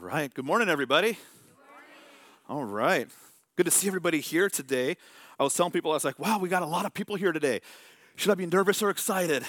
Right. 0.00 0.32
Good 0.32 0.44
morning, 0.44 0.68
everybody. 0.68 1.14
Good 1.14 1.18
morning. 2.48 2.62
All 2.62 2.64
right. 2.64 3.08
Good 3.56 3.64
to 3.64 3.72
see 3.72 3.88
everybody 3.88 4.20
here 4.20 4.48
today. 4.48 4.96
I 5.40 5.42
was 5.42 5.54
telling 5.54 5.72
people, 5.72 5.90
I 5.90 5.94
was 5.94 6.04
like, 6.04 6.20
wow, 6.20 6.38
we 6.38 6.48
got 6.48 6.62
a 6.62 6.66
lot 6.66 6.86
of 6.86 6.94
people 6.94 7.16
here 7.16 7.32
today. 7.32 7.60
Should 8.14 8.30
I 8.30 8.36
be 8.36 8.46
nervous 8.46 8.80
or 8.80 8.90
excited? 8.90 9.42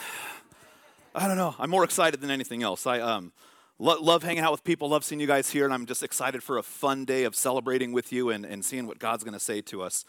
I 1.14 1.28
don't 1.28 1.38
know. 1.38 1.54
I'm 1.60 1.70
more 1.70 1.84
excited 1.84 2.20
than 2.20 2.32
anything 2.32 2.64
else. 2.64 2.88
I 2.88 3.00
um, 3.00 3.32
lo- 3.78 4.02
love 4.02 4.24
hanging 4.24 4.42
out 4.42 4.52
with 4.52 4.64
people, 4.64 4.90
love 4.90 5.04
seeing 5.04 5.22
you 5.22 5.28
guys 5.28 5.52
here, 5.52 5.66
and 5.66 5.74
I'm 5.74 5.86
just 5.86 6.02
excited 6.02 6.42
for 6.42 6.58
a 6.58 6.64
fun 6.64 7.06
day 7.06 7.26
of 7.26 7.36
celebrating 7.36 7.92
with 7.92 8.12
you 8.12 8.32
and, 8.32 8.44
and 8.44 8.66
seeing 8.66 8.88
what 8.88 8.98
God's 8.98 9.24
going 9.24 9.36
to 9.36 9.40
say 9.40 9.62
to 9.62 9.84
us. 9.84 10.04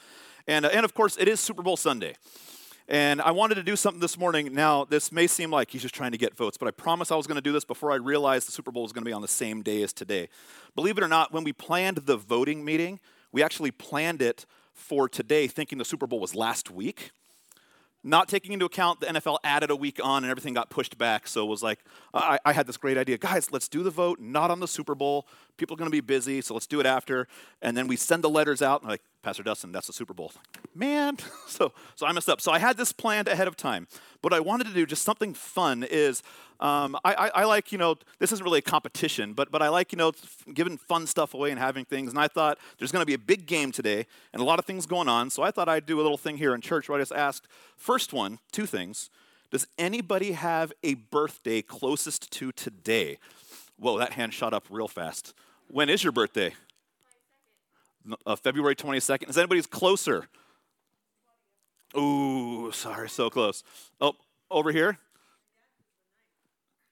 And, 0.47 0.65
uh, 0.65 0.71
and 0.73 0.87
of 0.87 0.95
course, 0.95 1.19
it 1.19 1.29
is 1.29 1.39
Super 1.39 1.63
Bowl 1.63 1.77
Sunday. 1.77 2.15
And 2.89 3.21
I 3.21 3.31
wanted 3.31 3.55
to 3.57 3.63
do 3.63 3.77
something 3.77 4.01
this 4.01 4.19
morning. 4.19 4.53
Now, 4.53 4.85
this 4.85 5.13
may 5.13 5.27
seem 5.27 5.51
like 5.51 5.71
he's 5.71 5.83
just 5.83 5.95
trying 5.95 6.13
to 6.13 6.19
get 6.19 6.37
votes, 6.37 6.57
but 6.57 6.67
I 6.67 6.73
promise 6.73 7.13
I 7.13 7.17
was 7.17 7.27
going 7.27 7.37
to 7.37 7.43
do 7.43 7.53
this 7.53 7.65
before 7.65 7.93
I 7.93 7.97
realized 7.97 8.49
the 8.49 8.53
Super 8.53 8.73
Bowl 8.73 8.83
was 8.83 8.93
going 8.93 9.05
to 9.05 9.09
be 9.09 9.13
on 9.13 9.23
the 9.23 9.29
same 9.29 9.63
day 9.63 9.83
as 9.83 9.93
today. 9.93 10.29
Believe 10.75 10.99
it 10.99 11.05
or 11.05 11.09
not, 11.09 11.33
when 11.33 11.45
we 11.45 11.53
planned 11.53 11.99
the 11.99 12.17
voting 12.17 12.65
meeting, 12.65 12.99
we 13.33 13.43
actually 13.43 13.71
planned 13.71 14.23
it 14.23 14.45
for 14.75 15.09
today 15.09 15.47
thinking 15.47 15.79
the 15.79 15.85
Super 15.85 16.07
Bowl 16.07 16.19
was 16.21 16.35
last 16.35 16.71
week. 16.71 17.13
Not 18.03 18.29
taking 18.29 18.53
into 18.53 18.65
account 18.65 19.01
the 19.01 19.07
NFL 19.07 19.39
added 19.45 19.71
a 19.71 19.77
week 19.77 20.01
on 20.03 20.25
and 20.25 20.31
everything 20.31 20.55
got 20.55 20.71
pushed 20.71 20.97
back. 20.97 21.29
So 21.29 21.45
it 21.45 21.49
was 21.49 21.63
like, 21.63 21.81
I, 22.15 22.39
I 22.47 22.53
had 22.55 22.67
this 22.67 22.79
great 22.79 22.97
idea. 22.97 23.19
Guys, 23.19 23.53
let's 23.53 23.69
do 23.69 23.83
the 23.83 23.91
vote, 23.91 24.19
not 24.19 24.51
on 24.51 24.59
the 24.59 24.69
Super 24.69 24.95
Bowl. 24.95 25.27
People 25.61 25.75
are 25.75 25.77
going 25.77 25.91
to 25.91 25.95
be 25.95 26.01
busy, 26.01 26.41
so 26.41 26.55
let's 26.55 26.67
do 26.67 26.81
it 26.81 26.87
after. 26.87 27.29
And 27.61 27.77
then 27.77 27.87
we 27.87 27.95
send 27.95 28.25
the 28.25 28.31
letters 28.31 28.63
out, 28.63 28.81
and 28.81 28.89
like, 28.89 29.03
Pastor 29.23 29.43
Dustin, 29.43 29.73
that's 29.73 29.89
the 29.89 29.93
Super 29.93 30.15
Bowl. 30.15 30.33
Man, 30.75 31.19
so 31.47 31.75
so 31.97 32.07
I 32.07 32.13
messed 32.13 32.31
up. 32.31 32.41
So 32.41 32.51
I 32.51 32.59
had 32.59 32.79
this 32.79 32.93
planned 32.93 33.29
ahead 33.29 33.47
of 33.47 33.59
time. 33.59 33.87
What 34.23 34.33
I 34.33 34.41
wanted 34.41 34.69
to 34.69 34.73
do, 34.73 34.87
just 34.87 35.03
something 35.03 35.35
fun, 35.35 35.83
is 35.83 36.23
um, 36.61 36.97
I, 37.05 37.13
I, 37.13 37.29
I, 37.29 37.45
like 37.45 37.73
you 37.73 37.79
know 37.79 37.97
this 38.19 38.33
isn't 38.33 38.43
really 38.43 38.61
a 38.61 38.63
competition, 38.63 39.35
but 39.35 39.51
but 39.51 39.61
I 39.61 39.69
like 39.69 39.93
you 39.93 39.99
know 39.99 40.13
giving 40.55 40.79
fun 40.79 41.07
stuff 41.07 41.35
away 41.35 41.51
and 41.51 41.59
having 41.59 41.85
things. 41.85 42.09
And 42.09 42.19
I 42.19 42.29
thought 42.29 42.59
there's 42.79 42.91
going 42.91 43.03
to 43.03 43.07
be 43.07 43.13
a 43.13 43.19
big 43.19 43.45
game 43.45 43.71
today 43.71 44.07
and 44.33 44.41
a 44.41 44.45
lot 44.47 44.59
of 44.59 44.65
things 44.65 44.87
going 44.87 45.09
on. 45.09 45.29
So 45.29 45.43
I 45.43 45.51
thought 45.51 45.69
I'd 45.69 45.85
do 45.85 46.01
a 46.01 46.03
little 46.03 46.17
thing 46.17 46.39
here 46.39 46.55
in 46.55 46.63
church 46.63 46.89
where 46.89 46.97
I 46.97 47.03
just 47.03 47.13
asked 47.13 47.47
first 47.77 48.15
one, 48.15 48.39
two 48.51 48.65
things. 48.65 49.11
Does 49.51 49.67
anybody 49.77 50.33
have 50.33 50.73
a 50.83 50.95
birthday 50.95 51.61
closest 51.61 52.31
to 52.31 52.53
today? 52.53 53.19
Whoa, 53.79 53.99
that 53.99 54.13
hand 54.13 54.33
shot 54.33 54.55
up 54.55 54.67
real 54.71 54.89
fast. 54.89 55.35
When 55.73 55.89
is 55.89 56.03
your 56.03 56.13
birthday? 56.13 56.55
uh, 58.27 58.37
February 58.37 58.75
22nd. 58.75 59.29
Is 59.29 59.39
anybody's 59.39 59.67
closer? 59.67 60.27
Ooh, 61.97 62.71
sorry, 62.73 63.09
so 63.09 63.31
close. 63.31 63.63
Oh, 64.01 64.15
over 64.51 64.73
here 64.73 64.99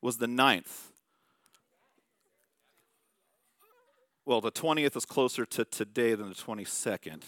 was 0.01 0.19
the 0.19 0.27
9th. 0.27 0.91
Well, 4.25 4.41
the 4.41 4.53
20th 4.53 4.97
is 4.97 5.05
closer 5.05 5.47
to 5.47 5.65
today 5.65 6.15
than 6.15 6.29
the 6.29 6.35
22nd. 6.35 7.23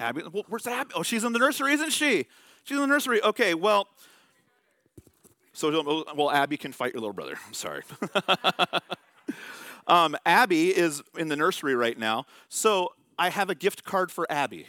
Abby, 0.00 0.22
well, 0.32 0.44
where's 0.48 0.66
Abby? 0.66 0.90
Oh, 0.94 1.02
she's 1.02 1.24
in 1.24 1.32
the 1.32 1.38
nursery, 1.38 1.74
isn't 1.74 1.92
she? 1.92 2.26
She's 2.64 2.76
in 2.76 2.80
the 2.80 2.86
nursery. 2.86 3.22
Okay, 3.22 3.54
well, 3.54 3.86
so 5.52 6.04
well, 6.16 6.30
Abby 6.30 6.56
can 6.56 6.72
fight 6.72 6.94
your 6.94 7.00
little 7.00 7.12
brother. 7.12 7.38
I'm 7.46 7.54
sorry. 7.54 7.82
Um, 9.86 10.16
Abby 10.24 10.76
is 10.76 11.02
in 11.16 11.28
the 11.28 11.36
nursery 11.36 11.74
right 11.74 11.98
now, 11.98 12.26
so 12.48 12.92
I 13.18 13.30
have 13.30 13.50
a 13.50 13.54
gift 13.54 13.84
card 13.84 14.10
for 14.10 14.30
Abby. 14.30 14.68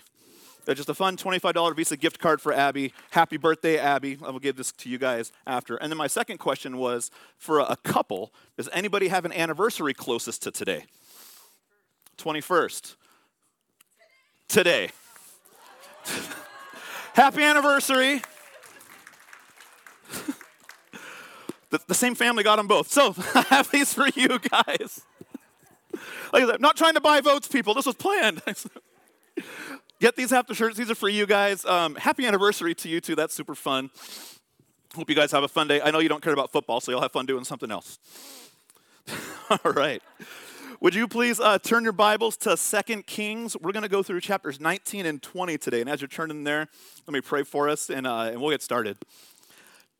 Uh, 0.67 0.73
just 0.73 0.89
a 0.89 0.93
fun 0.93 1.17
$25 1.17 1.75
Visa 1.75 1.97
gift 1.97 2.19
card 2.19 2.39
for 2.39 2.53
Abby. 2.53 2.93
Happy 3.11 3.37
birthday, 3.37 3.77
Abby. 3.77 4.17
I 4.23 4.29
will 4.29 4.39
give 4.39 4.57
this 4.57 4.71
to 4.73 4.89
you 4.89 4.97
guys 4.97 5.31
after. 5.47 5.75
And 5.75 5.91
then 5.91 5.97
my 5.97 6.07
second 6.07 6.37
question 6.37 6.77
was 6.77 7.09
for 7.37 7.59
a 7.59 7.75
couple, 7.83 8.31
does 8.57 8.69
anybody 8.71 9.07
have 9.07 9.25
an 9.25 9.33
anniversary 9.33 9.93
closest 9.93 10.43
to 10.43 10.51
today? 10.51 10.85
21st. 12.17 12.95
Today. 14.47 14.91
Happy 17.13 17.43
anniversary. 17.43 18.21
the, 21.71 21.79
the, 21.87 21.95
same 21.95 22.15
family 22.15 22.43
got 22.43 22.57
them 22.57 22.67
both. 22.67 22.91
So 22.91 23.15
I 23.35 23.41
have 23.49 23.71
these 23.71 23.93
for 23.93 24.07
you 24.15 24.39
guys. 24.39 25.01
Like 26.31 26.43
I'm 26.43 26.61
not 26.61 26.77
trying 26.77 26.93
to 26.93 27.01
buy 27.01 27.21
votes, 27.21 27.47
people. 27.47 27.73
This 27.73 27.85
was 27.85 27.95
planned. 27.95 28.41
Get 29.99 30.15
these 30.15 30.33
after 30.33 30.53
shirts. 30.53 30.77
These 30.77 30.89
are 30.89 30.95
for 30.95 31.09
you 31.09 31.25
guys. 31.25 31.65
Um, 31.65 31.95
happy 31.95 32.25
anniversary 32.25 32.73
to 32.75 32.89
you 32.89 33.01
too. 33.01 33.15
That's 33.15 33.33
super 33.33 33.55
fun. 33.55 33.89
Hope 34.95 35.09
you 35.09 35.15
guys 35.15 35.31
have 35.31 35.43
a 35.43 35.47
fun 35.47 35.67
day. 35.67 35.79
I 35.81 35.91
know 35.91 35.99
you 35.99 36.09
don't 36.09 36.23
care 36.23 36.33
about 36.33 36.51
football, 36.51 36.81
so 36.81 36.91
you'll 36.91 37.01
have 37.01 37.11
fun 37.11 37.25
doing 37.25 37.45
something 37.45 37.71
else. 37.71 37.99
All 39.49 39.71
right. 39.71 40.01
Would 40.81 40.95
you 40.95 41.07
please 41.07 41.39
uh, 41.39 41.59
turn 41.59 41.83
your 41.83 41.93
Bibles 41.93 42.35
to 42.37 42.57
Second 42.57 43.05
Kings? 43.05 43.55
We're 43.55 43.71
going 43.71 43.83
to 43.83 43.89
go 43.89 44.01
through 44.01 44.19
chapters 44.21 44.59
19 44.59 45.05
and 45.05 45.21
20 45.21 45.59
today. 45.59 45.79
And 45.79 45.89
as 45.89 46.01
you're 46.01 46.07
turning 46.07 46.43
there, 46.43 46.67
let 47.05 47.13
me 47.13 47.21
pray 47.21 47.43
for 47.43 47.69
us 47.69 47.91
and, 47.91 48.07
uh, 48.07 48.31
and 48.31 48.41
we'll 48.41 48.49
get 48.49 48.63
started. 48.63 48.97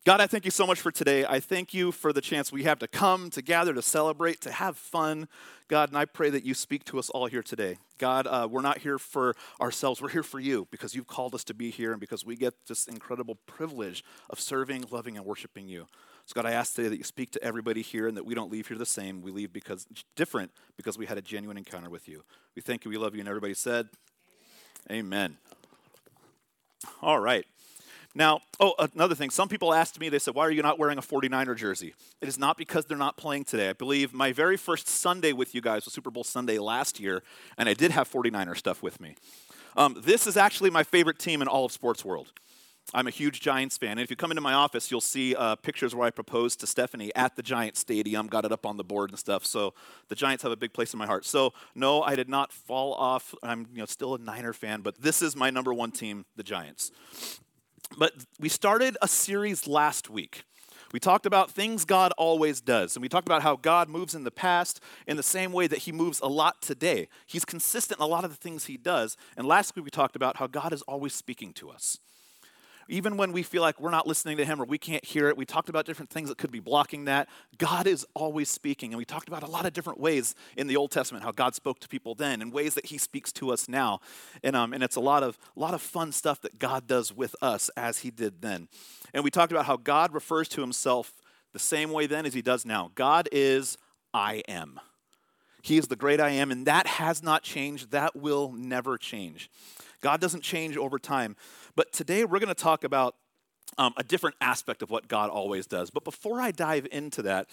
God, 0.04 0.20
I 0.20 0.26
thank 0.26 0.46
you 0.46 0.52
so 0.52 0.66
much 0.66 0.82
for 0.82 0.90
today. 0.90 1.26
I 1.30 1.40
thank 1.40 1.76
you 1.76 1.92
for 1.92 2.12
the 2.12 2.22
chance 2.22 2.52
we 2.52 2.64
have 2.64 2.80
to 2.80 2.88
come, 2.88 3.30
to 3.30 3.42
gather, 3.44 3.72
to 3.72 3.84
celebrate, 3.84 4.42
to 4.42 4.52
have 4.52 4.76
fun. 4.76 5.28
God, 5.68 5.90
and 5.90 5.98
I 5.98 6.06
pray 6.06 6.32
that 6.32 6.44
you 6.44 6.56
speak 6.56 6.84
to 6.86 6.98
us 6.98 7.12
all 7.12 7.28
here 7.28 7.44
today. 7.44 7.78
God, 8.00 8.26
uh, 8.26 8.48
we're 8.50 8.64
not 8.64 8.80
here 8.80 8.98
for 8.98 9.36
ourselves. 9.62 10.02
We're 10.02 10.10
here 10.10 10.24
for 10.24 10.40
you 10.40 10.68
because 10.72 10.96
you've 10.96 11.06
called 11.06 11.36
us 11.36 11.44
to 11.44 11.54
be 11.54 11.70
here 11.70 11.92
and 11.92 12.00
because 12.00 12.26
we 12.26 12.36
get 12.36 12.56
this 12.68 12.88
incredible 12.88 13.36
privilege 13.46 14.04
of 14.32 14.40
serving, 14.40 14.86
loving, 14.90 15.18
and 15.18 15.26
worshiping 15.26 15.70
you. 15.70 15.86
So, 16.26 16.34
God, 16.34 16.48
I 16.48 16.54
ask 16.54 16.74
today 16.74 16.90
that 16.90 16.98
you 16.98 17.04
speak 17.04 17.30
to 17.34 17.44
everybody 17.44 17.84
here 17.84 18.08
and 18.08 18.18
that 18.18 18.26
we 18.26 18.34
don't 18.34 18.52
leave 18.52 18.70
here 18.70 18.80
the 18.80 18.88
same. 18.88 19.22
We 19.22 19.30
leave 19.30 19.54
because 19.54 19.86
different 20.16 20.50
because 20.78 20.98
we 20.98 21.06
had 21.06 21.20
a 21.20 21.22
genuine 21.22 21.58
encounter 21.58 21.92
with 21.92 22.10
you. 22.10 22.24
We 22.56 22.64
thank 22.64 22.86
you. 22.86 22.90
We 22.90 22.98
love 22.98 23.14
you. 23.14 23.20
And 23.20 23.30
everybody 23.30 23.54
said, 23.54 23.90
Amen. 24.90 25.06
Amen. 25.06 25.38
All 27.04 27.20
right. 27.20 27.46
Now, 28.14 28.42
oh, 28.60 28.74
another 28.94 29.16
thing. 29.16 29.30
Some 29.30 29.48
people 29.48 29.74
asked 29.74 30.00
me, 30.00 30.10
they 30.10 30.20
said, 30.20 30.36
Why 30.36 30.46
are 30.46 30.52
you 30.52 30.62
not 30.62 30.78
wearing 30.78 30.98
a 30.98 31.02
49er 31.02 31.56
jersey? 31.56 31.94
It 32.20 32.28
is 32.28 32.38
not 32.38 32.58
because 32.58 32.86
they're 32.86 32.98
not 32.98 33.16
playing 33.16 33.46
today. 33.46 33.70
I 33.70 33.74
believe 33.74 34.14
my 34.14 34.34
very 34.34 34.58
first 34.58 34.88
Sunday 34.88 35.32
with 35.32 35.56
you 35.56 35.62
guys 35.62 35.86
was 35.86 35.94
Super 35.94 36.12
Bowl 36.12 36.24
Sunday 36.24 36.60
last 36.60 37.00
year, 37.00 37.24
and 37.58 37.70
I 37.70 37.74
did 37.74 37.92
have 37.92 38.12
49er 38.12 38.58
stuff 38.58 38.84
with 38.84 39.00
me. 39.00 39.16
Um, 39.78 39.96
this 40.04 40.28
is 40.28 40.36
actually 40.36 40.70
my 40.70 40.84
favorite 40.84 41.20
team 41.20 41.42
in 41.42 41.48
all 41.48 41.66
of 41.66 41.72
sports 41.72 42.04
world. 42.04 42.34
I'm 42.94 43.08
a 43.08 43.12
huge 43.12 43.40
Giants 43.40 43.78
fan. 43.78 43.92
And 43.92 44.02
if 44.02 44.10
you 44.10 44.18
come 44.18 44.32
into 44.32 44.42
my 44.42 44.54
office, 44.54 44.92
you'll 44.92 45.00
see 45.00 45.34
uh, 45.36 45.56
pictures 45.56 45.96
where 45.96 46.06
I 46.06 46.12
proposed 46.12 46.60
to 46.60 46.68
Stephanie 46.68 47.12
at 47.16 47.36
the 47.38 47.42
Giant 47.42 47.78
Stadium, 47.78 48.28
got 48.28 48.44
it 48.44 48.52
up 48.52 48.66
on 48.66 48.76
the 48.76 48.84
board 48.84 49.12
and 49.12 49.20
stuff. 49.20 49.46
So 49.46 49.74
the 50.10 50.16
Giants 50.16 50.44
have 50.44 50.52
a 50.52 50.58
big 50.58 50.74
place 50.74 50.92
in 50.92 51.00
my 51.00 51.06
heart. 51.06 51.24
So 51.26 51.54
no, 51.74 52.02
I 52.02 52.16
did 52.16 52.28
not 52.28 52.52
fall 52.52 52.94
off. 52.96 53.34
I'm 53.44 53.68
you 53.72 53.80
know, 53.80 53.86
still 53.86 54.16
a 54.16 54.18
Niner 54.18 54.52
fan, 54.52 54.82
but 54.82 55.02
this 55.02 55.22
is 55.22 55.36
my 55.36 55.50
number 55.50 55.74
one 55.74 55.92
team, 55.92 56.26
the 56.36 56.44
Giants. 56.44 56.92
But 57.98 58.14
we 58.40 58.50
started 58.50 58.98
a 59.02 59.08
series 59.08 59.68
last 59.68 60.10
week. 60.10 60.44
We 60.94 61.00
talked 61.00 61.26
about 61.26 61.52
things 61.52 61.86
God 61.86 62.12
always 62.18 62.60
does, 62.60 62.96
and 62.96 63.02
we 63.02 63.08
talked 63.08 63.28
about 63.28 63.44
how 63.44 63.56
God 63.56 63.88
moves 63.88 64.14
in 64.14 64.26
the 64.26 64.32
past 64.32 64.82
in 65.08 65.16
the 65.16 65.24
same 65.24 65.54
way 65.54 65.68
that 65.68 65.80
He 65.80 65.92
moves 65.92 66.20
a 66.20 66.28
lot 66.28 66.62
today. 66.62 67.08
He's 67.28 67.46
consistent 67.46 68.00
in 68.00 68.04
a 68.04 68.08
lot 68.08 68.26
of 68.26 68.32
the 68.32 68.38
things 68.38 68.66
He 68.66 68.76
does. 68.78 69.16
And 69.38 69.48
last 69.48 69.76
week 69.76 69.86
we 69.86 69.92
talked 69.92 70.16
about 70.16 70.38
how 70.38 70.48
God 70.48 70.74
is 70.74 70.82
always 70.84 71.14
speaking 71.14 71.54
to 71.54 71.70
us 71.70 71.98
even 72.92 73.16
when 73.16 73.32
we 73.32 73.42
feel 73.42 73.62
like 73.62 73.80
we're 73.80 73.90
not 73.90 74.06
listening 74.06 74.36
to 74.36 74.44
him 74.44 74.62
or 74.62 74.66
we 74.66 74.78
can't 74.78 75.04
hear 75.06 75.30
it, 75.30 75.38
we 75.38 75.46
talked 75.46 75.70
about 75.70 75.86
different 75.86 76.10
things 76.10 76.28
that 76.28 76.38
could 76.38 76.52
be 76.52 76.60
blocking 76.60 77.06
that. 77.06 77.30
God 77.58 77.88
is 77.88 78.06
always 78.14 78.50
speaking. 78.50 78.92
And 78.92 78.98
we 78.98 79.06
talked 79.06 79.30
about 79.30 79.44
a 79.44 79.48
lot 79.48 79.66
of 79.66 79.72
different 79.72 79.98
ways 79.98 80.36
in 80.58 80.68
the 80.68 80.76
Old 80.76 80.92
Testament, 80.92 81.24
how 81.24 81.32
God 81.32 81.56
spoke 81.56 81.80
to 81.80 81.88
people 81.88 82.16
then 82.16 82.42
and 82.42 82.52
ways 82.52 82.74
that 82.76 82.88
he 82.88 82.98
speaks 82.98 83.32
to 83.34 83.54
us 83.54 83.70
now. 83.70 84.02
And, 84.44 84.58
um, 84.58 84.74
and 84.74 84.84
it's 84.84 84.98
a 84.98 85.02
lot, 85.02 85.24
of, 85.24 85.38
a 85.56 85.60
lot 85.60 85.74
of 85.74 85.82
fun 85.82 86.12
stuff 86.12 86.42
that 86.42 86.60
God 86.60 86.86
does 86.86 87.14
with 87.14 87.34
us 87.42 87.70
as 87.78 88.00
he 88.00 88.12
did 88.12 88.42
then. 88.42 88.68
And 89.14 89.24
we 89.24 89.32
talked 89.32 89.54
about 89.54 89.68
how 89.68 89.78
God 89.78 90.14
refers 90.14 90.50
to 90.50 90.62
himself 90.62 91.14
the 91.54 91.60
same 91.60 91.92
way 91.92 92.08
then 92.08 92.26
as 92.26 92.34
he 92.34 92.42
does 92.42 92.66
now. 92.66 92.92
God 92.96 93.30
is 93.32 93.78
I 94.14 94.44
am. 94.50 94.82
He 95.62 95.78
is 95.78 95.88
the 95.88 95.96
great 95.96 96.20
I 96.20 96.32
am, 96.32 96.52
and 96.52 96.66
that 96.66 96.88
has 96.88 97.24
not 97.24 97.44
changed. 97.44 97.92
That 97.92 98.16
will 98.16 98.52
never 98.52 98.98
change. 98.98 99.50
God 100.02 100.20
doesn't 100.20 100.42
change 100.42 100.76
over 100.76 101.00
time. 101.00 101.36
But 101.76 101.92
today 101.92 102.26
we're 102.26 102.40
going 102.40 102.50
to 102.50 102.56
talk 102.56 102.84
about 102.84 103.16
um, 103.78 103.94
a 103.98 104.04
different 104.04 104.36
aspect 104.42 104.82
of 104.82 104.90
what 104.90 105.08
God 105.08 105.30
always 105.30 105.66
does. 105.66 105.90
But 105.90 106.04
before 106.04 106.42
I 106.42 106.52
dive 106.52 106.88
into 106.92 107.22
that, 107.24 107.48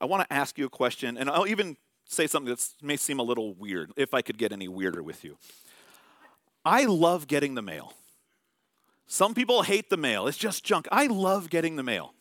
I 0.00 0.06
want 0.06 0.28
to 0.28 0.32
ask 0.32 0.58
you 0.58 0.66
a 0.66 0.70
question, 0.70 1.16
and 1.16 1.28
I'll 1.28 1.46
even 1.46 1.76
say 2.06 2.26
something 2.26 2.50
that 2.50 2.66
may 2.82 2.96
seem 2.96 3.18
a 3.18 3.22
little 3.22 3.54
weird, 3.54 3.92
if 3.96 4.14
I 4.14 4.22
could 4.22 4.38
get 4.38 4.52
any 4.52 4.66
weirder 4.66 5.02
with 5.02 5.24
you. 5.24 5.36
I 6.64 6.84
love 6.84 7.26
getting 7.26 7.54
the 7.54 7.62
mail. 7.62 7.94
Some 9.06 9.34
people 9.34 9.62
hate 9.62 9.90
the 9.90 9.96
mail, 9.96 10.26
it's 10.26 10.38
just 10.38 10.64
junk. 10.64 10.88
I 10.90 11.06
love 11.06 11.50
getting 11.50 11.76
the 11.76 11.82
mail. 11.82 12.14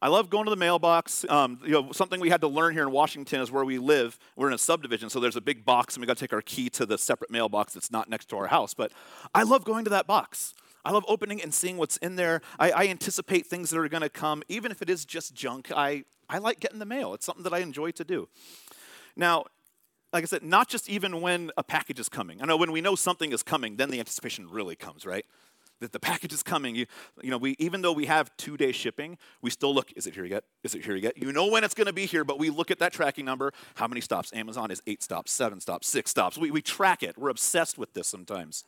I 0.00 0.06
love 0.06 0.30
going 0.30 0.44
to 0.44 0.50
the 0.50 0.56
mailbox. 0.56 1.24
Um, 1.28 1.58
you 1.64 1.72
know, 1.72 1.90
something 1.90 2.20
we 2.20 2.30
had 2.30 2.40
to 2.42 2.48
learn 2.48 2.72
here 2.72 2.84
in 2.84 2.92
Washington 2.92 3.40
is 3.40 3.50
where 3.50 3.64
we 3.64 3.78
live. 3.78 4.16
We're 4.36 4.46
in 4.46 4.54
a 4.54 4.58
subdivision, 4.58 5.10
so 5.10 5.18
there's 5.18 5.34
a 5.34 5.40
big 5.40 5.64
box, 5.64 5.94
and 5.94 6.00
we 6.00 6.06
got 6.06 6.16
to 6.16 6.20
take 6.20 6.32
our 6.32 6.42
key 6.42 6.70
to 6.70 6.86
the 6.86 6.96
separate 6.96 7.32
mailbox 7.32 7.74
that's 7.74 7.90
not 7.90 8.08
next 8.08 8.26
to 8.26 8.36
our 8.36 8.46
house. 8.46 8.74
But 8.74 8.92
I 9.34 9.42
love 9.42 9.64
going 9.64 9.82
to 9.84 9.90
that 9.90 10.06
box. 10.06 10.54
I 10.88 10.90
love 10.90 11.04
opening 11.06 11.42
and 11.42 11.52
seeing 11.52 11.76
what's 11.76 11.98
in 11.98 12.16
there. 12.16 12.40
I, 12.58 12.70
I 12.70 12.86
anticipate 12.86 13.46
things 13.46 13.68
that 13.68 13.78
are 13.78 13.90
going 13.90 14.00
to 14.00 14.08
come, 14.08 14.42
even 14.48 14.72
if 14.72 14.80
it 14.80 14.88
is 14.88 15.04
just 15.04 15.34
junk. 15.34 15.70
I, 15.70 16.04
I 16.30 16.38
like 16.38 16.60
getting 16.60 16.78
the 16.78 16.86
mail. 16.86 17.12
It's 17.12 17.26
something 17.26 17.44
that 17.44 17.52
I 17.52 17.58
enjoy 17.58 17.90
to 17.90 18.04
do. 18.04 18.26
Now, 19.14 19.44
like 20.14 20.22
I 20.22 20.26
said, 20.26 20.42
not 20.42 20.66
just 20.66 20.88
even 20.88 21.20
when 21.20 21.50
a 21.58 21.62
package 21.62 22.00
is 22.00 22.08
coming. 22.08 22.40
I 22.40 22.46
know 22.46 22.56
when 22.56 22.72
we 22.72 22.80
know 22.80 22.94
something 22.94 23.32
is 23.32 23.42
coming, 23.42 23.76
then 23.76 23.90
the 23.90 23.98
anticipation 23.98 24.48
really 24.48 24.76
comes, 24.76 25.04
right? 25.04 25.26
That 25.80 25.92
the 25.92 26.00
package 26.00 26.32
is 26.32 26.42
coming. 26.42 26.74
You, 26.74 26.86
you 27.20 27.30
know, 27.30 27.36
we 27.36 27.54
even 27.58 27.82
though 27.82 27.92
we 27.92 28.06
have 28.06 28.34
two-day 28.38 28.72
shipping, 28.72 29.18
we 29.42 29.50
still 29.50 29.74
look, 29.74 29.92
is 29.94 30.06
it 30.06 30.14
here 30.14 30.24
yet? 30.24 30.44
Is 30.64 30.74
it 30.74 30.86
here 30.86 30.96
yet? 30.96 31.18
You 31.18 31.30
know 31.34 31.48
when 31.48 31.64
it's 31.64 31.74
gonna 31.74 31.92
be 31.92 32.06
here, 32.06 32.24
but 32.24 32.38
we 32.38 32.48
look 32.48 32.70
at 32.70 32.78
that 32.78 32.94
tracking 32.94 33.26
number. 33.26 33.52
How 33.74 33.88
many 33.88 34.00
stops? 34.00 34.32
Amazon 34.32 34.70
is 34.70 34.82
eight 34.86 35.02
stops, 35.02 35.32
seven 35.32 35.60
stops, 35.60 35.86
six 35.86 36.10
stops. 36.10 36.38
We, 36.38 36.50
we 36.50 36.62
track 36.62 37.02
it. 37.02 37.18
We're 37.18 37.28
obsessed 37.28 37.76
with 37.76 37.92
this 37.92 38.08
sometimes. 38.08 38.64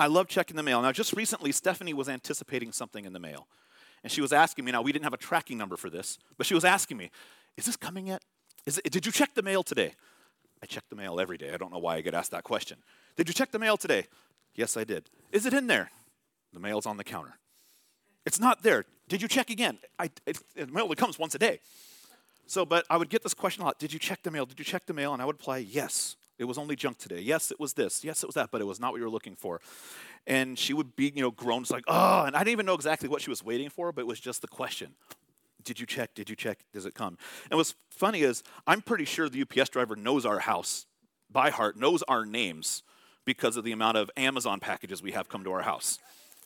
I 0.00 0.06
love 0.06 0.28
checking 0.28 0.56
the 0.56 0.62
mail. 0.62 0.80
Now, 0.80 0.92
just 0.92 1.12
recently, 1.12 1.52
Stephanie 1.52 1.92
was 1.92 2.08
anticipating 2.08 2.72
something 2.72 3.04
in 3.04 3.12
the 3.12 3.18
mail. 3.18 3.46
And 4.02 4.10
she 4.10 4.22
was 4.22 4.32
asking 4.32 4.64
me, 4.64 4.72
now 4.72 4.80
we 4.80 4.92
didn't 4.92 5.04
have 5.04 5.12
a 5.12 5.18
tracking 5.18 5.58
number 5.58 5.76
for 5.76 5.90
this, 5.90 6.18
but 6.38 6.46
she 6.46 6.54
was 6.54 6.64
asking 6.64 6.96
me, 6.96 7.10
is 7.58 7.66
this 7.66 7.76
coming 7.76 8.06
yet? 8.06 8.22
It, 8.64 8.90
did 8.90 9.04
you 9.04 9.12
check 9.12 9.34
the 9.34 9.42
mail 9.42 9.62
today? 9.62 9.92
I 10.62 10.66
check 10.66 10.84
the 10.88 10.96
mail 10.96 11.20
every 11.20 11.36
day. 11.36 11.52
I 11.52 11.58
don't 11.58 11.70
know 11.70 11.78
why 11.78 11.96
I 11.96 12.00
get 12.00 12.14
asked 12.14 12.30
that 12.30 12.44
question. 12.44 12.78
Did 13.16 13.28
you 13.28 13.34
check 13.34 13.52
the 13.52 13.58
mail 13.58 13.76
today? 13.76 14.06
Yes, 14.54 14.78
I 14.78 14.84
did. 14.84 15.10
Is 15.32 15.44
it 15.44 15.52
in 15.52 15.66
there? 15.66 15.90
The 16.54 16.60
mail's 16.60 16.86
on 16.86 16.96
the 16.96 17.04
counter. 17.04 17.34
It's 18.24 18.40
not 18.40 18.62
there. 18.62 18.86
Did 19.08 19.20
you 19.20 19.28
check 19.28 19.50
again? 19.50 19.78
I, 19.98 20.10
it, 20.24 20.38
the 20.56 20.66
mail 20.68 20.84
only 20.84 20.96
comes 20.96 21.18
once 21.18 21.34
a 21.34 21.38
day. 21.38 21.60
So, 22.46 22.64
but 22.64 22.86
I 22.88 22.96
would 22.96 23.10
get 23.10 23.22
this 23.22 23.34
question 23.34 23.62
a 23.62 23.66
lot. 23.66 23.78
Did 23.78 23.92
you 23.92 23.98
check 23.98 24.22
the 24.22 24.30
mail? 24.30 24.46
Did 24.46 24.58
you 24.58 24.64
check 24.64 24.86
the 24.86 24.94
mail? 24.94 25.12
And 25.12 25.20
I 25.20 25.26
would 25.26 25.36
reply, 25.36 25.58
yes. 25.58 26.16
It 26.40 26.48
was 26.48 26.56
only 26.56 26.74
junk 26.74 26.96
today. 26.96 27.20
Yes, 27.20 27.50
it 27.50 27.60
was 27.60 27.74
this. 27.74 28.02
Yes, 28.02 28.22
it 28.22 28.26
was 28.26 28.34
that, 28.34 28.50
but 28.50 28.62
it 28.62 28.64
was 28.64 28.80
not 28.80 28.92
what 28.92 28.98
you 28.98 29.04
were 29.04 29.10
looking 29.10 29.36
for. 29.36 29.60
And 30.26 30.58
she 30.58 30.72
would 30.72 30.96
be, 30.96 31.12
you 31.14 31.20
know, 31.20 31.30
groans 31.30 31.70
like, 31.70 31.84
oh, 31.86 32.24
and 32.24 32.34
I 32.34 32.38
didn't 32.40 32.52
even 32.52 32.66
know 32.66 32.74
exactly 32.74 33.10
what 33.10 33.20
she 33.20 33.28
was 33.28 33.44
waiting 33.44 33.68
for, 33.68 33.92
but 33.92 34.00
it 34.00 34.06
was 34.06 34.18
just 34.18 34.40
the 34.40 34.48
question. 34.48 34.94
Did 35.62 35.78
you 35.78 35.84
check? 35.84 36.14
Did 36.14 36.30
you 36.30 36.36
check? 36.36 36.60
Does 36.72 36.86
it 36.86 36.94
come? 36.94 37.18
And 37.50 37.58
what's 37.58 37.74
funny 37.90 38.22
is 38.22 38.42
I'm 38.66 38.80
pretty 38.80 39.04
sure 39.04 39.28
the 39.28 39.42
UPS 39.42 39.68
driver 39.68 39.96
knows 39.96 40.24
our 40.24 40.38
house 40.38 40.86
by 41.30 41.50
heart, 41.50 41.76
knows 41.76 42.02
our 42.04 42.24
names 42.24 42.82
because 43.26 43.58
of 43.58 43.64
the 43.64 43.72
amount 43.72 43.98
of 43.98 44.10
Amazon 44.16 44.60
packages 44.60 45.02
we 45.02 45.12
have 45.12 45.28
come 45.28 45.44
to 45.44 45.52
our 45.52 45.62
house. 45.62 45.98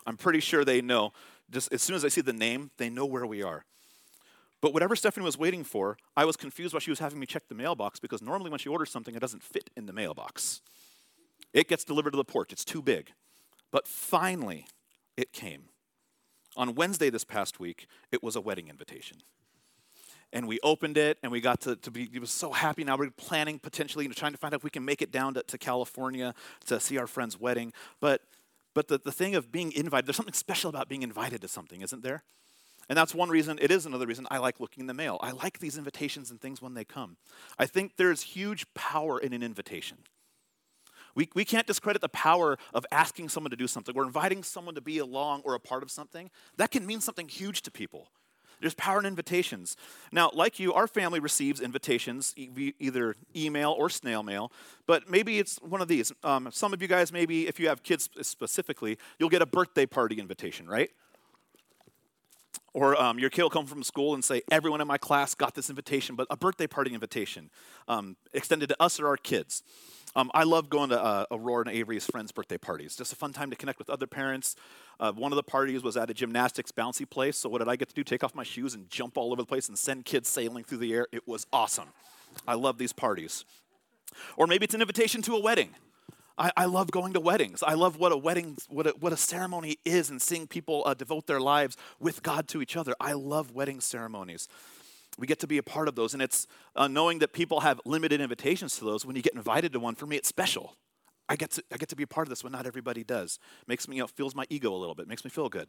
I'm 0.07 0.17
pretty 0.17 0.41
sure 0.41 0.65
they 0.65 0.83
know. 0.83 1.13
Just 1.51 1.73
as 1.73 1.83
soon 1.83 1.95
as 1.95 2.05
I 2.05 2.09
see 2.09 2.21
the 2.21 2.33
name, 2.33 2.73
they 2.79 2.91
know 2.91 3.07
where 3.07 3.27
we 3.27 3.45
are. 3.45 3.65
But 4.65 4.73
whatever 4.73 4.97
Stephanie 4.97 5.27
was 5.27 5.37
waiting 5.37 5.63
for, 5.63 5.99
I 6.17 6.25
was 6.25 6.39
confused 6.39 6.73
why 6.73 6.81
she 6.81 6.91
was 6.91 6.99
having 6.99 7.21
me 7.21 7.27
check 7.27 7.49
the 7.49 7.55
mailbox 7.55 8.01
because 8.01 8.23
normally 8.23 8.49
when 8.49 8.59
she 8.59 8.71
orders 8.71 8.91
something, 8.91 9.15
it 9.15 9.19
doesn't 9.19 9.43
fit 9.43 9.69
in 9.77 9.85
the 9.85 9.93
mailbox. 9.93 10.63
It 11.53 11.69
gets 11.69 11.85
delivered 11.85 12.13
to 12.13 12.17
the 12.17 12.25
porch, 12.25 12.51
it's 12.51 12.65
too 12.65 12.81
big. 12.81 13.13
But 13.71 13.87
finally, 13.87 14.67
it 15.19 15.35
came. 15.35 15.65
On 16.57 16.75
Wednesday 16.75 17.11
this 17.11 17.25
past 17.25 17.61
week, 17.61 17.87
it 18.11 18.23
was 18.23 18.37
a 18.37 18.41
wedding 18.41 18.69
invitation. 18.69 19.19
And 20.33 20.49
we 20.49 20.59
opened 20.63 20.97
it 20.97 21.19
and 21.23 21.31
we 21.31 21.43
got 21.43 21.61
to, 21.61 21.77
to 21.77 21.91
be, 21.91 22.09
was 22.19 22.31
so 22.31 22.51
happy. 22.51 22.85
Now 22.85 22.97
we're 22.97 23.11
planning 23.11 23.59
potentially, 23.59 24.09
trying 24.09 24.33
to 24.33 24.39
find 24.39 24.55
out 24.55 24.61
if 24.61 24.65
we 24.65 24.71
can 24.71 24.87
make 24.87 25.03
it 25.03 25.13
down 25.13 25.35
to, 25.35 25.43
to 25.43 25.59
California 25.59 26.35
to 26.69 26.81
see 26.81 26.97
our 26.97 27.07
friend's 27.07 27.39
wedding. 27.39 27.75
But, 28.01 28.23
but 28.73 28.89
the, 28.89 28.97
the 28.97 29.13
thing 29.13 29.35
of 29.35 29.53
being 29.53 29.73
invited, 29.73 30.07
there's 30.07 30.17
something 30.17 30.33
special 30.33 30.71
about 30.71 30.89
being 30.89 31.03
invited 31.03 31.43
to 31.43 31.49
something, 31.49 31.83
isn't 31.83 32.03
there? 32.03 32.23
And 32.89 32.97
that's 32.99 33.15
one 33.15 33.29
reason, 33.29 33.59
it 33.61 33.71
is 33.71 33.87
another 33.87 34.07
reason 34.07 34.27
I 34.31 34.39
like 34.39 34.61
looking 34.61 34.83
in 34.83 34.87
the 34.87 34.95
mail. 34.95 35.19
I 35.21 35.31
like 35.31 35.59
these 35.59 35.79
invitations 35.79 36.31
and 36.31 36.41
things 36.41 36.61
when 36.61 36.75
they 36.75 36.85
come. 36.85 37.17
I 37.59 37.67
think 37.67 37.97
there's 37.97 38.23
huge 38.23 38.67
power 38.75 39.19
in 39.19 39.33
an 39.33 39.43
invitation. 39.43 39.99
We, 41.15 41.29
we 41.35 41.45
can't 41.45 41.67
discredit 41.67 42.03
the 42.03 42.09
power 42.09 42.59
of 42.73 42.85
asking 42.91 43.29
someone 43.29 43.51
to 43.53 43.57
do 43.57 43.67
something 43.69 43.97
or 43.97 44.05
inviting 44.05 44.43
someone 44.43 44.75
to 44.75 44.81
be 44.81 44.99
along 44.99 45.43
or 45.45 45.55
a 45.55 45.61
part 45.61 45.83
of 45.83 45.91
something. 45.91 46.31
That 46.57 46.71
can 46.71 46.85
mean 46.87 47.01
something 47.01 47.29
huge 47.29 47.63
to 47.63 47.71
people. 47.71 48.09
There's 48.61 48.75
power 48.75 48.99
in 48.99 49.07
invitations. 49.07 49.77
Now, 50.13 50.31
like 50.33 50.59
you, 50.59 50.73
our 50.73 50.87
family 50.87 51.21
receives 51.21 51.61
invitations, 51.61 52.35
either 52.37 53.15
email 53.35 53.73
or 53.73 53.91
snail 53.91 54.23
mail, 54.23 54.53
but 54.87 55.09
maybe 55.11 55.39
it's 55.39 55.59
one 55.59 55.81
of 55.81 55.89
these. 55.89 56.13
Um, 56.23 56.49
some 56.53 56.73
of 56.73 56.81
you 56.81 56.89
guys, 56.89 57.13
maybe 57.13 57.47
if 57.47 57.61
you 57.61 57.69
have 57.69 57.83
kids 57.83 58.09
specifically, 58.23 58.99
you'll 59.19 59.29
get 59.29 59.43
a 59.43 59.47
birthday 59.47 59.87
party 59.87 60.19
invitation, 60.19 60.67
right? 60.67 60.91
Or 62.75 63.01
um, 63.01 63.21
your 63.21 63.31
kid 63.31 63.43
will 63.43 63.51
come 63.51 63.67
from 63.67 63.83
school 63.85 64.15
and 64.15 64.25
say, 64.25 64.43
Everyone 64.51 64.81
in 64.81 64.89
my 64.89 64.99
class 64.99 65.35
got 65.35 65.55
this 65.55 65.71
invitation, 65.71 66.17
but 66.17 66.27
a 66.29 66.37
birthday 66.37 66.67
party 66.67 66.93
invitation 66.93 67.51
um, 67.89 68.17
extended 68.33 68.69
to 68.71 68.77
us 68.83 69.01
or 69.01 69.07
our 69.07 69.17
kids. 69.17 69.63
Um, 70.17 70.31
I 70.35 70.45
love 70.45 70.71
going 70.71 70.91
to 70.91 71.03
uh, 71.03 71.25
Aurora 71.31 71.67
and 71.67 71.77
Avery's 71.77 72.07
friends' 72.07 72.31
birthday 72.31 72.59
parties. 72.59 72.95
Just 72.95 73.13
a 73.13 73.17
fun 73.17 73.33
time 73.33 73.51
to 73.51 73.57
connect 73.57 73.79
with 73.79 73.91
other 73.91 74.07
parents. 74.07 74.55
Uh, 75.01 75.13
one 75.13 75.33
of 75.33 75.37
the 75.37 75.43
parties 75.43 75.83
was 75.83 75.97
at 75.97 76.09
a 76.11 76.15
gymnastics 76.15 76.71
bouncy 76.71 77.09
place. 77.09 77.37
So 77.37 77.49
what 77.49 77.59
did 77.59 77.69
I 77.69 77.77
get 77.77 77.89
to 77.89 77.95
do? 77.95 78.05
Take 78.05 78.23
off 78.23 78.35
my 78.35 78.45
shoes 78.45 78.75
and 78.75 78.89
jump 78.89 79.17
all 79.17 79.33
over 79.33 79.43
the 79.43 79.47
place 79.47 79.69
and 79.69 79.77
send 79.77 80.05
kids 80.05 80.29
sailing 80.29 80.63
through 80.63 80.79
the 80.79 80.93
air. 80.93 81.07
It 81.11 81.27
was 81.27 81.47
awesome. 81.53 81.89
I 82.47 82.55
love 82.55 82.79
these 82.79 82.93
parties. 82.93 83.45
Or 84.37 84.47
maybe 84.47 84.65
it's 84.65 84.75
an 84.75 84.81
invitation 84.81 85.23
to 85.23 85.35
a 85.35 85.41
wedding. 85.41 85.71
I, 86.37 86.51
I 86.57 86.65
love 86.65 86.91
going 86.91 87.13
to 87.13 87.21
weddings. 87.21 87.63
I 87.63 87.75
love 87.75 87.97
what 87.97 88.13
a 88.13 88.17
wedding, 88.17 88.57
what 88.69 88.87
a, 88.87 88.91
what 88.99 89.13
a 89.13 89.17
ceremony 89.17 89.79
is, 89.85 90.11
and 90.11 90.21
seeing 90.21 90.47
people 90.47 90.83
uh, 90.85 90.95
devote 90.95 91.27
their 91.27 91.41
lives 91.41 91.77
with 92.01 92.23
God 92.23 92.49
to 92.49 92.61
each 92.61 92.77
other. 92.77 92.95
I 93.01 93.13
love 93.13 93.53
wedding 93.53 93.81
ceremonies 93.81 94.49
we 95.19 95.27
get 95.27 95.39
to 95.41 95.47
be 95.47 95.59
a 95.59 95.63
part 95.63 95.89
of 95.89 95.95
those. 95.95 96.15
And 96.15 96.23
it's 96.23 96.47
uh, 96.75 96.89
knowing 96.89 97.19
that 97.21 97.33
people 97.33 97.61
have 97.61 97.81
limited 97.85 98.21
invitations 98.21 98.79
to 98.79 98.85
those. 98.85 99.07
When 99.07 99.17
you 99.17 99.23
get 99.23 99.35
invited 99.35 99.73
to 99.73 99.81
one, 99.81 99.95
for 99.95 100.07
me, 100.07 100.17
it's 100.17 100.29
special. 100.29 100.77
I 101.29 101.37
get 101.37 101.53
to, 101.53 101.65
I 101.73 101.77
get 101.77 101.89
to 101.91 101.97
be 101.97 102.03
a 102.03 102.07
part 102.07 102.27
of 102.27 102.31
this 102.31 102.45
when 102.45 102.53
not 102.53 102.67
everybody 102.67 103.05
does. 103.05 103.39
Makes 103.67 103.89
me, 103.89 103.97
you 103.97 104.03
know, 104.03 104.07
feels 104.07 104.35
my 104.35 104.45
ego 104.51 104.75
a 104.75 104.77
little 104.77 104.95
bit, 104.95 105.09
makes 105.09 105.25
me 105.25 105.31
feel 105.31 105.49
good. 105.49 105.69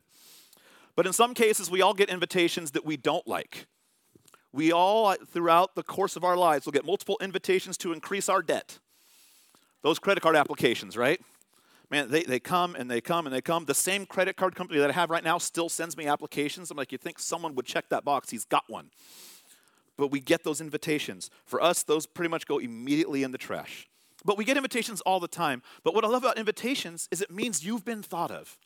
But 0.95 1.05
in 1.05 1.13
some 1.13 1.33
cases, 1.33 1.69
we 1.69 1.81
all 1.81 1.93
get 1.93 2.09
invitations 2.09 2.71
that 2.71 2.85
we 2.85 2.97
don't 2.97 3.27
like. 3.27 3.67
We 4.51 4.71
all, 4.71 5.07
uh, 5.07 5.15
throughout 5.29 5.75
the 5.75 5.83
course 5.83 6.15
of 6.15 6.23
our 6.23 6.37
lives, 6.37 6.65
will 6.65 6.71
get 6.71 6.85
multiple 6.85 7.17
invitations 7.21 7.77
to 7.79 7.91
increase 7.93 8.29
our 8.29 8.41
debt. 8.41 8.79
Those 9.85 9.99
credit 9.99 10.21
card 10.21 10.35
applications, 10.35 10.97
right? 10.97 11.21
Man, 11.91 12.09
they, 12.09 12.23
they 12.23 12.39
come 12.39 12.75
and 12.75 12.89
they 12.89 12.99
come 12.99 13.27
and 13.27 13.33
they 13.33 13.41
come. 13.41 13.65
The 13.65 13.73
same 13.73 14.05
credit 14.05 14.35
card 14.35 14.55
company 14.55 14.79
that 14.79 14.89
I 14.89 14.93
have 14.93 15.09
right 15.09 15.23
now 15.23 15.37
still 15.37 15.69
sends 15.69 15.95
me 15.95 16.07
applications. 16.07 16.71
I'm 16.71 16.77
like, 16.77 16.91
you 16.91 16.97
think 16.97 17.19
someone 17.19 17.55
would 17.55 17.67
check 17.67 17.89
that 17.89 18.03
box? 18.03 18.31
He's 18.31 18.45
got 18.45 18.63
one 18.67 18.89
but 19.97 20.11
we 20.11 20.19
get 20.19 20.43
those 20.43 20.61
invitations. 20.61 21.29
For 21.45 21.61
us, 21.61 21.83
those 21.83 22.05
pretty 22.05 22.29
much 22.29 22.45
go 22.45 22.57
immediately 22.57 23.23
in 23.23 23.31
the 23.31 23.37
trash. 23.37 23.87
But 24.23 24.37
we 24.37 24.45
get 24.45 24.57
invitations 24.57 25.01
all 25.01 25.19
the 25.19 25.27
time. 25.27 25.61
But 25.83 25.93
what 25.93 26.03
I 26.03 26.07
love 26.07 26.23
about 26.23 26.37
invitations 26.37 27.07
is 27.11 27.21
it 27.21 27.31
means 27.31 27.65
you've 27.65 27.85
been 27.85 28.01
thought 28.01 28.31
of. 28.31 28.57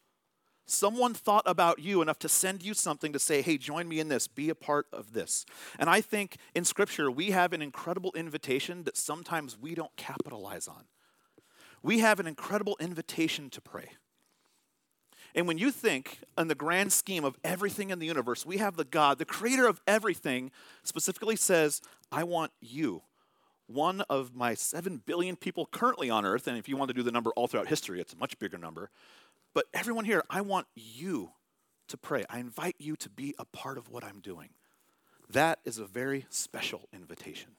Someone 0.66 1.14
thought 1.14 1.44
about 1.48 1.80
you 1.80 2.02
enough 2.02 2.20
to 2.20 2.30
send 2.30 2.64
you 2.64 2.74
something 2.74 3.12
to 3.12 3.20
say, 3.20 3.42
hey, 3.42 3.58
join 3.58 3.88
me 3.88 4.00
in 4.00 4.08
this, 4.08 4.28
be 4.28 4.50
a 4.50 4.56
part 4.56 4.86
of 4.94 5.14
this. 5.14 5.46
And 5.80 5.90
I 5.90 6.00
think 6.00 6.38
in 6.54 6.64
Scripture, 6.64 7.10
we 7.10 7.32
have 7.32 7.54
an 7.54 7.62
incredible 7.62 8.12
invitation 8.16 8.84
that 8.84 8.96
sometimes 8.96 9.58
we 9.58 9.74
don't 9.74 9.96
capitalize 9.98 10.68
on. 10.68 10.86
We 11.82 12.00
have 12.00 12.20
an 12.20 12.28
incredible 12.28 12.76
invitation 12.80 13.50
to 13.52 13.62
pray. 13.62 13.92
And 15.36 15.48
when 15.48 15.58
you 15.58 15.72
think 15.72 16.20
in 16.38 16.48
the 16.48 16.56
grand 16.56 16.92
scheme 16.92 17.24
of 17.24 17.38
everything 17.44 17.92
in 17.92 18.00
the 18.00 18.08
universe, 18.08 18.46
we 18.46 18.58
have 18.58 18.76
the 18.76 18.84
God, 18.84 19.20
the 19.20 19.26
creator 19.26 19.68
of 19.68 19.80
everything, 19.88 20.52
specifically 20.84 21.36
says, 21.36 21.82
I 22.12 22.24
want 22.24 22.52
you, 22.60 23.04
one 23.68 24.02
of 24.10 24.36
my 24.36 24.56
seven 24.56 25.02
billion 25.06 25.36
people 25.36 25.68
currently 25.68 26.10
on 26.10 26.26
earth. 26.26 26.48
And 26.48 26.58
if 26.58 26.68
you 26.68 26.76
want 26.76 26.90
to 26.90 26.96
do 26.96 27.04
the 27.04 27.12
number 27.12 27.30
all 27.32 27.48
throughout 27.48 27.68
history, 27.68 28.02
it's 28.02 28.14
a 28.14 28.18
much 28.18 28.40
bigger 28.40 28.58
number. 28.58 28.90
But 29.54 29.66
everyone 29.74 30.06
here, 30.06 30.24
I 30.30 30.42
want 30.42 30.68
you 30.76 31.32
to 31.88 31.98
pray. 31.98 32.26
I 32.30 32.40
invite 32.40 32.76
you 32.80 32.96
to 32.98 33.10
be 33.10 33.36
a 33.38 33.46
part 33.46 33.78
of 33.78 33.90
what 33.90 34.04
I'm 34.04 34.20
doing. 34.20 34.50
That 35.30 35.60
is 35.64 35.78
a 35.78 35.86
very 35.86 36.26
special 36.30 36.88
invitation. 36.92 37.52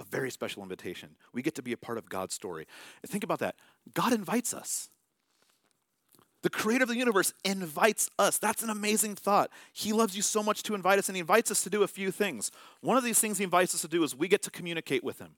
A 0.00 0.04
very 0.04 0.30
special 0.30 0.62
invitation. 0.62 1.16
We 1.32 1.42
get 1.42 1.54
to 1.54 1.62
be 1.62 1.72
a 1.72 1.76
part 1.76 1.98
of 1.98 2.08
God's 2.08 2.34
story. 2.34 2.66
Think 3.06 3.24
about 3.24 3.38
that. 3.38 3.56
God 3.94 4.12
invites 4.12 4.52
us. 4.52 4.90
The 6.42 6.50
creator 6.50 6.84
of 6.84 6.88
the 6.88 6.96
universe 6.96 7.32
invites 7.44 8.10
us. 8.18 8.38
That's 8.38 8.62
an 8.62 8.70
amazing 8.70 9.16
thought. 9.16 9.50
He 9.72 9.92
loves 9.92 10.14
you 10.14 10.22
so 10.22 10.42
much 10.42 10.62
to 10.64 10.74
invite 10.74 10.98
us, 10.98 11.08
and 11.08 11.16
he 11.16 11.20
invites 11.20 11.50
us 11.50 11.62
to 11.64 11.70
do 11.70 11.82
a 11.82 11.88
few 11.88 12.10
things. 12.10 12.52
One 12.82 12.96
of 12.96 13.02
these 13.02 13.18
things 13.18 13.38
he 13.38 13.44
invites 13.44 13.74
us 13.74 13.80
to 13.80 13.88
do 13.88 14.04
is 14.04 14.14
we 14.14 14.28
get 14.28 14.42
to 14.42 14.50
communicate 14.50 15.02
with 15.02 15.18
him. 15.18 15.36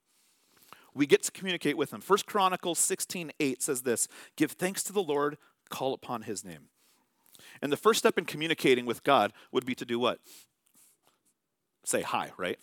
We 0.94 1.06
get 1.06 1.22
to 1.22 1.32
communicate 1.32 1.76
with 1.76 1.92
him. 1.92 2.00
First 2.00 2.26
Chronicles 2.26 2.78
16 2.80 3.32
8 3.38 3.62
says 3.62 3.82
this 3.82 4.08
Give 4.36 4.50
thanks 4.50 4.82
to 4.82 4.92
the 4.92 5.02
Lord, 5.02 5.38
call 5.70 5.94
upon 5.94 6.22
his 6.22 6.44
name. 6.44 6.68
And 7.62 7.72
the 7.72 7.76
first 7.76 8.00
step 8.00 8.18
in 8.18 8.24
communicating 8.24 8.84
with 8.84 9.04
God 9.04 9.32
would 9.52 9.64
be 9.64 9.74
to 9.76 9.84
do 9.84 9.98
what? 9.98 10.18
Say 11.84 12.02
hi, 12.02 12.32
right? 12.36 12.58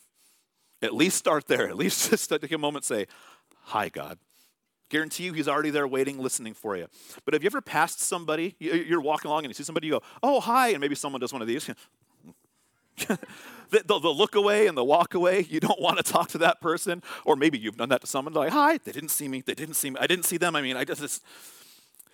At 0.85 0.93
least 0.93 1.17
start 1.17 1.47
there. 1.47 1.67
At 1.69 1.75
least 1.75 2.09
just 2.09 2.29
take 2.29 2.51
a 2.51 2.57
moment 2.57 2.85
say, 2.85 3.07
Hi, 3.65 3.89
God. 3.89 4.19
Guarantee 4.89 5.23
you 5.23 5.33
he's 5.33 5.47
already 5.47 5.71
there 5.71 5.87
waiting, 5.87 6.19
listening 6.19 6.53
for 6.53 6.77
you. 6.77 6.87
But 7.25 7.33
have 7.33 7.43
you 7.43 7.47
ever 7.47 7.61
passed 7.61 7.99
somebody, 8.01 8.55
you're 8.59 9.01
walking 9.01 9.29
along 9.29 9.39
and 9.39 9.49
you 9.49 9.55
see 9.55 9.63
somebody, 9.63 9.87
you 9.87 9.93
go, 9.93 10.01
oh, 10.21 10.39
hi, 10.39 10.69
and 10.69 10.79
maybe 10.79 10.93
someone 10.93 11.19
does 11.19 11.33
one 11.33 11.41
of 11.41 11.47
these. 11.47 11.67
they'll, 13.87 14.15
look 14.15 14.35
away 14.35 14.67
and 14.67 14.77
they'll 14.77 14.85
walk 14.85 15.15
away. 15.15 15.47
You 15.49 15.59
don't 15.59 15.81
want 15.81 15.97
to 15.97 16.03
talk 16.03 16.29
to 16.29 16.37
that 16.39 16.61
person. 16.61 17.01
Or 17.25 17.35
maybe 17.35 17.57
you've 17.57 17.77
done 17.77 17.89
that 17.89 18.01
to 18.01 18.07
someone, 18.07 18.33
like, 18.33 18.51
hi, 18.51 18.77
they 18.77 18.91
didn't 18.91 19.09
see 19.09 19.27
me, 19.27 19.41
they 19.41 19.55
didn't 19.55 19.73
see 19.73 19.89
me, 19.89 19.97
I 19.99 20.05
didn't 20.05 20.25
see 20.25 20.37
them. 20.37 20.55
I 20.55 20.61
mean, 20.61 20.77
I 20.77 20.83
just, 20.83 21.23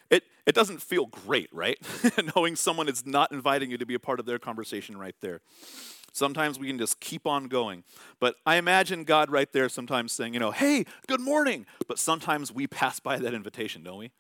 it, 0.09 0.23
it 0.45 0.55
doesn't 0.55 0.81
feel 0.81 1.07
great, 1.07 1.49
right? 1.51 1.77
Knowing 2.35 2.55
someone 2.55 2.87
is 2.87 3.05
not 3.05 3.33
inviting 3.33 3.69
you 3.69 3.77
to 3.77 3.85
be 3.85 3.95
a 3.95 3.99
part 3.99 4.21
of 4.21 4.25
their 4.25 4.39
conversation 4.39 4.97
right 4.97 5.15
there. 5.19 5.41
Sometimes 6.11 6.59
we 6.59 6.67
can 6.67 6.77
just 6.77 6.99
keep 6.99 7.25
on 7.25 7.47
going. 7.47 7.83
But 8.19 8.35
I 8.45 8.57
imagine 8.57 9.03
God 9.03 9.31
right 9.31 9.51
there 9.51 9.69
sometimes 9.69 10.11
saying, 10.11 10.33
you 10.33 10.39
know, 10.39 10.51
hey, 10.51 10.85
good 11.07 11.21
morning. 11.21 11.65
But 11.87 11.99
sometimes 11.99 12.51
we 12.51 12.67
pass 12.67 12.99
by 12.99 13.17
that 13.17 13.33
invitation, 13.33 13.83
don't 13.83 13.97
we? 13.97 14.11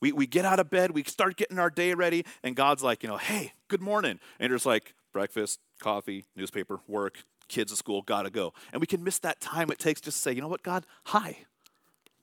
We, 0.00 0.10
we 0.10 0.26
get 0.26 0.44
out 0.44 0.58
of 0.58 0.68
bed, 0.68 0.90
we 0.90 1.04
start 1.04 1.36
getting 1.36 1.60
our 1.60 1.70
day 1.70 1.94
ready, 1.94 2.24
and 2.42 2.56
God's 2.56 2.82
like, 2.82 3.04
you 3.04 3.08
know, 3.08 3.18
hey, 3.18 3.52
good 3.68 3.80
morning. 3.80 4.18
And 4.40 4.50
there's 4.50 4.66
like 4.66 4.94
breakfast, 5.12 5.60
coffee, 5.78 6.24
newspaper, 6.34 6.80
work, 6.88 7.22
kids 7.46 7.70
at 7.70 7.78
school, 7.78 8.02
gotta 8.02 8.28
go. 8.28 8.52
And 8.72 8.80
we 8.80 8.86
can 8.88 9.04
miss 9.04 9.20
that 9.20 9.40
time 9.40 9.70
it 9.70 9.78
takes 9.78 10.00
just 10.00 10.16
to 10.16 10.22
say, 10.22 10.32
you 10.32 10.40
know 10.40 10.48
what, 10.48 10.64
God, 10.64 10.86
hi, 11.04 11.44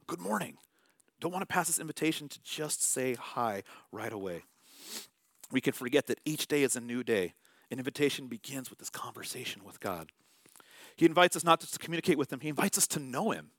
good 0.08 0.20
morning. 0.20 0.58
Don't 1.22 1.32
want 1.32 1.42
to 1.42 1.54
pass 1.54 1.68
this 1.68 1.80
invitation 1.80 2.28
to 2.28 2.40
just 2.44 2.84
say 2.84 3.16
hi 3.16 3.64
right 3.94 4.12
away. 4.12 4.44
We 5.52 5.62
can 5.62 5.74
forget 5.74 6.08
that 6.08 6.20
each 6.26 6.48
day 6.48 6.64
is 6.64 6.76
a 6.76 6.82
new 6.82 7.04
day. 7.04 7.34
An 7.72 7.78
invitation 7.78 8.28
begins 8.28 8.70
with 8.70 8.80
this 8.80 8.90
conversation 8.90 9.64
with 9.64 9.80
God. 9.80 10.12
He 10.96 11.06
invites 11.06 11.36
us 11.36 11.44
not 11.44 11.60
just 11.60 11.74
to 11.74 11.80
communicate 11.80 12.18
with 12.18 12.32
Him, 12.34 12.40
He 12.40 12.50
invites 12.50 12.78
us 12.78 12.88
to 12.88 13.00
know 13.00 13.32
Him. 13.32 13.52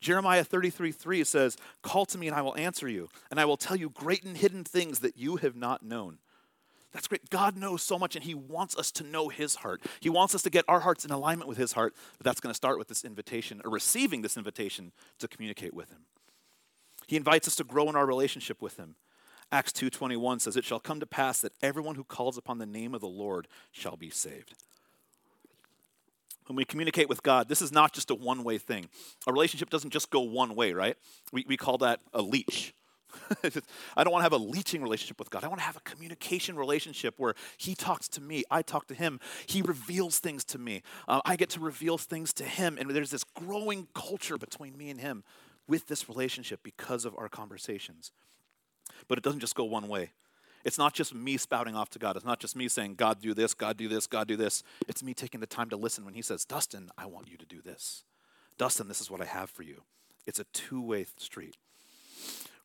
Jeremiah 0.00 0.44
33 0.44 0.92
3 0.92 1.24
says, 1.24 1.56
Call 1.82 2.04
to 2.06 2.18
me 2.18 2.26
and 2.26 2.36
I 2.36 2.42
will 2.42 2.56
answer 2.56 2.88
you, 2.88 3.08
and 3.30 3.40
I 3.40 3.44
will 3.44 3.56
tell 3.56 3.76
you 3.76 3.88
great 3.90 4.24
and 4.24 4.36
hidden 4.36 4.64
things 4.64 4.98
that 5.00 5.16
you 5.16 5.36
have 5.36 5.56
not 5.56 5.82
known. 5.82 6.18
That's 6.92 7.08
great. 7.08 7.28
God 7.28 7.56
knows 7.56 7.82
so 7.82 7.98
much, 7.98 8.16
and 8.16 8.24
He 8.24 8.34
wants 8.34 8.76
us 8.76 8.90
to 8.92 9.04
know 9.04 9.28
His 9.28 9.56
heart. 9.56 9.82
He 10.00 10.08
wants 10.08 10.34
us 10.34 10.42
to 10.42 10.50
get 10.50 10.64
our 10.66 10.80
hearts 10.80 11.04
in 11.04 11.10
alignment 11.10 11.48
with 11.48 11.58
His 11.58 11.72
heart, 11.72 11.94
but 12.16 12.24
that's 12.24 12.40
going 12.40 12.50
to 12.50 12.56
start 12.56 12.78
with 12.78 12.88
this 12.88 13.04
invitation, 13.04 13.60
or 13.64 13.70
receiving 13.70 14.22
this 14.22 14.36
invitation 14.36 14.92
to 15.18 15.28
communicate 15.28 15.74
with 15.74 15.90
Him. 15.90 16.06
He 17.06 17.16
invites 17.16 17.48
us 17.48 17.56
to 17.56 17.64
grow 17.64 17.88
in 17.88 17.96
our 17.96 18.06
relationship 18.06 18.62
with 18.62 18.76
Him. 18.78 18.96
Acts 19.52 19.72
2:21 19.72 20.40
says 20.40 20.56
it 20.56 20.64
shall 20.64 20.80
come 20.80 21.00
to 21.00 21.06
pass 21.06 21.40
that 21.40 21.52
everyone 21.62 21.94
who 21.94 22.04
calls 22.04 22.36
upon 22.36 22.58
the 22.58 22.66
name 22.66 22.94
of 22.94 23.00
the 23.00 23.08
Lord 23.08 23.46
shall 23.70 23.96
be 23.96 24.10
saved. 24.10 24.54
When 26.46 26.56
we 26.56 26.64
communicate 26.64 27.08
with 27.08 27.22
God, 27.22 27.48
this 27.48 27.60
is 27.60 27.72
not 27.72 27.92
just 27.92 28.10
a 28.10 28.14
one-way 28.14 28.58
thing. 28.58 28.88
A 29.26 29.32
relationship 29.32 29.68
doesn't 29.68 29.90
just 29.90 30.10
go 30.10 30.20
one 30.20 30.54
way, 30.54 30.72
right? 30.72 30.96
We, 31.32 31.44
we 31.48 31.56
call 31.56 31.78
that 31.78 32.00
a 32.12 32.22
leech. 32.22 32.72
I 33.96 34.04
don't 34.04 34.12
want 34.12 34.20
to 34.20 34.24
have 34.24 34.32
a 34.32 34.36
leeching 34.36 34.82
relationship 34.82 35.18
with 35.18 35.30
God. 35.30 35.42
I 35.42 35.48
want 35.48 35.60
to 35.60 35.64
have 35.66 35.76
a 35.76 35.80
communication 35.80 36.56
relationship 36.56 37.14
where 37.16 37.34
He 37.56 37.74
talks 37.74 38.08
to 38.08 38.20
me, 38.20 38.44
I 38.50 38.62
talk 38.62 38.86
to 38.88 38.94
Him. 38.94 39.20
He 39.46 39.62
reveals 39.62 40.18
things 40.18 40.44
to 40.44 40.58
me. 40.58 40.82
Uh, 41.08 41.20
I 41.24 41.36
get 41.36 41.50
to 41.50 41.60
reveal 41.60 41.98
things 41.98 42.32
to 42.34 42.44
Him. 42.44 42.76
And 42.78 42.90
there's 42.90 43.10
this 43.10 43.24
growing 43.24 43.88
culture 43.94 44.38
between 44.38 44.76
me 44.76 44.90
and 44.90 45.00
Him 45.00 45.24
with 45.66 45.88
this 45.88 46.08
relationship 46.08 46.60
because 46.62 47.04
of 47.04 47.14
our 47.16 47.28
conversations. 47.28 48.12
But 49.08 49.18
it 49.18 49.24
doesn't 49.24 49.40
just 49.40 49.54
go 49.54 49.64
one 49.64 49.88
way. 49.88 50.10
It's 50.64 50.78
not 50.78 50.94
just 50.94 51.14
me 51.14 51.36
spouting 51.36 51.76
off 51.76 51.90
to 51.90 51.98
God. 52.00 52.16
It's 52.16 52.24
not 52.24 52.40
just 52.40 52.56
me 52.56 52.66
saying, 52.66 52.96
God, 52.96 53.20
do 53.20 53.34
this, 53.34 53.54
God, 53.54 53.76
do 53.76 53.86
this, 53.86 54.08
God, 54.08 54.26
do 54.26 54.36
this. 54.36 54.64
It's 54.88 55.02
me 55.02 55.14
taking 55.14 55.38
the 55.38 55.46
time 55.46 55.70
to 55.70 55.76
listen 55.76 56.04
when 56.04 56.14
He 56.14 56.22
says, 56.22 56.44
Dustin, 56.44 56.90
I 56.98 57.06
want 57.06 57.30
you 57.30 57.36
to 57.36 57.46
do 57.46 57.62
this. 57.62 58.02
Dustin, 58.58 58.88
this 58.88 59.00
is 59.00 59.08
what 59.08 59.20
I 59.20 59.26
have 59.26 59.48
for 59.48 59.62
you. 59.62 59.82
It's 60.26 60.40
a 60.40 60.44
two 60.52 60.82
way 60.82 61.06
street. 61.18 61.56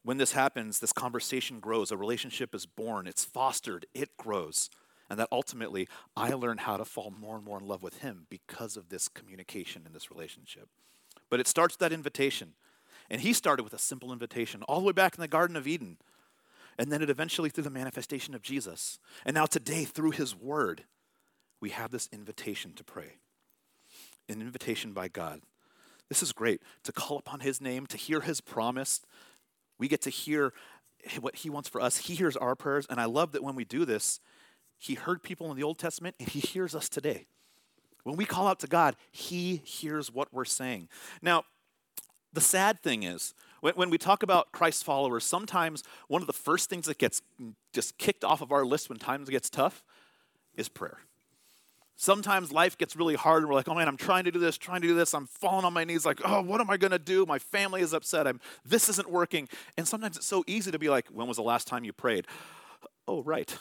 When 0.03 0.17
this 0.17 0.31
happens, 0.31 0.79
this 0.79 0.93
conversation 0.93 1.59
grows, 1.59 1.91
a 1.91 1.97
relationship 1.97 2.55
is 2.55 2.65
born, 2.65 3.05
it's 3.05 3.23
fostered, 3.23 3.85
it 3.93 4.17
grows. 4.17 4.71
And 5.07 5.19
that 5.19 5.27
ultimately, 5.31 5.87
I 6.15 6.31
learn 6.31 6.57
how 6.57 6.77
to 6.77 6.85
fall 6.85 7.11
more 7.11 7.35
and 7.35 7.45
more 7.45 7.59
in 7.59 7.67
love 7.67 7.83
with 7.83 7.99
Him 7.99 8.25
because 8.29 8.77
of 8.77 8.89
this 8.89 9.09
communication 9.09 9.83
in 9.85 9.93
this 9.93 10.09
relationship. 10.09 10.69
But 11.29 11.39
it 11.39 11.47
starts 11.47 11.75
that 11.75 11.93
invitation. 11.93 12.53
And 13.11 13.21
He 13.21 13.33
started 13.33 13.61
with 13.61 13.73
a 13.73 13.77
simple 13.77 14.11
invitation 14.11 14.63
all 14.63 14.79
the 14.79 14.87
way 14.87 14.93
back 14.93 15.15
in 15.15 15.21
the 15.21 15.27
Garden 15.27 15.55
of 15.55 15.67
Eden 15.67 15.97
and 16.77 16.91
then 16.91 17.01
it 17.01 17.09
eventually 17.09 17.49
through 17.49 17.63
the 17.63 17.69
manifestation 17.69 18.33
of 18.33 18.41
Jesus. 18.41 18.99
And 19.25 19.33
now 19.33 19.45
today, 19.45 19.83
through 19.85 20.11
his 20.11 20.35
word, 20.35 20.83
we 21.59 21.69
have 21.69 21.91
this 21.91 22.09
invitation 22.11 22.73
to 22.73 22.83
pray. 22.83 23.17
An 24.29 24.41
invitation 24.41 24.93
by 24.93 25.07
God. 25.07 25.41
This 26.09 26.23
is 26.23 26.31
great 26.33 26.61
to 26.83 26.91
call 26.91 27.17
upon 27.17 27.39
his 27.39 27.61
name, 27.61 27.85
to 27.87 27.97
hear 27.97 28.21
his 28.21 28.41
promise. 28.41 29.01
We 29.77 29.87
get 29.87 30.01
to 30.01 30.09
hear 30.09 30.53
what 31.19 31.37
he 31.37 31.49
wants 31.49 31.69
for 31.69 31.81
us. 31.81 31.97
He 31.97 32.15
hears 32.15 32.35
our 32.35 32.55
prayers. 32.55 32.85
And 32.89 32.99
I 32.99 33.05
love 33.05 33.31
that 33.31 33.43
when 33.43 33.55
we 33.55 33.65
do 33.65 33.85
this, 33.85 34.19
he 34.77 34.95
heard 34.95 35.23
people 35.23 35.49
in 35.51 35.57
the 35.57 35.63
Old 35.63 35.77
Testament 35.77 36.15
and 36.19 36.27
he 36.27 36.39
hears 36.39 36.75
us 36.75 36.89
today. 36.89 37.27
When 38.03 38.17
we 38.17 38.25
call 38.25 38.47
out 38.47 38.59
to 38.61 38.67
God, 38.67 38.95
he 39.11 39.61
hears 39.63 40.11
what 40.11 40.33
we're 40.33 40.45
saying. 40.45 40.89
Now, 41.21 41.43
the 42.33 42.41
sad 42.41 42.81
thing 42.81 43.03
is, 43.03 43.33
when, 43.61 43.73
when 43.75 43.89
we 43.89 43.97
talk 43.97 44.21
about 44.23 44.51
Christ 44.51 44.83
followers, 44.83 45.23
sometimes 45.23 45.83
one 46.07 46.21
of 46.21 46.27
the 46.27 46.33
first 46.33 46.69
things 46.69 46.85
that 46.87 46.97
gets 46.97 47.21
just 47.73 47.97
kicked 47.97 48.23
off 48.23 48.41
of 48.41 48.51
our 48.51 48.65
list 48.65 48.89
when 48.89 48.99
times 48.99 49.29
gets 49.29 49.49
tough 49.49 49.83
is 50.55 50.67
prayer. 50.69 50.97
Sometimes 51.95 52.51
life 52.51 52.77
gets 52.77 52.95
really 52.95 53.15
hard 53.15 53.43
and 53.43 53.49
we're 53.49 53.55
like, 53.55 53.69
oh 53.69 53.75
man, 53.75 53.87
I'm 53.87 53.97
trying 53.97 54.23
to 54.23 54.31
do 54.31 54.39
this, 54.39 54.57
trying 54.57 54.81
to 54.81 54.87
do 54.87 54.95
this. 54.95 55.13
I'm 55.13 55.27
falling 55.27 55.65
on 55.65 55.73
my 55.73 55.83
knees, 55.83 56.05
like, 56.05 56.19
oh, 56.25 56.41
what 56.41 56.59
am 56.59 56.69
I 56.69 56.77
going 56.77 56.91
to 56.91 56.99
do? 56.99 57.25
My 57.25 57.39
family 57.39 57.81
is 57.81 57.93
upset. 57.93 58.27
I'm, 58.27 58.41
this 58.65 58.89
isn't 58.89 59.09
working. 59.09 59.47
And 59.77 59.87
sometimes 59.87 60.17
it's 60.17 60.27
so 60.27 60.43
easy 60.47 60.71
to 60.71 60.79
be 60.79 60.89
like, 60.89 61.07
when 61.09 61.27
was 61.27 61.37
the 61.37 61.43
last 61.43 61.67
time 61.67 61.83
you 61.83 61.93
prayed? 61.93 62.25
Oh, 63.07 63.21
right 63.23 63.55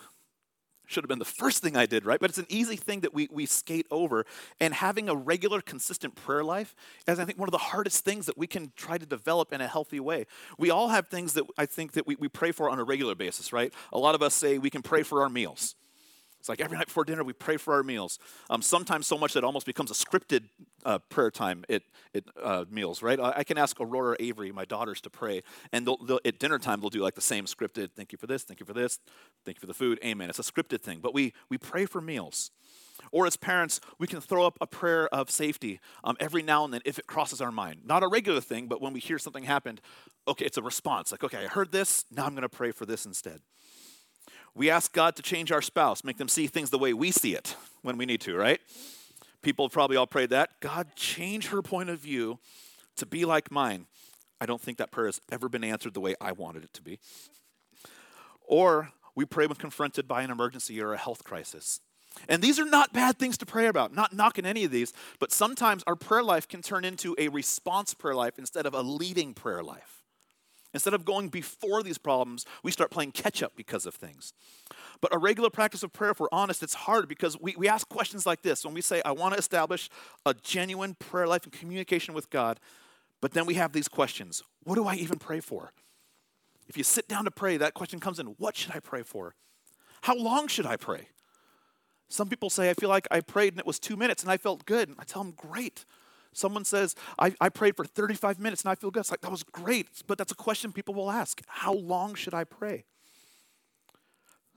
should 0.90 1.04
have 1.04 1.08
been 1.08 1.18
the 1.18 1.24
first 1.24 1.62
thing 1.62 1.76
I 1.76 1.86
did, 1.86 2.04
right? 2.04 2.18
But 2.18 2.30
it's 2.30 2.38
an 2.38 2.46
easy 2.48 2.76
thing 2.76 3.00
that 3.00 3.14
we, 3.14 3.28
we 3.30 3.46
skate 3.46 3.86
over. 3.90 4.26
And 4.58 4.74
having 4.74 5.08
a 5.08 5.14
regular, 5.14 5.60
consistent 5.60 6.14
prayer 6.16 6.42
life 6.42 6.74
is, 7.06 7.18
I 7.18 7.24
think, 7.24 7.38
one 7.38 7.48
of 7.48 7.52
the 7.52 7.58
hardest 7.58 8.04
things 8.04 8.26
that 8.26 8.36
we 8.36 8.46
can 8.46 8.72
try 8.76 8.98
to 8.98 9.06
develop 9.06 9.52
in 9.52 9.60
a 9.60 9.68
healthy 9.68 10.00
way. 10.00 10.26
We 10.58 10.70
all 10.70 10.88
have 10.88 11.08
things 11.08 11.34
that 11.34 11.44
I 11.56 11.66
think 11.66 11.92
that 11.92 12.06
we, 12.06 12.16
we 12.16 12.28
pray 12.28 12.52
for 12.52 12.68
on 12.68 12.78
a 12.78 12.84
regular 12.84 13.14
basis, 13.14 13.52
right? 13.52 13.72
A 13.92 13.98
lot 13.98 14.14
of 14.14 14.22
us 14.22 14.34
say 14.34 14.58
we 14.58 14.70
can 14.70 14.82
pray 14.82 15.02
for 15.02 15.22
our 15.22 15.28
meals. 15.28 15.76
It's 16.40 16.48
like 16.48 16.60
every 16.60 16.78
night 16.78 16.86
before 16.86 17.04
dinner, 17.04 17.22
we 17.22 17.34
pray 17.34 17.58
for 17.58 17.74
our 17.74 17.82
meals. 17.82 18.18
Um, 18.48 18.62
sometimes 18.62 19.06
so 19.06 19.18
much 19.18 19.34
that 19.34 19.40
it 19.40 19.44
almost 19.44 19.66
becomes 19.66 19.90
a 19.90 19.94
scripted 19.94 20.44
uh, 20.86 20.98
prayer 21.10 21.30
time 21.30 21.64
at, 21.68 21.82
at 22.14 22.24
uh, 22.42 22.64
meals, 22.70 23.02
right? 23.02 23.20
I, 23.20 23.44
can 23.44 23.58
ask 23.58 23.78
Aurora 23.78 24.16
Avery, 24.18 24.50
my 24.50 24.64
daughters, 24.64 25.02
to 25.02 25.10
pray, 25.10 25.42
and 25.70 25.86
they'll, 25.86 25.98
they'll, 25.98 26.20
at 26.24 26.38
dinner 26.38 26.58
time, 26.58 26.80
they'll 26.80 26.88
do 26.88 27.02
like 27.02 27.14
the 27.14 27.20
same 27.20 27.44
scripted, 27.44 27.90
thank 27.94 28.10
you 28.12 28.18
for 28.18 28.26
this, 28.26 28.42
thank 28.42 28.58
you 28.58 28.64
for 28.64 28.72
this, 28.72 28.98
thank 29.44 29.58
you 29.58 29.60
for 29.60 29.66
the 29.66 29.74
food, 29.74 29.98
amen. 30.02 30.30
It's 30.30 30.38
a 30.38 30.42
scripted 30.42 30.80
thing, 30.80 31.00
but 31.02 31.12
we, 31.12 31.34
we 31.50 31.58
pray 31.58 31.84
for 31.84 32.00
meals. 32.00 32.50
Or 33.12 33.26
as 33.26 33.36
parents, 33.36 33.80
we 33.98 34.06
can 34.06 34.20
throw 34.20 34.46
up 34.46 34.56
a 34.60 34.66
prayer 34.66 35.08
of 35.08 35.30
safety 35.30 35.80
um, 36.04 36.16
every 36.20 36.42
now 36.42 36.64
and 36.64 36.72
then 36.72 36.80
if 36.84 36.98
it 36.98 37.06
crosses 37.06 37.40
our 37.40 37.52
mind. 37.52 37.80
Not 37.84 38.02
a 38.02 38.08
regular 38.08 38.40
thing, 38.40 38.66
but 38.66 38.80
when 38.80 38.92
we 38.92 39.00
hear 39.00 39.18
something 39.18 39.44
happened, 39.44 39.80
okay, 40.28 40.44
it's 40.44 40.58
a 40.58 40.62
response. 40.62 41.12
Like, 41.12 41.24
okay, 41.24 41.44
I 41.44 41.48
heard 41.48 41.72
this, 41.72 42.04
now 42.10 42.24
I'm 42.24 42.32
going 42.32 42.42
to 42.42 42.48
pray 42.48 42.70
for 42.70 42.86
this 42.86 43.04
instead. 43.04 43.40
We 44.54 44.70
ask 44.70 44.92
God 44.92 45.16
to 45.16 45.22
change 45.22 45.52
our 45.52 45.62
spouse, 45.62 46.04
make 46.04 46.18
them 46.18 46.28
see 46.28 46.46
things 46.46 46.70
the 46.70 46.78
way 46.78 46.92
we 46.92 47.10
see 47.10 47.34
it 47.34 47.56
when 47.82 47.96
we 47.96 48.06
need 48.06 48.20
to, 48.22 48.36
right? 48.36 48.60
People 49.42 49.64
have 49.64 49.72
probably 49.72 49.96
all 49.96 50.06
prayed 50.06 50.30
that. 50.30 50.50
God, 50.60 50.94
change 50.96 51.48
her 51.48 51.62
point 51.62 51.88
of 51.88 51.98
view 51.98 52.38
to 52.96 53.06
be 53.06 53.24
like 53.24 53.50
mine. 53.50 53.86
I 54.40 54.46
don't 54.46 54.60
think 54.60 54.78
that 54.78 54.90
prayer 54.90 55.06
has 55.06 55.20
ever 55.30 55.48
been 55.48 55.64
answered 55.64 55.94
the 55.94 56.00
way 56.00 56.14
I 56.20 56.32
wanted 56.32 56.64
it 56.64 56.72
to 56.74 56.82
be. 56.82 56.98
Or 58.42 58.90
we 59.14 59.24
pray 59.24 59.46
when 59.46 59.56
confronted 59.56 60.08
by 60.08 60.22
an 60.22 60.30
emergency 60.30 60.80
or 60.80 60.92
a 60.92 60.98
health 60.98 61.24
crisis. 61.24 61.80
And 62.28 62.42
these 62.42 62.58
are 62.58 62.64
not 62.64 62.92
bad 62.92 63.18
things 63.18 63.38
to 63.38 63.46
pray 63.46 63.66
about, 63.66 63.94
not 63.94 64.12
knocking 64.12 64.44
any 64.44 64.64
of 64.64 64.70
these, 64.70 64.92
but 65.20 65.32
sometimes 65.32 65.84
our 65.86 65.94
prayer 65.94 66.22
life 66.22 66.48
can 66.48 66.60
turn 66.60 66.84
into 66.84 67.14
a 67.18 67.28
response 67.28 67.94
prayer 67.94 68.14
life 68.14 68.38
instead 68.38 68.66
of 68.66 68.74
a 68.74 68.82
leading 68.82 69.32
prayer 69.32 69.62
life. 69.62 69.99
Instead 70.72 70.94
of 70.94 71.04
going 71.04 71.28
before 71.28 71.82
these 71.82 71.98
problems, 71.98 72.46
we 72.62 72.70
start 72.70 72.90
playing 72.90 73.12
catch 73.12 73.42
up 73.42 73.52
because 73.56 73.86
of 73.86 73.94
things. 73.94 74.32
But 75.00 75.14
a 75.14 75.18
regular 75.18 75.50
practice 75.50 75.82
of 75.82 75.92
prayer, 75.92 76.12
if 76.12 76.20
we're 76.20 76.28
honest, 76.30 76.62
it's 76.62 76.74
hard 76.74 77.08
because 77.08 77.40
we, 77.40 77.54
we 77.56 77.68
ask 77.68 77.88
questions 77.88 78.26
like 78.26 78.42
this. 78.42 78.64
When 78.64 78.74
we 78.74 78.80
say, 78.80 79.02
I 79.04 79.12
want 79.12 79.34
to 79.34 79.38
establish 79.38 79.90
a 80.24 80.34
genuine 80.34 80.94
prayer 80.94 81.26
life 81.26 81.44
and 81.44 81.52
communication 81.52 82.14
with 82.14 82.30
God, 82.30 82.60
but 83.20 83.32
then 83.32 83.46
we 83.46 83.54
have 83.54 83.72
these 83.72 83.88
questions 83.88 84.42
What 84.64 84.76
do 84.76 84.86
I 84.86 84.94
even 84.94 85.18
pray 85.18 85.40
for? 85.40 85.72
If 86.68 86.76
you 86.76 86.84
sit 86.84 87.08
down 87.08 87.24
to 87.24 87.32
pray, 87.32 87.56
that 87.56 87.74
question 87.74 87.98
comes 87.98 88.20
in 88.20 88.26
What 88.38 88.56
should 88.56 88.72
I 88.72 88.80
pray 88.80 89.02
for? 89.02 89.34
How 90.02 90.16
long 90.16 90.46
should 90.46 90.66
I 90.66 90.76
pray? 90.76 91.08
Some 92.08 92.28
people 92.28 92.50
say, 92.50 92.70
I 92.70 92.74
feel 92.74 92.88
like 92.88 93.06
I 93.10 93.20
prayed 93.20 93.52
and 93.52 93.60
it 93.60 93.66
was 93.66 93.78
two 93.78 93.96
minutes 93.96 94.22
and 94.22 94.30
I 94.32 94.36
felt 94.36 94.66
good. 94.66 94.94
I 94.98 95.04
tell 95.04 95.22
them, 95.22 95.34
Great. 95.36 95.84
Someone 96.32 96.64
says, 96.64 96.94
I, 97.18 97.34
I 97.40 97.48
prayed 97.48 97.76
for 97.76 97.84
35 97.84 98.38
minutes 98.38 98.62
and 98.62 98.70
I 98.70 98.74
feel 98.74 98.90
good. 98.90 99.00
It's 99.00 99.10
like, 99.10 99.20
that 99.22 99.30
was 99.30 99.42
great. 99.42 99.88
But 100.06 100.16
that's 100.16 100.32
a 100.32 100.36
question 100.36 100.72
people 100.72 100.94
will 100.94 101.10
ask 101.10 101.42
How 101.48 101.72
long 101.72 102.14
should 102.14 102.34
I 102.34 102.44
pray? 102.44 102.84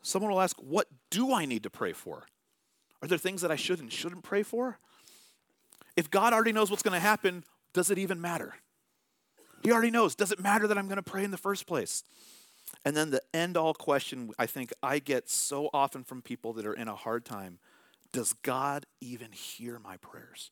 Someone 0.01 0.31
will 0.31 0.41
ask, 0.41 0.57
What 0.59 0.87
do 1.09 1.33
I 1.33 1.45
need 1.45 1.63
to 1.63 1.69
pray 1.69 1.93
for? 1.93 2.23
Are 3.01 3.07
there 3.07 3.17
things 3.17 3.41
that 3.41 3.51
I 3.51 3.55
should 3.55 3.79
and 3.79 3.91
shouldn't 3.91 4.23
pray 4.23 4.43
for? 4.43 4.79
If 5.95 6.09
God 6.09 6.33
already 6.33 6.53
knows 6.53 6.69
what's 6.69 6.83
going 6.83 6.93
to 6.93 6.99
happen, 6.99 7.43
does 7.73 7.91
it 7.91 7.97
even 7.97 8.21
matter? 8.21 8.55
He 9.63 9.71
already 9.71 9.91
knows. 9.91 10.15
Does 10.15 10.31
it 10.31 10.39
matter 10.39 10.67
that 10.67 10.77
I'm 10.77 10.87
going 10.87 10.97
to 10.97 11.03
pray 11.03 11.23
in 11.23 11.31
the 11.31 11.37
first 11.37 11.67
place? 11.67 12.03
And 12.85 12.95
then 12.95 13.11
the 13.11 13.21
end 13.33 13.57
all 13.57 13.73
question 13.73 14.31
I 14.37 14.45
think 14.45 14.73
I 14.81 14.99
get 14.99 15.29
so 15.29 15.69
often 15.73 16.03
from 16.03 16.21
people 16.21 16.53
that 16.53 16.65
are 16.65 16.73
in 16.73 16.87
a 16.87 16.95
hard 16.95 17.25
time 17.25 17.59
does 18.11 18.33
God 18.43 18.85
even 19.01 19.31
hear 19.31 19.79
my 19.79 19.97
prayers? 19.97 20.51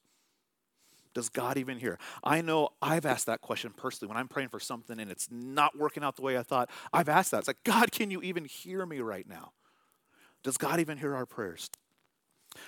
Does 1.14 1.30
God 1.30 1.58
even 1.58 1.78
hear? 1.78 1.98
I 2.24 2.42
know 2.42 2.70
I've 2.82 3.06
asked 3.06 3.26
that 3.26 3.42
question 3.42 3.72
personally 3.76 4.10
when 4.10 4.18
I'm 4.18 4.28
praying 4.28 4.50
for 4.50 4.60
something 4.60 5.00
and 5.00 5.12
it's 5.12 5.28
not 5.30 5.78
working 5.78 6.04
out 6.04 6.16
the 6.16 6.22
way 6.22 6.38
I 6.38 6.44
thought. 6.44 6.70
I've 6.94 7.10
asked 7.10 7.32
that. 7.32 7.40
It's 7.40 7.48
like, 7.48 7.64
God, 7.64 7.92
can 7.92 8.12
you 8.12 8.22
even 8.22 8.46
hear 8.46 8.86
me 8.86 9.00
right 9.00 9.28
now? 9.28 9.52
Does 10.44 10.58
God 10.58 10.80
even 10.80 10.98
hear 10.98 11.16
our 11.16 11.26
prayers? 11.26 11.70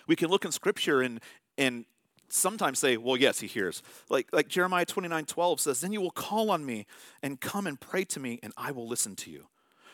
We 0.08 0.16
can 0.16 0.30
look 0.30 0.46
in 0.46 0.52
Scripture 0.52 1.02
and, 1.02 1.20
and 1.58 1.86
sometimes 2.30 2.80
say, 2.80 2.98
well, 2.98 3.18
yes, 3.18 3.40
he 3.40 3.48
hears. 3.48 3.82
Like, 4.10 4.28
like 4.32 4.48
Jeremiah 4.48 4.86
29 4.86 5.26
12 5.26 5.60
says, 5.60 5.82
Then 5.82 5.94
you 5.94 6.02
will 6.02 6.12
call 6.12 6.52
on 6.52 6.66
me 6.66 6.86
and 7.22 7.40
come 7.40 7.68
and 7.68 7.80
pray 7.80 8.04
to 8.06 8.20
me, 8.20 8.40
and 8.44 8.54
I 8.58 8.72
will 8.72 8.88
listen 8.88 9.16
to 9.18 9.32
you. 9.32 9.48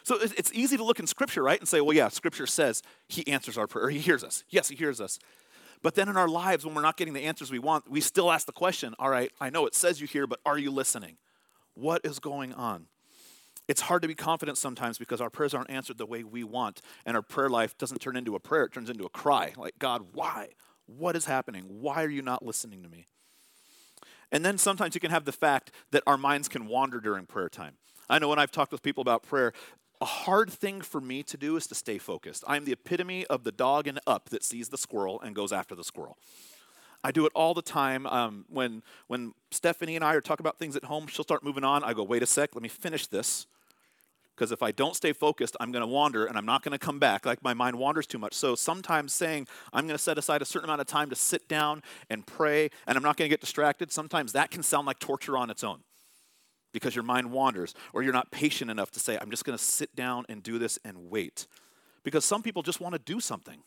So 0.03 0.17
it's 0.21 0.51
easy 0.53 0.77
to 0.77 0.83
look 0.83 0.99
in 0.99 1.07
Scripture, 1.07 1.43
right, 1.43 1.59
and 1.59 1.67
say, 1.67 1.81
well, 1.81 1.95
yeah, 1.95 2.07
Scripture 2.07 2.47
says 2.47 2.81
he 3.07 3.27
answers 3.27 3.57
our 3.57 3.67
prayer, 3.67 3.89
he 3.89 3.99
hears 3.99 4.23
us. 4.23 4.43
Yes, 4.49 4.69
he 4.69 4.75
hears 4.75 4.99
us. 5.01 5.19
But 5.81 5.95
then 5.95 6.09
in 6.09 6.17
our 6.17 6.27
lives, 6.27 6.65
when 6.65 6.75
we're 6.75 6.81
not 6.81 6.97
getting 6.97 7.13
the 7.13 7.23
answers 7.23 7.51
we 7.51 7.59
want, 7.59 7.89
we 7.89 8.01
still 8.01 8.31
ask 8.31 8.45
the 8.45 8.51
question, 8.51 8.93
all 8.99 9.09
right, 9.09 9.31
I 9.39 9.49
know 9.49 9.65
it 9.65 9.75
says 9.75 10.01
you 10.01 10.07
hear, 10.07 10.27
but 10.27 10.39
are 10.45 10.57
you 10.57 10.71
listening? 10.71 11.17
What 11.73 12.01
is 12.03 12.19
going 12.19 12.53
on? 12.53 12.87
It's 13.69 13.81
hard 13.81 14.01
to 14.01 14.07
be 14.07 14.15
confident 14.15 14.57
sometimes 14.57 14.97
because 14.97 15.21
our 15.21 15.29
prayers 15.29 15.53
aren't 15.53 15.69
answered 15.69 15.97
the 15.97 16.05
way 16.05 16.23
we 16.23 16.43
want, 16.43 16.81
and 17.05 17.15
our 17.15 17.21
prayer 17.21 17.49
life 17.49 17.77
doesn't 17.77 17.99
turn 17.99 18.17
into 18.17 18.35
a 18.35 18.39
prayer, 18.39 18.63
it 18.63 18.73
turns 18.73 18.89
into 18.89 19.05
a 19.05 19.09
cry. 19.09 19.53
Like, 19.55 19.77
God, 19.79 20.07
why? 20.13 20.49
What 20.87 21.15
is 21.15 21.25
happening? 21.25 21.65
Why 21.67 22.03
are 22.03 22.09
you 22.09 22.23
not 22.23 22.43
listening 22.43 22.81
to 22.83 22.89
me? 22.89 23.07
And 24.31 24.43
then 24.43 24.57
sometimes 24.57 24.95
you 24.95 25.01
can 25.01 25.11
have 25.11 25.25
the 25.25 25.31
fact 25.31 25.71
that 25.91 26.03
our 26.07 26.17
minds 26.17 26.47
can 26.47 26.67
wander 26.67 26.99
during 26.99 27.25
prayer 27.25 27.49
time. 27.49 27.75
I 28.09 28.19
know 28.19 28.27
when 28.27 28.39
I've 28.39 28.51
talked 28.51 28.71
with 28.71 28.81
people 28.81 29.01
about 29.01 29.23
prayer, 29.23 29.53
a 30.01 30.05
hard 30.05 30.49
thing 30.49 30.81
for 30.81 31.01
me 31.01 31.23
to 31.23 31.37
do 31.37 31.57
is 31.57 31.67
to 31.67 31.75
stay 31.75 31.97
focused. 31.97 32.43
I'm 32.47 32.65
the 32.65 32.71
epitome 32.71 33.25
of 33.27 33.43
the 33.43 33.51
dog 33.51 33.87
in 33.87 33.99
Up 34.07 34.29
that 34.29 34.43
sees 34.43 34.69
the 34.69 34.77
squirrel 34.77 35.19
and 35.21 35.35
goes 35.35 35.51
after 35.51 35.75
the 35.75 35.83
squirrel. 35.83 36.17
I 37.03 37.11
do 37.11 37.25
it 37.25 37.31
all 37.35 37.53
the 37.53 37.61
time. 37.61 38.05
Um, 38.07 38.45
when, 38.49 38.83
when 39.07 39.33
Stephanie 39.51 39.95
and 39.95 40.03
I 40.03 40.13
are 40.15 40.21
talking 40.21 40.43
about 40.43 40.57
things 40.57 40.75
at 40.75 40.85
home, 40.85 41.07
she'll 41.07 41.23
start 41.23 41.43
moving 41.43 41.63
on. 41.63 41.83
I 41.83 41.93
go, 41.93 42.03
wait 42.03 42.23
a 42.23 42.25
sec, 42.25 42.55
let 42.55 42.63
me 42.63 42.69
finish 42.69 43.07
this. 43.07 43.47
Because 44.35 44.51
if 44.53 44.63
I 44.63 44.71
don't 44.71 44.95
stay 44.95 45.11
focused, 45.11 45.57
I'm 45.59 45.71
going 45.73 45.81
to 45.81 45.87
wander 45.87 46.25
and 46.25 46.37
I'm 46.37 46.45
not 46.45 46.63
going 46.63 46.71
to 46.71 46.77
come 46.77 46.97
back. 46.97 47.25
Like 47.25 47.43
my 47.43 47.53
mind 47.53 47.77
wanders 47.77 48.07
too 48.07 48.17
much. 48.17 48.33
So 48.33 48.55
sometimes 48.55 49.13
saying, 49.13 49.47
I'm 49.73 49.85
going 49.85 49.97
to 49.97 50.03
set 50.03 50.17
aside 50.17 50.41
a 50.41 50.45
certain 50.45 50.69
amount 50.69 50.79
of 50.79 50.87
time 50.87 51.09
to 51.09 51.15
sit 51.15 51.49
down 51.49 51.83
and 52.09 52.25
pray 52.25 52.69
and 52.87 52.97
I'm 52.97 53.03
not 53.03 53.17
going 53.17 53.29
to 53.29 53.33
get 53.33 53.41
distracted, 53.41 53.91
sometimes 53.91 54.31
that 54.31 54.49
can 54.49 54.63
sound 54.63 54.87
like 54.87 54.99
torture 54.99 55.37
on 55.37 55.49
its 55.49 55.61
own 55.61 55.81
because 56.71 56.95
your 56.95 57.03
mind 57.03 57.31
wanders 57.31 57.73
or 57.93 58.03
you're 58.03 58.13
not 58.13 58.31
patient 58.31 58.69
enough 58.69 58.91
to 58.91 58.99
say, 58.99 59.17
I'm 59.19 59.29
just 59.29 59.45
going 59.45 59.57
to 59.57 59.63
sit 59.63 59.95
down 59.95 60.25
and 60.29 60.43
do 60.43 60.59
this 60.59 60.79
and 60.83 61.09
wait. 61.09 61.47
Because 62.03 62.25
some 62.25 62.41
people 62.41 62.61
just 62.61 62.79
want 62.79 62.93
to 62.93 62.99
do 62.99 63.19
something. 63.19 63.61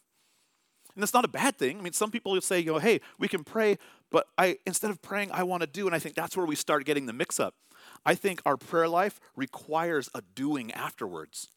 And 0.94 1.02
it's 1.02 1.14
not 1.14 1.24
a 1.24 1.28
bad 1.28 1.56
thing. 1.56 1.78
I 1.78 1.82
mean, 1.82 1.92
some 1.92 2.10
people 2.10 2.32
will 2.32 2.40
say, 2.40 2.60
you 2.60 2.72
know, 2.72 2.78
hey, 2.78 3.00
we 3.18 3.28
can 3.28 3.44
pray, 3.44 3.78
but 4.10 4.26
I 4.36 4.58
instead 4.66 4.90
of 4.90 5.00
praying, 5.00 5.30
I 5.32 5.42
want 5.42 5.62
to 5.62 5.66
do. 5.66 5.86
And 5.86 5.94
I 5.94 5.98
think 5.98 6.14
that's 6.14 6.36
where 6.36 6.46
we 6.46 6.56
start 6.56 6.84
getting 6.84 7.06
the 7.06 7.12
mix 7.12 7.40
up. 7.40 7.54
I 8.04 8.14
think 8.14 8.42
our 8.44 8.56
prayer 8.56 8.88
life 8.88 9.20
requires 9.36 10.10
a 10.14 10.22
doing 10.34 10.72
afterwards. 10.72 11.48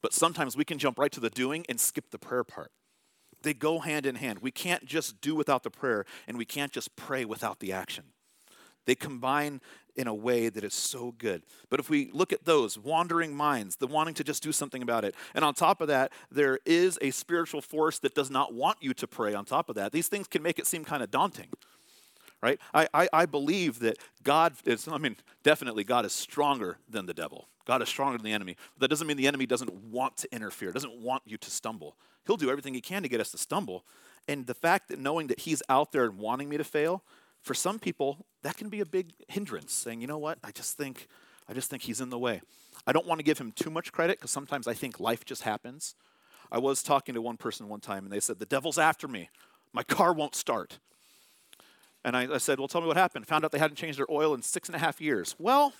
But 0.00 0.12
sometimes 0.12 0.56
we 0.56 0.64
can 0.64 0.78
jump 0.78 0.98
right 0.98 1.10
to 1.12 1.20
the 1.20 1.30
doing 1.30 1.64
and 1.68 1.80
skip 1.80 2.10
the 2.10 2.18
prayer 2.18 2.44
part. 2.44 2.70
They 3.42 3.54
go 3.54 3.80
hand 3.80 4.06
in 4.06 4.16
hand. 4.16 4.40
We 4.40 4.50
can't 4.50 4.84
just 4.84 5.20
do 5.20 5.34
without 5.34 5.62
the 5.62 5.70
prayer, 5.70 6.04
and 6.26 6.38
we 6.38 6.44
can't 6.44 6.72
just 6.72 6.96
pray 6.96 7.24
without 7.24 7.60
the 7.60 7.72
action. 7.72 8.04
They 8.86 8.94
combine 8.94 9.60
in 9.98 10.06
a 10.06 10.14
way 10.14 10.48
that 10.48 10.62
is 10.62 10.72
so 10.72 11.12
good. 11.18 11.42
But 11.68 11.80
if 11.80 11.90
we 11.90 12.10
look 12.14 12.32
at 12.32 12.44
those 12.44 12.78
wandering 12.78 13.34
minds, 13.34 13.76
the 13.76 13.88
wanting 13.88 14.14
to 14.14 14.24
just 14.24 14.44
do 14.44 14.52
something 14.52 14.80
about 14.80 15.04
it, 15.04 15.14
and 15.34 15.44
on 15.44 15.54
top 15.54 15.80
of 15.80 15.88
that, 15.88 16.12
there 16.30 16.60
is 16.64 16.98
a 17.02 17.10
spiritual 17.10 17.60
force 17.60 17.98
that 17.98 18.14
does 18.14 18.30
not 18.30 18.54
want 18.54 18.78
you 18.80 18.94
to 18.94 19.06
pray 19.08 19.34
on 19.34 19.44
top 19.44 19.68
of 19.68 19.74
that, 19.74 19.90
these 19.90 20.06
things 20.06 20.28
can 20.28 20.42
make 20.42 20.58
it 20.58 20.66
seem 20.66 20.84
kind 20.84 21.02
of 21.02 21.10
daunting. 21.10 21.48
Right? 22.40 22.60
I, 22.72 22.86
I, 22.94 23.08
I 23.12 23.26
believe 23.26 23.80
that 23.80 23.98
God 24.22 24.54
is, 24.64 24.86
I 24.86 24.98
mean, 24.98 25.16
definitely 25.42 25.82
God 25.82 26.06
is 26.06 26.12
stronger 26.12 26.78
than 26.88 27.06
the 27.06 27.14
devil. 27.14 27.48
God 27.66 27.82
is 27.82 27.88
stronger 27.88 28.16
than 28.16 28.24
the 28.24 28.32
enemy. 28.32 28.56
But 28.74 28.82
That 28.82 28.88
doesn't 28.88 29.08
mean 29.08 29.16
the 29.16 29.26
enemy 29.26 29.44
doesn't 29.44 29.74
want 29.74 30.16
to 30.18 30.32
interfere, 30.32 30.70
doesn't 30.70 31.00
want 31.00 31.24
you 31.26 31.36
to 31.36 31.50
stumble. 31.50 31.96
He'll 32.24 32.36
do 32.36 32.48
everything 32.48 32.74
he 32.74 32.80
can 32.80 33.02
to 33.02 33.08
get 33.08 33.20
us 33.20 33.32
to 33.32 33.38
stumble. 33.38 33.84
And 34.28 34.46
the 34.46 34.54
fact 34.54 34.88
that 34.88 35.00
knowing 35.00 35.26
that 35.26 35.40
he's 35.40 35.62
out 35.68 35.90
there 35.90 36.04
and 36.04 36.16
wanting 36.16 36.48
me 36.48 36.56
to 36.58 36.64
fail, 36.64 37.02
for 37.48 37.54
some 37.54 37.78
people, 37.78 38.26
that 38.42 38.58
can 38.58 38.68
be 38.68 38.80
a 38.80 38.84
big 38.84 39.14
hindrance, 39.26 39.72
saying, 39.72 40.02
you 40.02 40.06
know 40.06 40.18
what, 40.18 40.38
I 40.44 40.50
just 40.50 40.76
think, 40.76 41.08
I 41.48 41.54
just 41.54 41.70
think 41.70 41.82
he's 41.82 41.98
in 41.98 42.10
the 42.10 42.18
way. 42.18 42.42
I 42.86 42.92
don't 42.92 43.06
want 43.06 43.20
to 43.20 43.24
give 43.24 43.38
him 43.38 43.52
too 43.52 43.70
much 43.70 43.90
credit 43.90 44.18
because 44.18 44.30
sometimes 44.30 44.68
I 44.68 44.74
think 44.74 45.00
life 45.00 45.24
just 45.24 45.44
happens. 45.44 45.94
I 46.52 46.58
was 46.58 46.82
talking 46.82 47.14
to 47.14 47.22
one 47.22 47.38
person 47.38 47.66
one 47.70 47.80
time 47.80 48.04
and 48.04 48.12
they 48.12 48.20
said, 48.20 48.38
The 48.38 48.44
devil's 48.44 48.76
after 48.76 49.08
me. 49.08 49.30
My 49.72 49.82
car 49.82 50.12
won't 50.12 50.34
start. 50.34 50.78
And 52.04 52.14
I, 52.14 52.34
I 52.34 52.36
said, 52.36 52.58
Well, 52.58 52.68
tell 52.68 52.82
me 52.82 52.86
what 52.86 52.98
happened. 52.98 53.26
Found 53.28 53.46
out 53.46 53.50
they 53.50 53.58
hadn't 53.58 53.76
changed 53.76 53.98
their 53.98 54.10
oil 54.10 54.34
in 54.34 54.42
six 54.42 54.68
and 54.68 54.76
a 54.76 54.78
half 54.78 55.00
years. 55.00 55.34
Well, 55.38 55.72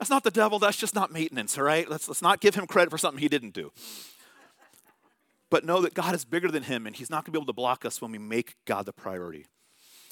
that's 0.00 0.10
not 0.10 0.24
the 0.24 0.32
devil, 0.32 0.58
that's 0.58 0.76
just 0.76 0.94
not 0.94 1.12
maintenance, 1.12 1.56
all 1.56 1.62
right? 1.62 1.88
Let's, 1.88 2.08
let's 2.08 2.22
not 2.22 2.40
give 2.40 2.56
him 2.56 2.66
credit 2.66 2.90
for 2.90 2.98
something 2.98 3.22
he 3.22 3.28
didn't 3.28 3.54
do. 3.54 3.70
But 5.50 5.64
know 5.64 5.80
that 5.82 5.94
God 5.94 6.16
is 6.16 6.24
bigger 6.24 6.50
than 6.50 6.64
him 6.64 6.84
and 6.84 6.96
he's 6.96 7.10
not 7.10 7.24
going 7.24 7.26
to 7.26 7.30
be 7.30 7.38
able 7.38 7.46
to 7.46 7.52
block 7.52 7.84
us 7.84 8.02
when 8.02 8.10
we 8.10 8.18
make 8.18 8.56
God 8.64 8.86
the 8.86 8.92
priority. 8.92 9.46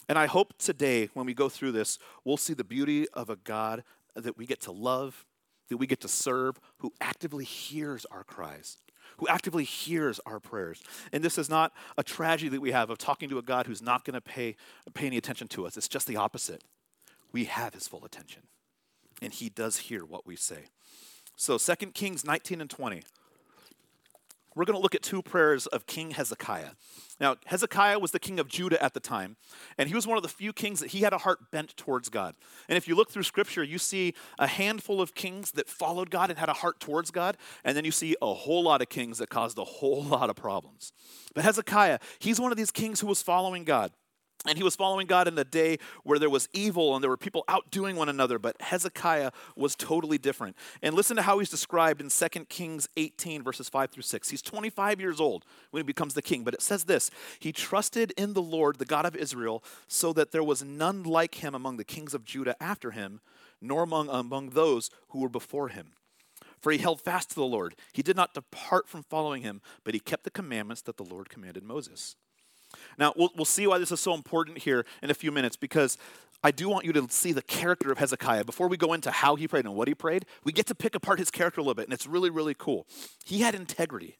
And 0.08 0.18
I 0.18 0.26
hope 0.26 0.56
today, 0.58 1.08
when 1.14 1.26
we 1.26 1.34
go 1.34 1.48
through 1.48 1.72
this, 1.72 1.98
we'll 2.24 2.36
see 2.36 2.54
the 2.54 2.64
beauty 2.64 3.08
of 3.12 3.28
a 3.28 3.36
God 3.36 3.82
that 4.14 4.38
we 4.38 4.46
get 4.46 4.60
to 4.62 4.72
love, 4.72 5.24
that 5.68 5.76
we 5.76 5.86
get 5.86 6.00
to 6.02 6.08
serve, 6.08 6.60
who 6.78 6.92
actively 7.00 7.44
hears 7.44 8.06
our 8.06 8.22
cries, 8.22 8.78
who 9.18 9.26
actively 9.28 9.64
hears 9.64 10.20
our 10.24 10.38
prayers. 10.38 10.82
And 11.12 11.24
this 11.24 11.38
is 11.38 11.50
not 11.50 11.72
a 11.98 12.02
tragedy 12.02 12.48
that 12.50 12.60
we 12.60 12.70
have 12.70 12.88
of 12.90 12.98
talking 12.98 13.28
to 13.30 13.38
a 13.38 13.42
God 13.42 13.66
who's 13.66 13.82
not 13.82 14.04
going 14.04 14.14
to 14.14 14.20
pay, 14.20 14.56
pay 14.94 15.06
any 15.06 15.16
attention 15.16 15.48
to 15.48 15.66
us. 15.66 15.76
It's 15.76 15.88
just 15.88 16.06
the 16.06 16.16
opposite. 16.16 16.62
We 17.32 17.44
have 17.44 17.74
his 17.74 17.88
full 17.88 18.04
attention, 18.04 18.42
and 19.20 19.32
he 19.32 19.48
does 19.48 19.78
hear 19.78 20.04
what 20.04 20.26
we 20.26 20.36
say. 20.36 20.66
So 21.36 21.58
2 21.58 21.74
Kings 21.92 22.24
19 22.24 22.60
and 22.60 22.70
20 22.70 23.02
we're 24.56 24.64
going 24.64 24.76
to 24.76 24.82
look 24.82 24.94
at 24.94 25.02
two 25.02 25.22
prayers 25.22 25.66
of 25.66 25.86
King 25.86 26.12
Hezekiah. 26.12 26.70
Now, 27.20 27.36
Hezekiah 27.44 27.98
was 27.98 28.10
the 28.10 28.18
king 28.18 28.40
of 28.40 28.48
Judah 28.48 28.82
at 28.82 28.94
the 28.94 29.00
time, 29.00 29.36
and 29.78 29.88
he 29.88 29.94
was 29.94 30.06
one 30.06 30.16
of 30.16 30.22
the 30.22 30.28
few 30.28 30.52
kings 30.52 30.80
that 30.80 30.88
he 30.88 31.00
had 31.00 31.12
a 31.12 31.18
heart 31.18 31.50
bent 31.50 31.76
towards 31.76 32.08
God. 32.08 32.34
And 32.68 32.76
if 32.76 32.88
you 32.88 32.94
look 32.94 33.10
through 33.10 33.22
scripture, 33.22 33.62
you 33.62 33.78
see 33.78 34.14
a 34.38 34.46
handful 34.46 35.00
of 35.00 35.14
kings 35.14 35.52
that 35.52 35.68
followed 35.68 36.10
God 36.10 36.30
and 36.30 36.38
had 36.38 36.48
a 36.48 36.54
heart 36.54 36.80
towards 36.80 37.10
God, 37.10 37.36
and 37.64 37.76
then 37.76 37.84
you 37.84 37.90
see 37.90 38.16
a 38.20 38.32
whole 38.32 38.62
lot 38.62 38.82
of 38.82 38.88
kings 38.88 39.18
that 39.18 39.28
caused 39.28 39.58
a 39.58 39.64
whole 39.64 40.02
lot 40.04 40.30
of 40.30 40.36
problems. 40.36 40.92
But 41.34 41.44
Hezekiah, 41.44 41.98
he's 42.18 42.40
one 42.40 42.50
of 42.50 42.58
these 42.58 42.70
kings 42.70 43.00
who 43.00 43.06
was 43.06 43.22
following 43.22 43.64
God. 43.64 43.92
And 44.44 44.56
he 44.56 44.62
was 44.62 44.76
following 44.76 45.06
God 45.06 45.26
in 45.26 45.38
a 45.38 45.44
day 45.44 45.78
where 46.04 46.18
there 46.18 46.30
was 46.30 46.48
evil 46.52 46.94
and 46.94 47.02
there 47.02 47.10
were 47.10 47.16
people 47.16 47.44
outdoing 47.48 47.96
one 47.96 48.08
another, 48.08 48.38
but 48.38 48.60
Hezekiah 48.60 49.32
was 49.56 49.74
totally 49.74 50.18
different. 50.18 50.56
And 50.82 50.94
listen 50.94 51.16
to 51.16 51.22
how 51.22 51.38
he's 51.38 51.50
described 51.50 52.00
in 52.00 52.10
2 52.10 52.44
Kings 52.44 52.88
18, 52.96 53.42
verses 53.42 53.68
5 53.68 53.90
through 53.90 54.02
6. 54.02 54.28
He's 54.28 54.42
25 54.42 55.00
years 55.00 55.20
old 55.20 55.44
when 55.70 55.80
he 55.80 55.84
becomes 55.84 56.14
the 56.14 56.22
king, 56.22 56.44
but 56.44 56.54
it 56.54 56.62
says 56.62 56.84
this 56.84 57.10
He 57.38 57.50
trusted 57.50 58.12
in 58.16 58.34
the 58.34 58.42
Lord, 58.42 58.78
the 58.78 58.84
God 58.84 59.06
of 59.06 59.16
Israel, 59.16 59.64
so 59.88 60.12
that 60.12 60.32
there 60.32 60.44
was 60.44 60.62
none 60.62 61.02
like 61.02 61.36
him 61.36 61.54
among 61.54 61.76
the 61.76 61.84
kings 61.84 62.14
of 62.14 62.24
Judah 62.24 62.56
after 62.60 62.92
him, 62.92 63.20
nor 63.60 63.82
among, 63.82 64.08
among 64.08 64.50
those 64.50 64.90
who 65.08 65.20
were 65.20 65.28
before 65.28 65.68
him. 65.68 65.92
For 66.60 66.72
he 66.72 66.78
held 66.78 67.00
fast 67.00 67.30
to 67.30 67.34
the 67.36 67.44
Lord. 67.44 67.74
He 67.92 68.02
did 68.02 68.16
not 68.16 68.34
depart 68.34 68.88
from 68.88 69.02
following 69.02 69.42
him, 69.42 69.60
but 69.84 69.94
he 69.94 70.00
kept 70.00 70.24
the 70.24 70.30
commandments 70.30 70.82
that 70.82 70.96
the 70.96 71.04
Lord 71.04 71.28
commanded 71.28 71.64
Moses. 71.64 72.16
Now, 72.98 73.12
we'll, 73.16 73.30
we'll 73.36 73.44
see 73.44 73.66
why 73.66 73.78
this 73.78 73.92
is 73.92 74.00
so 74.00 74.14
important 74.14 74.58
here 74.58 74.84
in 75.02 75.10
a 75.10 75.14
few 75.14 75.30
minutes 75.32 75.56
because 75.56 75.98
I 76.42 76.50
do 76.50 76.68
want 76.68 76.84
you 76.84 76.92
to 76.92 77.06
see 77.10 77.32
the 77.32 77.42
character 77.42 77.90
of 77.90 77.98
Hezekiah. 77.98 78.44
Before 78.44 78.68
we 78.68 78.76
go 78.76 78.92
into 78.92 79.10
how 79.10 79.36
he 79.36 79.48
prayed 79.48 79.64
and 79.64 79.74
what 79.74 79.88
he 79.88 79.94
prayed, 79.94 80.26
we 80.44 80.52
get 80.52 80.66
to 80.66 80.74
pick 80.74 80.94
apart 80.94 81.18
his 81.18 81.30
character 81.30 81.60
a 81.60 81.64
little 81.64 81.74
bit, 81.74 81.86
and 81.86 81.92
it's 81.92 82.06
really, 82.06 82.30
really 82.30 82.54
cool. 82.54 82.86
He 83.24 83.40
had 83.40 83.54
integrity. 83.54 84.18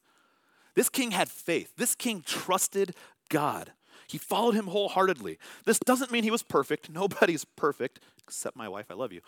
This 0.74 0.88
king 0.88 1.12
had 1.12 1.28
faith. 1.28 1.72
This 1.76 1.94
king 1.94 2.22
trusted 2.24 2.94
God. 3.28 3.72
He 4.08 4.18
followed 4.18 4.54
him 4.54 4.68
wholeheartedly. 4.68 5.38
This 5.64 5.78
doesn't 5.78 6.12
mean 6.12 6.22
he 6.22 6.30
was 6.30 6.42
perfect. 6.42 6.90
Nobody's 6.92 7.44
perfect, 7.44 8.00
except 8.22 8.56
my 8.56 8.68
wife. 8.68 8.86
I 8.90 8.94
love 8.94 9.12
you. 9.12 9.20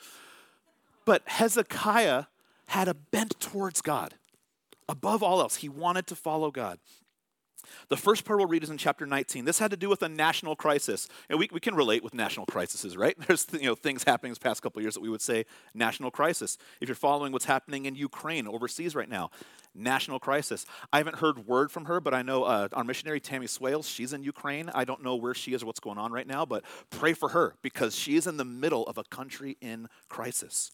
But 1.04 1.22
Hezekiah 1.26 2.24
had 2.66 2.88
a 2.88 2.94
bent 2.94 3.40
towards 3.40 3.80
God. 3.80 4.14
Above 4.88 5.22
all 5.22 5.40
else, 5.40 5.56
he 5.56 5.68
wanted 5.68 6.06
to 6.06 6.16
follow 6.16 6.50
God. 6.50 6.78
The 7.88 7.96
first 7.96 8.24
part 8.24 8.38
we'll 8.38 8.48
read 8.48 8.62
is 8.62 8.70
in 8.70 8.78
chapter 8.78 9.06
19. 9.06 9.44
This 9.44 9.58
had 9.58 9.70
to 9.70 9.76
do 9.76 9.88
with 9.88 10.02
a 10.02 10.08
national 10.08 10.56
crisis. 10.56 11.08
And 11.28 11.38
we, 11.38 11.48
we 11.52 11.60
can 11.60 11.74
relate 11.74 12.02
with 12.02 12.14
national 12.14 12.46
crises, 12.46 12.96
right? 12.96 13.16
There's 13.26 13.46
you 13.52 13.66
know, 13.66 13.74
things 13.74 14.04
happening 14.04 14.30
this 14.30 14.38
past 14.38 14.62
couple 14.62 14.82
years 14.82 14.94
that 14.94 15.00
we 15.00 15.08
would 15.08 15.22
say 15.22 15.46
national 15.74 16.10
crisis. 16.10 16.58
If 16.80 16.88
you're 16.88 16.96
following 16.96 17.32
what's 17.32 17.44
happening 17.44 17.86
in 17.86 17.94
Ukraine 17.94 18.46
overseas 18.46 18.94
right 18.94 19.08
now, 19.08 19.30
national 19.74 20.18
crisis. 20.18 20.66
I 20.92 20.98
haven't 20.98 21.16
heard 21.16 21.46
word 21.46 21.70
from 21.70 21.86
her, 21.86 22.00
but 22.00 22.14
I 22.14 22.22
know 22.22 22.44
uh, 22.44 22.68
our 22.72 22.84
missionary 22.84 23.20
Tammy 23.20 23.46
Swales, 23.46 23.88
she's 23.88 24.12
in 24.12 24.22
Ukraine. 24.22 24.70
I 24.74 24.84
don't 24.84 25.02
know 25.02 25.16
where 25.16 25.34
she 25.34 25.54
is 25.54 25.62
or 25.62 25.66
what's 25.66 25.80
going 25.80 25.98
on 25.98 26.12
right 26.12 26.26
now, 26.26 26.44
but 26.44 26.64
pray 26.90 27.12
for 27.12 27.30
her 27.30 27.54
because 27.62 27.94
she 27.94 28.16
is 28.16 28.26
in 28.26 28.36
the 28.36 28.44
middle 28.44 28.84
of 28.84 28.98
a 28.98 29.04
country 29.04 29.56
in 29.60 29.88
crisis. 30.08 30.72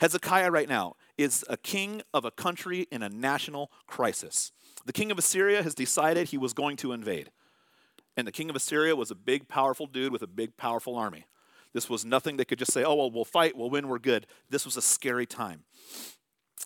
Hezekiah 0.00 0.50
right 0.50 0.68
now 0.68 0.94
is 1.16 1.44
a 1.48 1.56
king 1.56 2.02
of 2.14 2.24
a 2.24 2.30
country 2.30 2.86
in 2.90 3.02
a 3.02 3.08
national 3.08 3.70
crisis. 3.86 4.52
The 4.88 4.94
king 4.94 5.10
of 5.10 5.18
Assyria 5.18 5.62
has 5.62 5.74
decided 5.74 6.28
he 6.28 6.38
was 6.38 6.54
going 6.54 6.78
to 6.78 6.92
invade. 6.92 7.30
And 8.16 8.26
the 8.26 8.32
king 8.32 8.48
of 8.48 8.56
Assyria 8.56 8.96
was 8.96 9.10
a 9.10 9.14
big, 9.14 9.46
powerful 9.46 9.86
dude 9.86 10.12
with 10.12 10.22
a 10.22 10.26
big, 10.26 10.56
powerful 10.56 10.96
army. 10.96 11.26
This 11.74 11.90
was 11.90 12.06
nothing 12.06 12.38
they 12.38 12.46
could 12.46 12.58
just 12.58 12.72
say, 12.72 12.84
oh, 12.84 12.94
well, 12.94 13.10
we'll 13.10 13.26
fight, 13.26 13.54
we'll 13.54 13.68
win, 13.68 13.88
we're 13.88 13.98
good. 13.98 14.26
This 14.48 14.64
was 14.64 14.78
a 14.78 14.82
scary 14.82 15.26
time. 15.26 15.64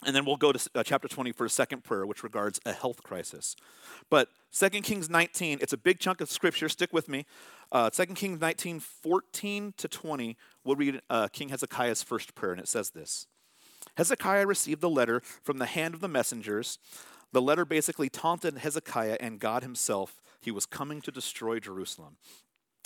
And 0.07 0.15
then 0.15 0.25
we'll 0.25 0.37
go 0.37 0.53
to 0.53 0.71
uh, 0.73 0.85
chapter 0.85 1.09
20 1.09 1.33
for 1.33 1.47
a 1.47 1.51
second 1.51 1.83
prayer, 1.83 2.07
which 2.07 2.23
regards 2.23 2.61
a 2.65 2.73
health 2.73 3.03
crisis. 3.03 3.57
But 4.09 4.29
2 4.57 4.69
Kings 4.83 5.11
19, 5.11 5.59
it's 5.61 5.73
a 5.73 5.77
big 5.77 5.99
chunk 5.99 6.21
of 6.21 6.31
scripture. 6.31 6.69
Stick 6.69 6.93
with 6.93 7.09
me. 7.09 7.27
Uh, 7.73 7.91
2 7.91 8.07
Kings 8.07 8.41
19, 8.41 8.79
14 8.79 9.75
to 9.79 9.89
20, 9.89 10.37
we'll 10.63 10.77
read 10.77 11.01
uh, 11.11 11.27
King 11.27 11.49
Hezekiah's 11.49 12.05
first 12.05 12.37
prayer, 12.37 12.53
and 12.53 12.61
it 12.61 12.69
says 12.69 12.91
this 12.91 13.27
Hezekiah 13.97 14.47
received 14.47 14.81
the 14.81 14.89
letter 14.89 15.23
from 15.43 15.59
the 15.59 15.67
hand 15.67 15.95
of 15.95 16.01
the 16.01 16.07
messengers. 16.07 16.79
The 17.33 17.43
letter 17.43 17.65
basically 17.65 18.09
taunted 18.09 18.59
Hezekiah 18.59 19.17
and 19.21 19.41
God 19.41 19.63
himself. 19.63 20.21
He 20.41 20.51
was 20.51 20.67
coming 20.67 21.01
to 21.03 21.11
destroy 21.11 21.61
Jerusalem 21.61 22.17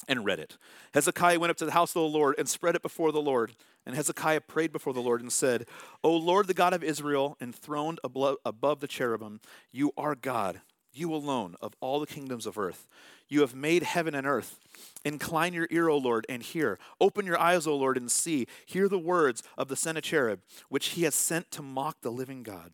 and 0.06 0.24
read 0.24 0.38
it. 0.38 0.56
Hezekiah 0.94 1.40
went 1.40 1.50
up 1.50 1.56
to 1.56 1.64
the 1.64 1.72
house 1.72 1.90
of 1.90 2.02
the 2.02 2.08
Lord 2.08 2.34
and 2.38 2.48
spread 2.48 2.76
it 2.76 2.82
before 2.82 3.12
the 3.12 3.20
Lord. 3.20 3.52
And 3.86 3.94
Hezekiah 3.94 4.42
prayed 4.42 4.72
before 4.72 4.92
the 4.92 5.00
Lord 5.00 5.20
and 5.20 5.32
said, 5.32 5.66
O 6.04 6.14
Lord, 6.14 6.48
the 6.48 6.54
God 6.54 6.74
of 6.74 6.84
Israel, 6.84 7.36
enthroned 7.40 7.98
above 8.04 8.80
the 8.80 8.88
cherubim, 8.88 9.40
you 9.72 9.92
are 9.96 10.14
God, 10.14 10.60
you 10.92 11.14
alone 11.14 11.56
of 11.60 11.74
all 11.80 11.98
the 12.00 12.06
kingdoms 12.06 12.46
of 12.46 12.58
earth. 12.58 12.86
You 13.28 13.40
have 13.40 13.54
made 13.54 13.82
heaven 13.82 14.14
and 14.14 14.26
earth. 14.26 14.58
Incline 15.04 15.52
your 15.52 15.66
ear, 15.70 15.88
O 15.88 15.96
Lord, 15.96 16.26
and 16.28 16.42
hear. 16.42 16.78
Open 17.00 17.26
your 17.26 17.38
eyes, 17.38 17.66
O 17.66 17.74
Lord, 17.74 17.96
and 17.96 18.10
see. 18.10 18.46
Hear 18.66 18.88
the 18.88 18.98
words 18.98 19.42
of 19.56 19.68
the 19.68 19.76
Sennacherib, 19.76 20.40
which 20.68 20.88
he 20.90 21.02
has 21.02 21.14
sent 21.14 21.50
to 21.52 21.62
mock 21.62 22.02
the 22.02 22.10
living 22.10 22.42
God. 22.42 22.72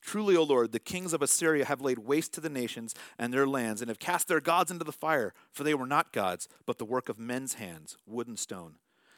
Truly, 0.00 0.36
O 0.36 0.42
Lord, 0.42 0.72
the 0.72 0.78
kings 0.78 1.12
of 1.12 1.22
Assyria 1.22 1.64
have 1.66 1.80
laid 1.80 2.00
waste 2.00 2.32
to 2.34 2.40
the 2.40 2.48
nations 2.48 2.94
and 3.18 3.32
their 3.32 3.46
lands, 3.46 3.80
and 3.82 3.88
have 3.88 3.98
cast 3.98 4.28
their 4.28 4.40
gods 4.40 4.70
into 4.70 4.84
the 4.84 4.92
fire, 4.92 5.34
for 5.52 5.62
they 5.62 5.74
were 5.74 5.86
not 5.86 6.12
gods, 6.12 6.48
but 6.66 6.78
the 6.78 6.84
work 6.84 7.08
of 7.08 7.18
men's 7.18 7.54
hands, 7.54 7.96
wood 8.06 8.26
and 8.26 8.38
stone. 8.38 8.74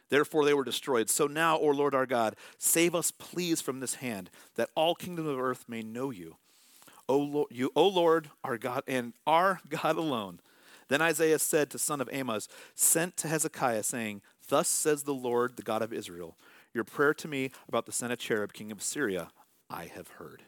Therefore 0.09 0.45
they 0.45 0.55
were 0.55 0.65
destroyed. 0.65 1.09
So 1.09 1.27
now, 1.27 1.57
O 1.57 1.69
Lord 1.69 1.95
our 1.95 2.05
God, 2.05 2.37
save 2.59 2.95
us, 2.95 3.11
please, 3.11 3.61
from 3.61 3.81
this 3.81 3.95
hand, 3.95 4.29
that 4.57 4.71
all 4.75 4.95
kingdoms 4.95 5.29
of 5.29 5.39
earth 5.39 5.65
may 5.69 5.83
know 5.83 6.11
you. 6.11 6.37
O 7.09 7.17
Lord, 7.17 7.49
you, 7.51 7.71
O 7.75 7.89
Lord 7.89 8.29
our 8.45 8.59
God, 8.59 8.83
and 8.87 9.15
our 9.27 9.61
God 9.69 9.97
alone. 9.97 10.41
Then 10.89 11.01
Isaiah 11.01 11.39
said 11.39 11.71
to 11.71 11.79
son 11.79 12.03
of 12.03 12.11
Amoz, 12.13 12.49
sent 12.75 13.17
to 13.19 13.29
Hezekiah, 13.29 13.85
saying, 13.85 14.21
Thus 14.49 14.69
says 14.69 15.05
the 15.05 15.15
Lord, 15.15 15.57
the 15.57 15.63
God 15.63 15.81
of 15.81 15.93
Israel, 15.93 16.37
Your 16.75 16.85
prayer 16.85 17.15
to 17.15 17.29
me 17.29 17.51
about 17.67 17.87
the 17.87 17.93
Sennacherib, 17.93 18.53
king 18.53 18.71
of 18.71 18.83
Syria, 18.83 19.29
I 19.71 19.87
have 19.87 20.09
heard. 20.09 20.43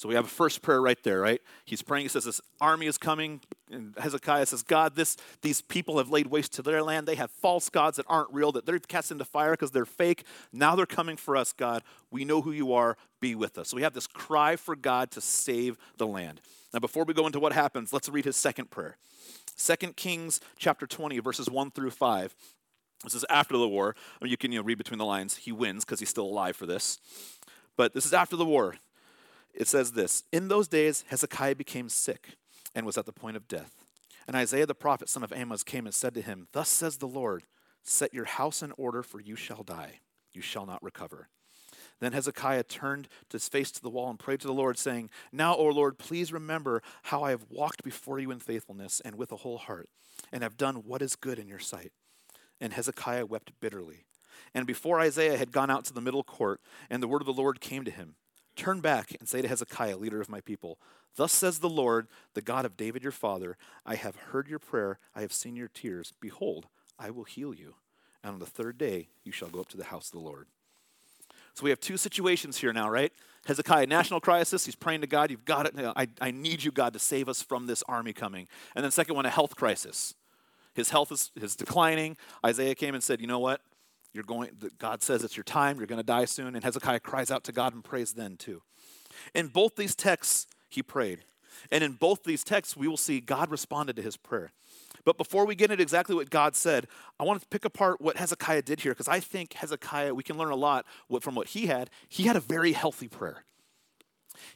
So 0.00 0.08
we 0.08 0.14
have 0.14 0.24
a 0.24 0.28
first 0.28 0.62
prayer 0.62 0.80
right 0.80 0.96
there, 1.02 1.20
right? 1.20 1.42
He's 1.66 1.82
praying. 1.82 2.06
He 2.06 2.08
says, 2.08 2.24
This 2.24 2.40
army 2.58 2.86
is 2.86 2.96
coming. 2.96 3.42
And 3.70 3.94
Hezekiah 3.98 4.46
says, 4.46 4.62
God, 4.62 4.96
this, 4.96 5.18
these 5.42 5.60
people 5.60 5.98
have 5.98 6.08
laid 6.08 6.28
waste 6.28 6.54
to 6.54 6.62
their 6.62 6.82
land. 6.82 7.06
They 7.06 7.16
have 7.16 7.30
false 7.30 7.68
gods 7.68 7.98
that 7.98 8.06
aren't 8.08 8.32
real, 8.32 8.50
that 8.52 8.64
they're 8.64 8.78
cast 8.78 9.10
into 9.10 9.26
fire 9.26 9.50
because 9.50 9.72
they're 9.72 9.84
fake. 9.84 10.24
Now 10.54 10.74
they're 10.74 10.86
coming 10.86 11.18
for 11.18 11.36
us, 11.36 11.52
God. 11.52 11.82
We 12.10 12.24
know 12.24 12.40
who 12.40 12.50
you 12.50 12.72
are. 12.72 12.96
Be 13.20 13.34
with 13.34 13.58
us. 13.58 13.68
So 13.68 13.76
we 13.76 13.82
have 13.82 13.92
this 13.92 14.06
cry 14.06 14.56
for 14.56 14.74
God 14.74 15.10
to 15.10 15.20
save 15.20 15.76
the 15.98 16.06
land. 16.06 16.40
Now, 16.72 16.80
before 16.80 17.04
we 17.04 17.12
go 17.12 17.26
into 17.26 17.38
what 17.38 17.52
happens, 17.52 17.92
let's 17.92 18.08
read 18.08 18.24
his 18.24 18.36
second 18.36 18.70
prayer. 18.70 18.96
2 19.58 19.76
Kings 19.96 20.40
chapter 20.56 20.86
20, 20.86 21.18
verses 21.18 21.50
1 21.50 21.72
through 21.72 21.90
5. 21.90 22.34
This 23.04 23.14
is 23.14 23.26
after 23.28 23.58
the 23.58 23.68
war. 23.68 23.94
I 24.18 24.24
mean, 24.24 24.30
you 24.30 24.38
can 24.38 24.50
you 24.50 24.60
know, 24.60 24.64
read 24.64 24.78
between 24.78 24.98
the 24.98 25.04
lines. 25.04 25.36
He 25.36 25.52
wins 25.52 25.84
because 25.84 26.00
he's 26.00 26.08
still 26.08 26.24
alive 26.24 26.56
for 26.56 26.64
this. 26.64 26.98
But 27.76 27.92
this 27.92 28.06
is 28.06 28.14
after 28.14 28.36
the 28.36 28.46
war. 28.46 28.76
It 29.54 29.68
says 29.68 29.92
this 29.92 30.24
In 30.32 30.48
those 30.48 30.68
days, 30.68 31.04
Hezekiah 31.08 31.56
became 31.56 31.88
sick 31.88 32.36
and 32.74 32.86
was 32.86 32.98
at 32.98 33.06
the 33.06 33.12
point 33.12 33.36
of 33.36 33.48
death. 33.48 33.74
And 34.26 34.36
Isaiah 34.36 34.66
the 34.66 34.74
prophet, 34.74 35.08
son 35.08 35.24
of 35.24 35.32
Amoz, 35.32 35.64
came 35.64 35.86
and 35.86 35.94
said 35.94 36.14
to 36.14 36.22
him, 36.22 36.46
Thus 36.52 36.68
says 36.68 36.98
the 36.98 37.08
Lord, 37.08 37.44
Set 37.82 38.14
your 38.14 38.26
house 38.26 38.62
in 38.62 38.72
order, 38.76 39.02
for 39.02 39.20
you 39.20 39.36
shall 39.36 39.62
die. 39.62 40.00
You 40.32 40.42
shall 40.42 40.66
not 40.66 40.82
recover. 40.82 41.28
Then 42.00 42.12
Hezekiah 42.12 42.64
turned 42.64 43.08
his 43.30 43.48
face 43.48 43.70
to 43.72 43.82
the 43.82 43.90
wall 43.90 44.08
and 44.08 44.18
prayed 44.18 44.40
to 44.40 44.46
the 44.46 44.54
Lord, 44.54 44.78
saying, 44.78 45.10
Now, 45.32 45.54
O 45.54 45.64
Lord, 45.66 45.98
please 45.98 46.32
remember 46.32 46.82
how 47.04 47.22
I 47.22 47.30
have 47.30 47.46
walked 47.50 47.82
before 47.82 48.18
you 48.18 48.30
in 48.30 48.38
faithfulness 48.38 49.00
and 49.04 49.16
with 49.16 49.32
a 49.32 49.36
whole 49.36 49.58
heart, 49.58 49.88
and 50.32 50.42
have 50.42 50.56
done 50.56 50.76
what 50.76 51.02
is 51.02 51.16
good 51.16 51.38
in 51.38 51.48
your 51.48 51.58
sight. 51.58 51.92
And 52.60 52.72
Hezekiah 52.72 53.26
wept 53.26 53.52
bitterly. 53.60 54.04
And 54.54 54.66
before 54.66 55.00
Isaiah 55.00 55.36
had 55.36 55.52
gone 55.52 55.70
out 55.70 55.84
to 55.86 55.92
the 55.92 56.00
middle 56.00 56.24
court, 56.24 56.60
and 56.88 57.02
the 57.02 57.08
word 57.08 57.22
of 57.22 57.26
the 57.26 57.32
Lord 57.32 57.60
came 57.60 57.84
to 57.84 57.90
him, 57.90 58.14
Turn 58.56 58.80
back 58.80 59.16
and 59.18 59.28
say 59.28 59.42
to 59.42 59.48
Hezekiah, 59.48 59.96
leader 59.96 60.20
of 60.20 60.28
my 60.28 60.40
people, 60.40 60.78
Thus 61.16 61.32
says 61.32 61.58
the 61.58 61.68
Lord, 61.68 62.06
the 62.34 62.42
God 62.42 62.64
of 62.64 62.76
David 62.76 63.02
your 63.02 63.12
father, 63.12 63.56
I 63.84 63.96
have 63.96 64.16
heard 64.16 64.48
your 64.48 64.58
prayer, 64.58 64.98
I 65.14 65.22
have 65.22 65.32
seen 65.32 65.56
your 65.56 65.68
tears. 65.68 66.12
Behold, 66.20 66.66
I 66.98 67.10
will 67.10 67.24
heal 67.24 67.52
you. 67.52 67.74
And 68.22 68.34
on 68.34 68.38
the 68.38 68.46
third 68.46 68.78
day 68.78 69.08
you 69.24 69.32
shall 69.32 69.48
go 69.48 69.60
up 69.60 69.68
to 69.70 69.76
the 69.76 69.84
house 69.84 70.06
of 70.06 70.12
the 70.12 70.26
Lord. 70.26 70.46
So 71.54 71.64
we 71.64 71.70
have 71.70 71.80
two 71.80 71.96
situations 71.96 72.58
here 72.58 72.72
now, 72.72 72.88
right? 72.88 73.12
Hezekiah, 73.46 73.86
national 73.86 74.20
crisis. 74.20 74.64
He's 74.64 74.76
praying 74.76 75.00
to 75.00 75.06
God. 75.06 75.30
You've 75.30 75.44
got 75.44 75.66
it. 75.66 75.74
I, 75.96 76.08
I 76.20 76.30
need 76.30 76.62
you, 76.62 76.70
God, 76.70 76.92
to 76.92 76.98
save 76.98 77.28
us 77.28 77.42
from 77.42 77.66
this 77.66 77.82
army 77.88 78.12
coming. 78.12 78.46
And 78.76 78.84
then, 78.84 78.92
second 78.92 79.14
one, 79.14 79.26
a 79.26 79.30
health 79.30 79.56
crisis. 79.56 80.14
His 80.74 80.90
health 80.90 81.10
is, 81.10 81.30
is 81.36 81.56
declining. 81.56 82.16
Isaiah 82.44 82.74
came 82.74 82.94
and 82.94 83.02
said, 83.02 83.20
You 83.20 83.26
know 83.26 83.38
what? 83.38 83.62
You're 84.12 84.24
going, 84.24 84.50
God 84.78 85.02
says 85.02 85.22
it's 85.22 85.36
your 85.36 85.44
time, 85.44 85.78
you're 85.78 85.86
going 85.86 86.00
to 86.00 86.06
die 86.06 86.24
soon. 86.24 86.54
And 86.54 86.64
Hezekiah 86.64 87.00
cries 87.00 87.30
out 87.30 87.44
to 87.44 87.52
God 87.52 87.74
and 87.74 87.84
prays 87.84 88.12
then 88.12 88.36
too. 88.36 88.62
In 89.34 89.48
both 89.48 89.76
these 89.76 89.94
texts, 89.94 90.46
he 90.68 90.82
prayed. 90.82 91.24
And 91.70 91.84
in 91.84 91.92
both 91.92 92.24
these 92.24 92.42
texts, 92.42 92.76
we 92.76 92.88
will 92.88 92.96
see 92.96 93.20
God 93.20 93.50
responded 93.50 93.96
to 93.96 94.02
his 94.02 94.16
prayer. 94.16 94.52
But 95.04 95.18
before 95.18 95.46
we 95.46 95.54
get 95.54 95.70
into 95.70 95.82
exactly 95.82 96.14
what 96.14 96.30
God 96.30 96.56
said, 96.56 96.86
I 97.18 97.24
want 97.24 97.40
to 97.40 97.46
pick 97.48 97.64
apart 97.64 98.00
what 98.00 98.16
Hezekiah 98.16 98.62
did 98.62 98.80
here 98.80 98.92
because 98.92 99.08
I 99.08 99.20
think 99.20 99.54
Hezekiah, 99.54 100.14
we 100.14 100.22
can 100.22 100.36
learn 100.36 100.50
a 100.50 100.56
lot 100.56 100.86
from 101.20 101.34
what 101.34 101.48
he 101.48 101.66
had. 101.66 101.90
He 102.08 102.24
had 102.24 102.36
a 102.36 102.40
very 102.40 102.72
healthy 102.72 103.08
prayer. 103.08 103.44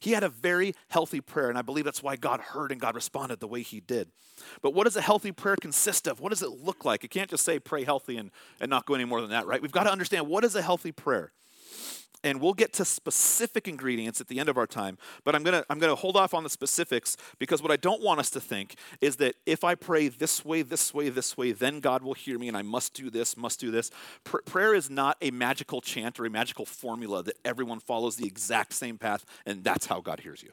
He 0.01 0.13
had 0.13 0.23
a 0.23 0.29
very 0.29 0.75
healthy 0.89 1.21
prayer, 1.21 1.49
and 1.49 1.59
I 1.59 1.63
believe 1.63 1.85
that's 1.85 2.03
why 2.03 2.17
God 2.17 2.41
heard 2.41 2.73
and 2.73 2.81
God 2.81 2.95
responded 2.95 3.41
the 3.41 3.49
way 3.49 3.63
He 3.63 3.81
did. 3.81 4.09
But 4.63 4.75
what 4.75 4.85
does 4.85 4.97
a 4.97 5.01
healthy 5.01 5.33
prayer 5.33 5.57
consist 5.57 6.07
of? 6.07 6.21
What 6.21 6.31
does 6.31 6.43
it 6.43 6.51
look 6.51 6.85
like? 6.85 7.03
You 7.03 7.09
can't 7.09 7.31
just 7.31 7.45
say 7.45 7.59
pray 7.59 7.85
healthy 7.85 8.17
and, 8.17 8.31
and 8.61 8.69
not 8.69 8.87
go 8.87 8.95
any 8.95 9.05
more 9.05 9.21
than 9.21 9.31
that, 9.31 9.47
right? 9.47 9.63
We've 9.63 9.73
got 9.73 9.85
to 9.85 9.93
understand 9.93 10.27
what 10.27 10.45
is 10.45 10.55
a 10.55 10.63
healthy 10.63 10.93
prayer 10.93 11.33
and 12.25 12.41
we'll 12.41 12.55
get 12.55 12.73
to 12.73 12.85
specific 12.85 13.69
ingredients 13.69 14.21
at 14.21 14.27
the 14.27 14.41
end 14.41 14.49
of 14.49 14.59
our 14.59 14.67
time 14.67 14.99
but 15.25 15.35
i'm 15.37 15.45
going 15.45 15.55
to 15.55 15.65
i'm 15.71 15.79
going 15.79 15.91
to 15.91 16.01
hold 16.01 16.17
off 16.17 16.35
on 16.35 16.43
the 16.43 16.51
specifics 16.51 17.17
because 17.39 17.63
what 17.63 17.71
i 17.71 17.77
don't 17.77 18.03
want 18.03 18.19
us 18.19 18.31
to 18.31 18.41
think 18.41 18.75
is 19.01 19.17
that 19.17 19.37
if 19.47 19.63
i 19.63 19.75
pray 19.75 20.09
this 20.09 20.45
way 20.45 20.63
this 20.63 20.93
way 20.93 21.09
this 21.09 21.37
way 21.37 21.53
then 21.53 21.79
god 21.79 22.03
will 22.03 22.15
hear 22.15 22.39
me 22.39 22.49
and 22.49 22.57
i 22.57 22.63
must 22.63 22.95
do 22.95 23.11
this 23.11 23.37
must 23.37 23.61
do 23.61 23.71
this. 23.71 23.91
Pr- 24.25 24.39
prayer 24.47 24.75
is 24.75 24.91
not 24.91 25.17
a 25.21 25.31
magical 25.31 25.81
chant 25.81 26.19
or 26.19 26.25
a 26.25 26.31
magical 26.31 26.65
formula 26.65 27.23
that 27.23 27.37
everyone 27.45 27.79
follows 27.79 28.17
the 28.17 28.27
exact 28.27 28.73
same 28.73 28.99
path 28.99 29.25
and 29.47 29.63
that's 29.63 29.87
how 29.87 30.01
god 30.01 30.21
hears 30.21 30.43
you 30.43 30.51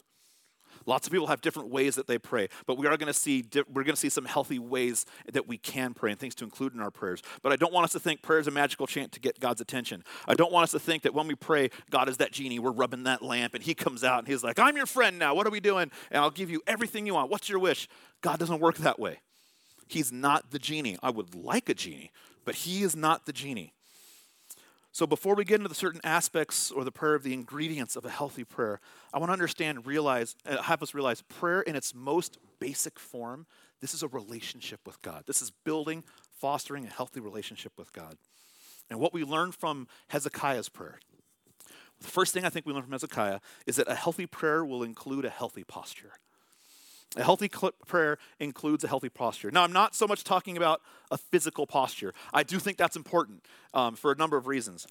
Lots 0.91 1.07
of 1.07 1.13
people 1.13 1.27
have 1.27 1.39
different 1.39 1.69
ways 1.69 1.95
that 1.95 2.05
they 2.05 2.17
pray, 2.17 2.49
but 2.65 2.77
we 2.77 2.85
are 2.85 2.97
going 2.97 3.07
to 3.07 3.13
see 3.13 3.45
we're 3.71 3.85
going 3.85 3.95
to 3.95 3.95
see 3.95 4.09
some 4.09 4.25
healthy 4.25 4.59
ways 4.59 5.05
that 5.31 5.47
we 5.47 5.57
can 5.57 5.93
pray 5.93 6.11
and 6.11 6.19
things 6.19 6.35
to 6.35 6.43
include 6.43 6.73
in 6.73 6.81
our 6.81 6.91
prayers. 6.91 7.21
But 7.41 7.53
I 7.53 7.55
don't 7.55 7.71
want 7.71 7.85
us 7.85 7.93
to 7.93 7.99
think 8.01 8.21
prayer 8.21 8.39
is 8.39 8.47
a 8.47 8.51
magical 8.51 8.87
chant 8.87 9.13
to 9.13 9.21
get 9.21 9.39
God's 9.39 9.61
attention. 9.61 10.03
I 10.27 10.33
don't 10.33 10.51
want 10.51 10.65
us 10.65 10.71
to 10.71 10.79
think 10.79 11.03
that 11.03 11.13
when 11.13 11.27
we 11.27 11.35
pray, 11.35 11.69
God 11.91 12.09
is 12.09 12.17
that 12.17 12.33
genie, 12.33 12.59
we're 12.59 12.71
rubbing 12.71 13.03
that 13.03 13.21
lamp, 13.21 13.53
and 13.53 13.63
He 13.63 13.73
comes 13.73 14.03
out 14.03 14.19
and 14.19 14.27
He's 14.27 14.43
like, 14.43 14.59
"I'm 14.59 14.75
your 14.75 14.85
friend 14.85 15.17
now. 15.17 15.33
What 15.33 15.47
are 15.47 15.49
we 15.49 15.61
doing? 15.61 15.89
And 16.11 16.21
I'll 16.21 16.29
give 16.29 16.49
you 16.49 16.61
everything 16.67 17.07
you 17.07 17.13
want. 17.13 17.31
What's 17.31 17.47
your 17.47 17.59
wish?" 17.59 17.87
God 18.19 18.37
doesn't 18.37 18.59
work 18.59 18.75
that 18.79 18.99
way. 18.99 19.21
He's 19.87 20.11
not 20.11 20.51
the 20.51 20.59
genie. 20.59 20.97
I 21.01 21.09
would 21.09 21.33
like 21.33 21.69
a 21.69 21.73
genie, 21.73 22.11
but 22.43 22.55
He 22.55 22.83
is 22.83 22.97
not 22.97 23.25
the 23.25 23.31
genie. 23.31 23.71
So, 24.93 25.07
before 25.07 25.35
we 25.35 25.45
get 25.45 25.55
into 25.55 25.69
the 25.69 25.75
certain 25.75 26.01
aspects 26.03 26.69
or 26.69 26.83
the 26.83 26.91
prayer 26.91 27.15
of 27.15 27.23
the 27.23 27.33
ingredients 27.33 27.95
of 27.95 28.03
a 28.03 28.09
healthy 28.09 28.43
prayer, 28.43 28.81
I 29.13 29.19
want 29.19 29.29
to 29.29 29.33
understand, 29.33 29.85
realize, 29.85 30.35
uh, 30.45 30.61
have 30.63 30.83
us 30.83 30.93
realize 30.93 31.21
prayer 31.21 31.61
in 31.61 31.77
its 31.77 31.95
most 31.95 32.37
basic 32.59 32.99
form, 32.99 33.45
this 33.79 33.93
is 33.93 34.03
a 34.03 34.07
relationship 34.07 34.81
with 34.85 35.01
God. 35.01 35.23
This 35.25 35.41
is 35.41 35.51
building, 35.51 36.03
fostering 36.29 36.85
a 36.85 36.89
healthy 36.89 37.19
relationship 37.19 37.71
with 37.77 37.93
God. 37.93 38.17
And 38.89 38.99
what 38.99 39.13
we 39.13 39.23
learn 39.23 39.53
from 39.53 39.87
Hezekiah's 40.09 40.69
prayer, 40.69 40.99
the 42.01 42.07
first 42.07 42.33
thing 42.33 42.43
I 42.43 42.49
think 42.49 42.65
we 42.65 42.73
learn 42.73 42.83
from 42.83 42.91
Hezekiah 42.91 43.39
is 43.65 43.77
that 43.77 43.87
a 43.87 43.95
healthy 43.95 44.25
prayer 44.25 44.65
will 44.65 44.83
include 44.83 45.23
a 45.23 45.29
healthy 45.29 45.63
posture. 45.63 46.11
A 47.17 47.23
healthy 47.23 47.49
prayer 47.87 48.17
includes 48.39 48.85
a 48.85 48.87
healthy 48.87 49.09
posture. 49.09 49.51
Now, 49.51 49.63
I'm 49.63 49.73
not 49.73 49.95
so 49.95 50.07
much 50.07 50.23
talking 50.23 50.55
about 50.55 50.81
a 51.11 51.17
physical 51.17 51.67
posture. 51.67 52.13
I 52.33 52.43
do 52.43 52.57
think 52.57 52.77
that's 52.77 52.95
important 52.95 53.43
um, 53.73 53.95
for 53.95 54.13
a 54.13 54.15
number 54.15 54.37
of 54.37 54.47
reasons. 54.47 54.87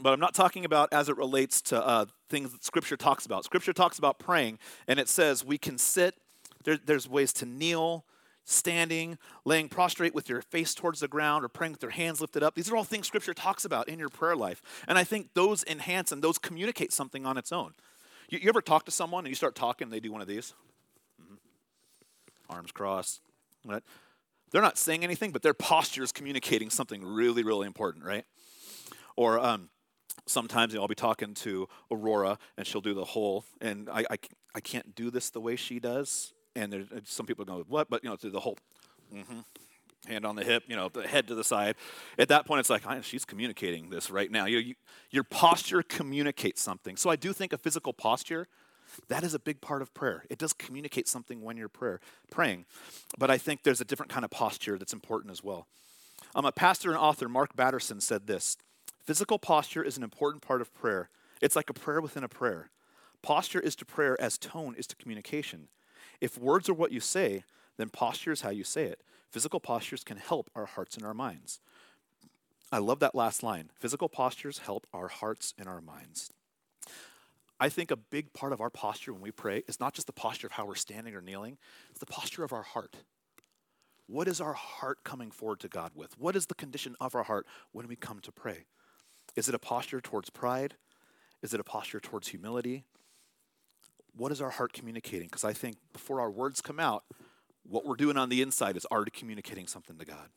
But 0.00 0.12
I'm 0.12 0.18
not 0.18 0.34
talking 0.34 0.64
about 0.64 0.92
as 0.92 1.08
it 1.08 1.16
relates 1.16 1.60
to 1.62 1.86
uh, 1.86 2.06
things 2.28 2.50
that 2.50 2.64
Scripture 2.64 2.96
talks 2.96 3.24
about. 3.24 3.44
Scripture 3.44 3.72
talks 3.72 3.98
about 3.98 4.18
praying, 4.18 4.58
and 4.88 4.98
it 4.98 5.08
says 5.08 5.44
we 5.44 5.58
can 5.58 5.78
sit, 5.78 6.16
there, 6.64 6.78
there's 6.84 7.08
ways 7.08 7.32
to 7.34 7.46
kneel, 7.46 8.04
standing, 8.44 9.16
laying 9.44 9.68
prostrate 9.68 10.12
with 10.12 10.28
your 10.28 10.42
face 10.42 10.74
towards 10.74 10.98
the 10.98 11.08
ground, 11.08 11.44
or 11.44 11.48
praying 11.48 11.72
with 11.72 11.82
your 11.82 11.92
hands 11.92 12.20
lifted 12.20 12.42
up. 12.42 12.56
These 12.56 12.68
are 12.70 12.76
all 12.76 12.82
things 12.82 13.06
Scripture 13.06 13.34
talks 13.34 13.64
about 13.64 13.88
in 13.88 14.00
your 14.00 14.08
prayer 14.08 14.34
life. 14.34 14.60
And 14.88 14.98
I 14.98 15.04
think 15.04 15.34
those 15.34 15.62
enhance 15.64 16.10
and 16.10 16.20
those 16.20 16.38
communicate 16.38 16.92
something 16.92 17.24
on 17.24 17.38
its 17.38 17.52
own. 17.52 17.74
You, 18.28 18.38
you 18.38 18.48
ever 18.48 18.62
talk 18.62 18.84
to 18.86 18.90
someone 18.90 19.24
and 19.24 19.30
you 19.30 19.34
start 19.34 19.54
talking 19.54 19.86
and 19.86 19.92
they 19.92 20.00
do 20.00 20.12
one 20.12 20.20
of 20.20 20.28
these? 20.28 20.54
Mm-hmm. 21.22 21.34
Arms 22.48 22.72
crossed. 22.72 23.20
Right? 23.64 23.82
They're 24.50 24.62
not 24.62 24.78
saying 24.78 25.02
anything, 25.02 25.32
but 25.32 25.42
their 25.42 25.54
posture 25.54 26.02
is 26.02 26.12
communicating 26.12 26.70
something 26.70 27.04
really, 27.04 27.42
really 27.42 27.66
important, 27.66 28.04
right? 28.04 28.24
Or 29.16 29.38
um, 29.38 29.68
sometimes 30.26 30.72
you 30.72 30.78
know, 30.78 30.82
I'll 30.82 30.88
be 30.88 30.94
talking 30.94 31.34
to 31.34 31.68
Aurora 31.90 32.38
and 32.56 32.66
she'll 32.66 32.80
do 32.80 32.94
the 32.94 33.04
whole, 33.04 33.44
and 33.60 33.88
I, 33.88 34.04
I, 34.10 34.18
I 34.54 34.60
can't 34.60 34.94
do 34.94 35.10
this 35.10 35.30
the 35.30 35.40
way 35.40 35.56
she 35.56 35.80
does. 35.80 36.32
And 36.54 36.72
there, 36.72 36.84
some 37.04 37.26
people 37.26 37.44
go, 37.44 37.64
what? 37.68 37.90
But, 37.90 38.04
you 38.04 38.10
know, 38.10 38.16
do 38.16 38.30
the 38.30 38.40
whole, 38.40 38.56
mm-hmm, 39.12 39.40
hand 40.06 40.26
on 40.26 40.36
the 40.36 40.44
hip, 40.44 40.64
you 40.66 40.76
know, 40.76 40.88
the 40.88 41.06
head 41.06 41.28
to 41.28 41.34
the 41.34 41.44
side. 41.44 41.76
At 42.18 42.28
that 42.28 42.46
point, 42.46 42.60
it's 42.60 42.70
like, 42.70 42.82
she's 43.02 43.24
communicating 43.24 43.90
this 43.90 44.10
right 44.10 44.30
now. 44.30 44.46
You, 44.46 44.58
you, 44.58 44.74
your 45.10 45.24
posture 45.24 45.82
communicates 45.82 46.62
something. 46.62 46.96
So 46.96 47.10
I 47.10 47.16
do 47.16 47.32
think 47.32 47.52
a 47.52 47.58
physical 47.58 47.92
posture, 47.92 48.46
that 49.08 49.24
is 49.24 49.34
a 49.34 49.38
big 49.38 49.60
part 49.60 49.82
of 49.82 49.92
prayer. 49.94 50.24
It 50.30 50.38
does 50.38 50.52
communicate 50.52 51.08
something 51.08 51.42
when 51.42 51.56
you're 51.56 51.68
prayer, 51.68 52.00
praying. 52.30 52.66
But 53.18 53.30
I 53.30 53.38
think 53.38 53.62
there's 53.62 53.80
a 53.80 53.84
different 53.84 54.12
kind 54.12 54.24
of 54.24 54.30
posture 54.30 54.78
that's 54.78 54.92
important 54.92 55.32
as 55.32 55.42
well. 55.42 55.66
Um, 56.34 56.44
a 56.44 56.52
pastor 56.52 56.90
and 56.90 56.98
author, 56.98 57.28
Mark 57.28 57.56
Batterson, 57.56 58.00
said 58.00 58.26
this 58.26 58.56
Physical 59.04 59.38
posture 59.38 59.82
is 59.82 59.96
an 59.96 60.02
important 60.02 60.42
part 60.42 60.60
of 60.60 60.72
prayer. 60.74 61.10
It's 61.40 61.56
like 61.56 61.70
a 61.70 61.74
prayer 61.74 62.00
within 62.00 62.24
a 62.24 62.28
prayer. 62.28 62.70
Posture 63.22 63.60
is 63.60 63.76
to 63.76 63.84
prayer 63.84 64.20
as 64.20 64.38
tone 64.38 64.74
is 64.76 64.86
to 64.86 64.96
communication. 64.96 65.68
If 66.20 66.38
words 66.38 66.68
are 66.68 66.74
what 66.74 66.92
you 66.92 67.00
say, 67.00 67.44
then 67.76 67.88
posture 67.88 68.32
is 68.32 68.42
how 68.42 68.50
you 68.50 68.64
say 68.64 68.84
it. 68.84 69.00
Physical 69.34 69.58
postures 69.58 70.04
can 70.04 70.16
help 70.16 70.48
our 70.54 70.64
hearts 70.64 70.96
and 70.96 71.04
our 71.04 71.12
minds. 71.12 71.58
I 72.70 72.78
love 72.78 73.00
that 73.00 73.16
last 73.16 73.42
line. 73.42 73.68
Physical 73.80 74.08
postures 74.08 74.58
help 74.58 74.86
our 74.92 75.08
hearts 75.08 75.54
and 75.58 75.66
our 75.66 75.80
minds. 75.80 76.30
I 77.58 77.68
think 77.68 77.90
a 77.90 77.96
big 77.96 78.32
part 78.32 78.52
of 78.52 78.60
our 78.60 78.70
posture 78.70 79.12
when 79.12 79.22
we 79.22 79.32
pray 79.32 79.64
is 79.66 79.80
not 79.80 79.92
just 79.92 80.06
the 80.06 80.12
posture 80.12 80.46
of 80.46 80.52
how 80.52 80.64
we're 80.64 80.76
standing 80.76 81.16
or 81.16 81.20
kneeling, 81.20 81.58
it's 81.90 81.98
the 81.98 82.06
posture 82.06 82.44
of 82.44 82.52
our 82.52 82.62
heart. 82.62 82.98
What 84.06 84.28
is 84.28 84.40
our 84.40 84.52
heart 84.52 85.02
coming 85.02 85.32
forward 85.32 85.58
to 85.60 85.68
God 85.68 85.90
with? 85.96 86.16
What 86.16 86.36
is 86.36 86.46
the 86.46 86.54
condition 86.54 86.94
of 87.00 87.16
our 87.16 87.24
heart 87.24 87.44
when 87.72 87.88
we 87.88 87.96
come 87.96 88.20
to 88.20 88.30
pray? 88.30 88.66
Is 89.34 89.48
it 89.48 89.54
a 89.56 89.58
posture 89.58 90.00
towards 90.00 90.30
pride? 90.30 90.74
Is 91.42 91.52
it 91.52 91.58
a 91.58 91.64
posture 91.64 91.98
towards 91.98 92.28
humility? 92.28 92.84
What 94.16 94.30
is 94.30 94.40
our 94.40 94.50
heart 94.50 94.72
communicating? 94.72 95.26
Because 95.26 95.44
I 95.44 95.54
think 95.54 95.78
before 95.92 96.20
our 96.20 96.30
words 96.30 96.60
come 96.60 96.78
out, 96.78 97.02
what 97.68 97.84
we're 97.84 97.96
doing 97.96 98.16
on 98.16 98.28
the 98.28 98.42
inside 98.42 98.76
is 98.76 98.86
already 98.86 99.10
communicating 99.10 99.66
something 99.66 99.98
to 99.98 100.04
God. 100.04 100.28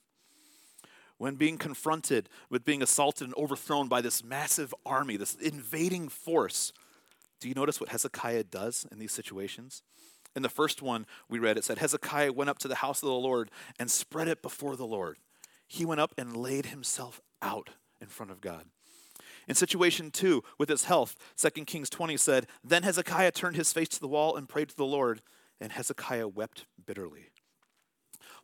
When 1.18 1.36
being 1.36 1.58
confronted 1.58 2.30
with 2.50 2.64
being 2.64 2.84
assaulted 2.84 3.26
and 3.28 3.36
overthrown 3.36 3.88
by 3.88 4.02
this 4.02 4.24
massive 4.24 4.74
army, 4.86 5.18
this 5.18 5.36
invading 5.36 6.10
force, 6.10 6.74
do 7.40 7.50
you 7.50 7.56
notice 7.56 7.80
what 7.80 7.90
Hezekiah 7.90 8.46
does 8.46 8.86
in 8.92 9.00
these 9.00 9.12
situations? 9.12 9.82
In 10.36 10.44
the 10.44 10.50
first 10.50 10.82
one 10.82 11.08
we 11.28 11.40
read, 11.40 11.58
it 11.58 11.64
said, 11.64 11.80
Hezekiah 11.80 12.34
went 12.34 12.50
up 12.50 12.60
to 12.60 12.68
the 12.68 12.76
house 12.76 13.02
of 13.02 13.08
the 13.08 13.14
Lord 13.14 13.50
and 13.80 13.90
spread 13.90 14.28
it 14.28 14.42
before 14.42 14.76
the 14.76 14.86
Lord. 14.86 15.18
He 15.68 15.86
went 15.86 16.02
up 16.02 16.14
and 16.18 16.38
laid 16.38 16.68
himself 16.68 17.22
out 17.42 17.72
in 18.00 18.08
front 18.08 18.32
of 18.32 18.42
God. 18.42 18.66
In 19.48 19.56
situation 19.56 20.12
two, 20.12 20.44
with 20.58 20.70
his 20.70 20.84
health, 20.84 21.16
2 21.38 21.66
Kings 21.66 21.90
20 21.90 22.18
said, 22.18 22.48
Then 22.64 22.84
Hezekiah 22.84 23.32
turned 23.32 23.56
his 23.56 23.72
face 23.74 23.88
to 23.90 24.00
the 24.00 24.08
wall 24.08 24.36
and 24.36 24.50
prayed 24.50 24.70
to 24.70 24.76
the 24.76 24.86
Lord, 24.86 25.22
and 25.60 25.72
Hezekiah 25.72 26.28
wept 26.28 26.66
bitterly. 26.86 27.32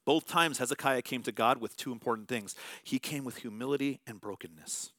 Both 0.05 0.27
times 0.27 0.57
Hezekiah 0.57 1.01
came 1.01 1.23
to 1.23 1.31
God 1.31 1.59
with 1.59 1.77
two 1.77 1.91
important 1.91 2.27
things. 2.27 2.55
He 2.83 2.99
came 2.99 3.23
with 3.23 3.37
humility 3.37 4.01
and 4.05 4.19
brokenness. 4.19 4.91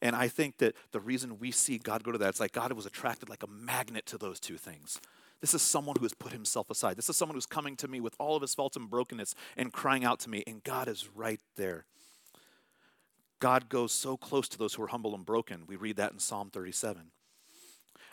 And 0.00 0.14
I 0.14 0.28
think 0.28 0.58
that 0.58 0.74
the 0.92 1.00
reason 1.00 1.38
we 1.38 1.50
see 1.50 1.78
God 1.78 2.04
go 2.04 2.12
to 2.12 2.18
that, 2.18 2.28
it's 2.28 2.40
like 2.40 2.52
God 2.52 2.72
was 2.72 2.86
attracted 2.86 3.28
like 3.28 3.42
a 3.42 3.48
magnet 3.48 4.06
to 4.06 4.18
those 4.18 4.38
two 4.38 4.56
things. 4.56 5.00
This 5.40 5.54
is 5.54 5.62
someone 5.62 5.96
who 5.98 6.04
has 6.04 6.14
put 6.14 6.32
himself 6.32 6.68
aside. 6.70 6.96
This 6.96 7.08
is 7.08 7.16
someone 7.16 7.36
who's 7.36 7.46
coming 7.46 7.76
to 7.76 7.88
me 7.88 8.00
with 8.00 8.14
all 8.18 8.36
of 8.36 8.42
his 8.42 8.54
faults 8.54 8.76
and 8.76 8.90
brokenness 8.90 9.34
and 9.56 9.72
crying 9.72 10.04
out 10.04 10.20
to 10.20 10.30
me, 10.30 10.42
and 10.46 10.62
God 10.62 10.88
is 10.88 11.08
right 11.14 11.40
there. 11.56 11.86
God 13.40 13.68
goes 13.68 13.92
so 13.92 14.16
close 14.16 14.48
to 14.48 14.58
those 14.58 14.74
who 14.74 14.82
are 14.82 14.88
humble 14.88 15.14
and 15.14 15.24
broken. 15.24 15.62
We 15.66 15.76
read 15.76 15.96
that 15.96 16.12
in 16.12 16.18
Psalm 16.18 16.50
37. 16.50 17.12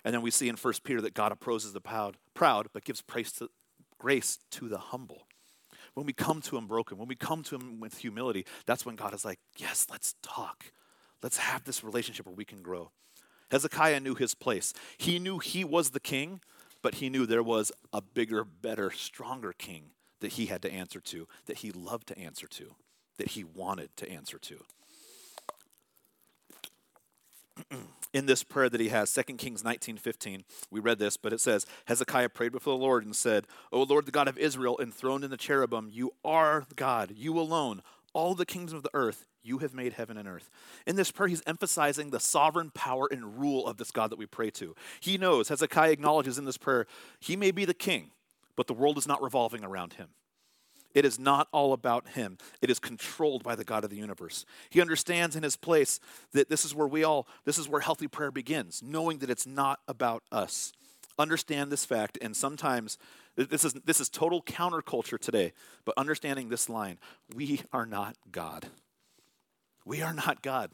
And 0.06 0.14
then 0.14 0.22
we 0.22 0.32
see 0.32 0.48
in 0.48 0.56
1 0.56 0.74
Peter 0.84 1.02
that 1.02 1.16
God 1.16 1.32
opposes 1.32 1.74
the 1.74 1.82
proud, 1.82 2.16
proud 2.36 2.68
but 2.72 2.86
gives 2.86 3.02
to, 3.02 3.50
grace 3.98 4.38
to 4.52 4.70
the 4.70 4.78
humble. 4.78 5.26
When 5.96 6.06
we 6.06 6.14
come 6.14 6.42
to 6.42 6.58
him 6.58 6.68
broken, 6.68 7.00
when 7.00 7.08
we 7.08 7.16
come 7.16 7.42
to 7.44 7.56
him 7.56 7.80
with 7.80 7.98
humility, 7.98 8.46
that's 8.68 8.86
when 8.86 8.96
God 8.96 9.16
is 9.16 9.26
like, 9.26 9.40
yes, 9.58 9.88
let's 9.90 10.14
talk. 10.22 10.66
Let's 11.24 11.38
have 11.38 11.64
this 11.64 11.84
relationship 11.84 12.28
where 12.28 12.36
we 12.36 12.46
can 12.46 12.62
grow. 12.62 12.92
Hezekiah 13.50 14.00
knew 14.00 14.14
his 14.14 14.36
place. 14.36 14.74
He 14.98 15.18
knew 15.18 15.40
he 15.40 15.64
was 15.64 15.90
the 15.90 16.00
king, 16.00 16.42
but 16.84 16.96
he 16.96 17.10
knew 17.10 17.26
there 17.26 17.42
was 17.42 17.72
a 17.92 18.02
bigger, 18.02 18.44
better, 18.44 18.92
stronger 18.92 19.54
king 19.54 19.86
that 20.20 20.34
he 20.34 20.46
had 20.46 20.62
to 20.62 20.72
answer 20.72 21.00
to, 21.00 21.28
that 21.48 21.58
he 21.58 21.72
loved 21.72 22.08
to 22.10 22.20
answer 22.20 22.48
to, 22.48 22.76
that 23.18 23.30
he 23.30 23.44
wanted 23.44 23.90
to 23.98 24.10
answer 24.10 24.38
to. 24.38 24.64
in 28.16 28.28
this 28.28 28.44
prayer 28.44 28.70
that 28.70 28.80
he 28.80 28.88
has 28.88 29.14
2 29.14 29.24
kings 29.34 29.62
19 29.62 29.98
15 29.98 30.46
we 30.72 30.80
read 30.80 31.00
this 31.00 31.18
but 31.18 31.34
it 31.34 31.42
says 31.42 31.66
hezekiah 31.88 32.30
prayed 32.30 32.54
before 32.54 32.78
the 32.78 32.82
lord 32.82 33.04
and 33.04 33.14
said 33.14 33.46
o 33.74 33.84
lord 33.84 34.06
the 34.06 34.12
god 34.12 34.30
of 34.30 34.38
israel 34.38 34.80
enthroned 34.82 35.26
in 35.26 35.30
the 35.30 35.36
cherubim 35.36 35.90
you 35.92 36.12
are 36.24 36.66
god 36.78 37.12
you 37.16 37.38
alone. 37.40 37.82
All 38.14 38.34
the 38.34 38.46
kingdoms 38.46 38.72
of 38.72 38.84
the 38.84 38.90
earth 38.94 39.26
you 39.44 39.58
have 39.58 39.74
made 39.74 39.94
heaven 39.94 40.18
and 40.18 40.28
earth. 40.28 40.50
In 40.88 40.96
this 40.96 41.12
prayer 41.12 41.28
he's 41.28 41.44
emphasizing 41.46 42.10
the 42.10 42.20
sovereign 42.20 42.72
power 42.74 43.10
and 43.12 43.38
rule 43.38 43.68
of 43.68 43.76
this 43.76 43.92
god 43.92 44.10
that 44.10 44.18
we 44.18 44.26
pray 44.26 44.50
to. 44.52 44.74
He 45.02 45.18
knows 45.18 45.50
hezekiah 45.50 45.92
acknowledges 45.92 46.38
in 46.38 46.46
this 46.46 46.58
prayer 46.58 46.88
he 47.20 47.36
may 47.36 47.52
be 47.52 47.66
the 47.66 47.74
king 47.74 48.12
but 48.56 48.68
the 48.68 48.74
world 48.74 48.98
is 48.98 49.08
not 49.08 49.22
revolving 49.22 49.66
around 49.66 49.94
him 49.94 50.10
it 50.96 51.06
is 51.06 51.20
not 51.20 51.48
all 51.52 51.74
about 51.74 52.08
him. 52.10 52.38
It 52.62 52.72
is 52.72 52.80
controlled 52.80 53.44
by 53.44 53.56
the 53.56 53.66
God 53.66 53.84
of 53.84 53.90
the 53.90 53.98
universe. 53.98 54.46
He 54.70 54.82
understands 54.82 55.36
in 55.36 55.44
his 55.44 55.58
place 55.58 56.00
that 56.32 56.50
this 56.50 56.66
is 56.66 56.74
where 56.74 56.88
we 56.88 57.04
all, 57.04 57.28
this 57.44 57.60
is 57.60 57.70
where 57.70 57.82
healthy 57.82 58.08
prayer 58.08 58.32
begins, 58.32 58.82
knowing 58.82 59.20
that 59.20 59.30
it's 59.30 59.46
not 59.46 59.82
about 59.88 60.24
us. 60.32 60.72
Understand 61.20 61.72
this 61.72 61.86
fact, 61.86 62.18
and 62.22 62.36
sometimes 62.36 62.98
this 63.36 63.66
is, 63.66 63.74
this 63.86 64.00
is 64.00 64.10
total 64.10 64.42
counterculture 64.42 65.20
today, 65.20 65.52
but 65.84 65.94
understanding 65.98 66.50
this 66.50 66.70
line 66.70 66.98
we 67.36 67.62
are 67.74 67.86
not 67.86 68.16
God. 68.32 68.68
We 69.86 70.02
are 70.02 70.14
not 70.14 70.42
God. 70.42 70.72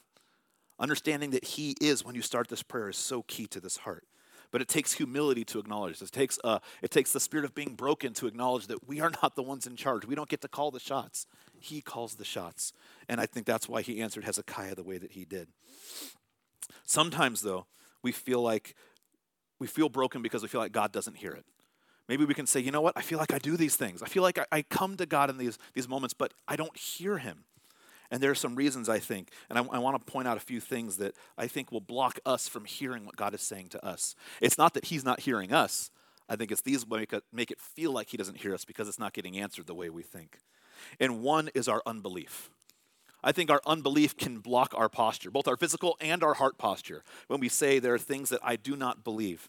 Understanding 0.79 1.31
that 1.31 1.43
He 1.43 1.75
is 1.81 2.05
when 2.05 2.15
you 2.15 2.21
start 2.21 2.47
this 2.47 2.63
prayer 2.63 2.89
is 2.89 2.97
so 2.97 3.23
key 3.23 3.45
to 3.47 3.59
this 3.59 3.77
heart. 3.77 4.05
But 4.51 4.61
it 4.61 4.67
takes 4.67 4.93
humility 4.93 5.45
to 5.45 5.59
acknowledge 5.59 5.99
this. 5.99 6.09
It 6.09 6.13
takes, 6.13 6.37
uh, 6.43 6.59
it 6.81 6.91
takes 6.91 7.13
the 7.13 7.19
spirit 7.19 7.45
of 7.45 7.55
being 7.55 7.75
broken 7.75 8.13
to 8.15 8.27
acknowledge 8.27 8.67
that 8.67 8.87
we 8.87 8.99
are 8.99 9.11
not 9.21 9.35
the 9.35 9.43
ones 9.43 9.65
in 9.65 9.75
charge. 9.75 10.05
We 10.05 10.15
don't 10.15 10.29
get 10.29 10.41
to 10.41 10.47
call 10.47 10.71
the 10.71 10.79
shots. 10.79 11.25
He 11.59 11.81
calls 11.81 12.15
the 12.15 12.25
shots. 12.25 12.73
And 13.07 13.21
I 13.21 13.25
think 13.25 13.45
that's 13.45 13.69
why 13.69 13.81
he 13.81 14.01
answered 14.01 14.25
Hezekiah 14.25 14.75
the 14.75 14.83
way 14.83 14.97
that 14.97 15.11
he 15.11 15.25
did. 15.25 15.47
Sometimes, 16.83 17.41
though, 17.41 17.65
we 18.03 18.11
feel 18.11 18.41
like 18.41 18.75
we 19.59 19.67
feel 19.67 19.89
broken 19.89 20.21
because 20.23 20.41
we 20.41 20.47
feel 20.47 20.59
like 20.59 20.71
God 20.71 20.91
doesn't 20.91 21.17
hear 21.17 21.31
it. 21.31 21.45
Maybe 22.09 22.25
we 22.25 22.33
can 22.33 22.47
say, 22.47 22.59
you 22.59 22.71
know 22.71 22.81
what? 22.81 22.97
I 22.97 23.01
feel 23.01 23.19
like 23.19 23.31
I 23.31 23.37
do 23.37 23.55
these 23.55 23.75
things. 23.75 24.01
I 24.01 24.07
feel 24.07 24.23
like 24.23 24.39
I, 24.39 24.45
I 24.51 24.61
come 24.63 24.97
to 24.97 25.05
God 25.05 25.29
in 25.29 25.37
these, 25.37 25.59
these 25.73 25.87
moments, 25.87 26.13
but 26.13 26.33
I 26.47 26.55
don't 26.55 26.75
hear 26.75 27.19
him. 27.19 27.45
And 28.11 28.21
there 28.21 28.29
are 28.29 28.35
some 28.35 28.55
reasons, 28.55 28.89
I 28.89 28.99
think, 28.99 29.29
and 29.49 29.57
I, 29.57 29.63
I 29.63 29.79
want 29.79 30.05
to 30.05 30.11
point 30.11 30.27
out 30.27 30.35
a 30.35 30.41
few 30.41 30.59
things 30.59 30.97
that 30.97 31.15
I 31.37 31.47
think 31.47 31.71
will 31.71 31.81
block 31.81 32.19
us 32.25 32.47
from 32.47 32.65
hearing 32.65 33.05
what 33.05 33.15
God 33.15 33.33
is 33.33 33.41
saying 33.41 33.69
to 33.69 33.85
us. 33.85 34.15
It's 34.41 34.57
not 34.57 34.73
that 34.73 34.85
He's 34.85 35.05
not 35.05 35.21
hearing 35.21 35.53
us. 35.53 35.91
I 36.27 36.35
think 36.35 36.51
it's 36.51 36.61
these 36.61 36.85
make 36.87 37.13
make 37.31 37.51
it 37.51 37.59
feel 37.59 37.91
like 37.91 38.09
He 38.09 38.17
doesn't 38.17 38.37
hear 38.37 38.53
us 38.53 38.65
because 38.65 38.89
it's 38.89 38.99
not 38.99 39.13
getting 39.13 39.39
answered 39.39 39.65
the 39.65 39.73
way 39.73 39.89
we 39.89 40.03
think. 40.03 40.39
And 40.99 41.21
one 41.21 41.49
is 41.55 41.67
our 41.67 41.81
unbelief. 41.85 42.49
I 43.23 43.31
think 43.31 43.51
our 43.51 43.61
unbelief 43.65 44.17
can 44.17 44.39
block 44.39 44.73
our 44.75 44.89
posture, 44.89 45.31
both 45.31 45.47
our 45.47 45.57
physical 45.57 45.95
and 46.01 46.23
our 46.23 46.33
heart 46.33 46.57
posture, 46.57 47.03
when 47.27 47.39
we 47.39 47.49
say 47.49 47.79
there 47.79 47.93
are 47.93 47.99
things 47.99 48.29
that 48.29 48.39
I 48.43 48.55
do 48.55 48.75
not 48.75 49.03
believe. 49.03 49.47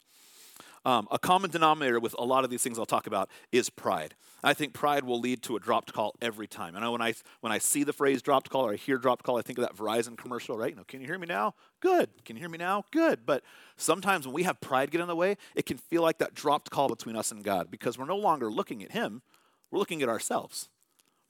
Um, 0.84 1.06
a 1.10 1.18
common 1.18 1.50
denominator 1.50 2.00
with 2.00 2.14
a 2.18 2.24
lot 2.24 2.42
of 2.44 2.50
these 2.50 2.62
things 2.62 2.78
I'll 2.78 2.86
talk 2.86 3.06
about 3.06 3.28
is 3.52 3.70
pride. 3.70 4.14
I 4.42 4.54
think 4.54 4.72
pride 4.72 5.04
will 5.04 5.20
lead 5.20 5.42
to 5.44 5.54
a 5.54 5.60
dropped 5.60 5.92
call 5.92 6.14
every 6.20 6.48
time. 6.48 6.74
And 6.74 6.84
I, 6.84 6.88
when 6.88 7.00
I 7.00 7.14
when 7.40 7.52
I 7.52 7.58
see 7.58 7.84
the 7.84 7.92
phrase 7.92 8.22
dropped 8.22 8.50
call 8.50 8.66
or 8.66 8.72
I 8.72 8.76
hear 8.76 8.98
dropped 8.98 9.22
call, 9.22 9.38
I 9.38 9.42
think 9.42 9.58
of 9.58 9.62
that 9.64 9.76
Verizon 9.76 10.18
commercial, 10.18 10.56
right? 10.56 10.70
You 10.70 10.76
know, 10.76 10.84
can 10.84 11.00
you 11.00 11.06
hear 11.06 11.18
me 11.18 11.28
now? 11.28 11.54
Good. 11.80 12.10
Can 12.24 12.34
you 12.34 12.40
hear 12.40 12.48
me 12.48 12.58
now? 12.58 12.84
Good. 12.90 13.20
But 13.24 13.44
sometimes 13.76 14.26
when 14.26 14.34
we 14.34 14.42
have 14.42 14.60
pride 14.60 14.90
get 14.90 15.00
in 15.00 15.06
the 15.06 15.14
way, 15.14 15.36
it 15.54 15.66
can 15.66 15.76
feel 15.76 16.02
like 16.02 16.18
that 16.18 16.34
dropped 16.34 16.70
call 16.70 16.88
between 16.88 17.14
us 17.14 17.30
and 17.30 17.44
God 17.44 17.70
because 17.70 17.96
we're 17.96 18.06
no 18.06 18.16
longer 18.16 18.50
looking 18.50 18.82
at 18.82 18.90
Him, 18.90 19.22
we're 19.70 19.78
looking 19.78 20.02
at 20.02 20.08
ourselves. 20.08 20.68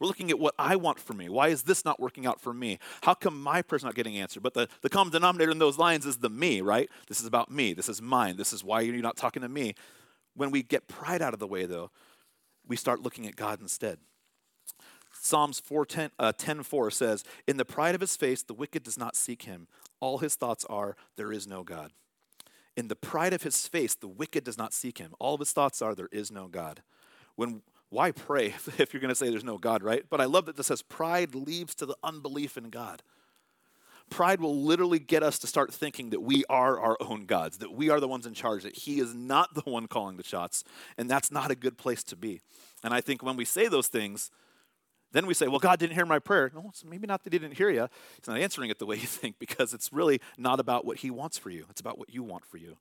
We're 0.03 0.09
looking 0.09 0.31
at 0.31 0.41
what 0.41 0.57
I 0.59 0.75
want 0.75 0.99
for 0.99 1.12
me. 1.12 1.29
Why 1.29 1.47
is 1.47 1.62
this 1.62 1.85
not 1.85 2.01
working 2.01 2.27
out 2.27 2.41
for 2.41 2.53
me? 2.53 2.81
How 3.05 3.15
come 3.15 3.41
my 3.41 3.62
prayer's 3.62 3.85
not 3.85 3.95
getting 3.95 4.19
answered? 4.19 4.43
But 4.43 4.53
the, 4.53 4.69
the 4.81 4.88
common 4.88 5.12
denominator 5.12 5.53
in 5.53 5.61
those 5.61 5.79
lines 5.79 6.07
is 6.07 6.17
the 6.17 6.29
me, 6.29 6.61
right? 6.61 6.91
This 7.07 7.21
is 7.21 7.27
about 7.27 7.53
me. 7.53 7.73
This 7.73 7.88
is 7.88 8.03
mine. 8.03 8.37
This 8.37 8.53
is 8.53 8.65
why 8.65 8.81
you're 8.81 8.97
not 8.97 9.17
talking 9.17 9.43
to 9.43 9.49
me. 9.49 9.77
When 10.35 10.51
we 10.51 10.65
get 10.65 10.88
pride 10.88 11.23
out 11.23 11.35
of 11.35 11.38
the 11.38 11.47
way, 11.47 11.67
though, 11.67 11.93
we 12.67 12.75
start 12.75 13.01
looking 13.01 13.29
at 13.29 13.37
God 13.37 13.61
instead. 13.61 13.99
Psalms 15.12 15.61
4, 15.61 15.87
10, 15.87 16.11
uh, 16.19 16.33
10 16.37 16.65
4 16.65 16.91
says, 16.91 17.23
In 17.47 17.57
the 17.57 17.65
pride 17.65 17.95
of 17.95 18.01
his 18.01 18.17
face, 18.17 18.43
the 18.43 18.55
wicked 18.55 18.83
does 18.83 18.99
not 18.99 19.15
seek 19.15 19.43
him. 19.43 19.69
All 20.01 20.19
his 20.19 20.35
thoughts 20.35 20.65
are, 20.69 20.97
There 21.17 21.31
is 21.31 21.47
no 21.47 21.62
God. 21.62 21.93
In 22.77 22.88
the 22.88 22.97
pride 22.97 23.35
of 23.35 23.45
his 23.45 23.69
face, 23.69 23.95
the 23.95 24.09
wicked 24.09 24.43
does 24.43 24.59
not 24.59 24.73
seek 24.75 24.99
him. 24.99 25.15
All 25.21 25.35
of 25.35 25.41
his 25.41 25.53
thoughts 25.53 25.81
are, 25.81 25.95
There 25.95 26.09
is 26.11 26.33
no 26.33 26.49
God. 26.49 26.83
When 27.37 27.62
why 27.92 28.11
pray 28.11 28.46
if 28.78 28.92
you're 28.92 29.00
going 29.00 29.11
to 29.11 29.14
say 29.14 29.28
there's 29.31 29.44
no 29.44 29.59
God, 29.59 29.83
right? 29.83 30.05
But 30.09 30.20
I 30.20 30.24
love 30.24 30.46
that 30.46 30.57
this 30.57 30.68
says 30.68 30.83
pride 30.83 31.35
leads 31.35 31.74
to 31.76 31.87
the 31.87 31.96
unbelief 32.02 32.57
in 32.57 32.70
God. 32.70 33.02
pride 34.09 34.40
will 34.40 34.57
literally 34.57 34.98
get 34.98 35.22
us 35.22 35.38
to 35.40 35.46
start 35.46 35.72
thinking 35.72 36.11
that 36.11 36.20
we 36.20 36.44
are 36.48 36.81
our 36.81 36.96
own 37.00 37.26
gods, 37.26 37.59
that 37.59 37.72
we 37.72 37.90
are 37.90 38.00
the 38.00 38.09
ones 38.09 38.26
in 38.26 38.35
charge, 38.35 38.62
that 38.62 38.76
He 38.76 38.98
is 38.98 39.14
not 39.14 39.55
the 39.55 39.62
one 39.62 39.87
calling 39.87 40.16
the 40.16 40.24
shots, 40.24 40.64
and 40.96 41.09
that's 41.09 41.31
not 41.31 41.50
a 41.50 41.55
good 41.55 41.76
place 41.76 42.02
to 42.05 42.16
be. 42.16 42.40
And 42.83 42.94
I 42.94 43.00
think 43.00 43.22
when 43.22 43.37
we 43.37 43.44
say 43.44 43.68
those 43.68 43.88
things, 43.88 44.31
then 45.12 45.26
we 45.26 45.35
say, 45.35 45.46
well, 45.46 45.59
God 45.59 45.78
didn't 45.78 45.94
hear 45.94 46.07
my 46.07 46.18
prayer. 46.18 46.50
No, 46.55 46.64
it's 46.70 46.87
maybe 46.87 47.07
not 47.07 47.22
that 47.24 47.33
He 47.35 47.38
didn't 47.38 47.59
hear 47.59 47.68
you. 47.68 47.88
He's 48.16 48.26
not 48.26 48.38
answering 48.38 48.70
it 48.70 48.78
the 48.78 48.87
way 48.87 48.96
you 49.05 49.07
think 49.07 49.38
because 49.38 49.74
it's 49.74 49.92
really 49.92 50.20
not 50.38 50.61
about 50.61 50.87
what 50.87 50.98
He 50.98 51.11
wants 51.11 51.37
for 51.37 51.50
you, 51.50 51.66
it's 51.68 51.81
about 51.81 51.98
what 51.98 52.12
you 52.12 52.22
want 52.22 52.46
for 52.46 52.57
you. 52.57 52.78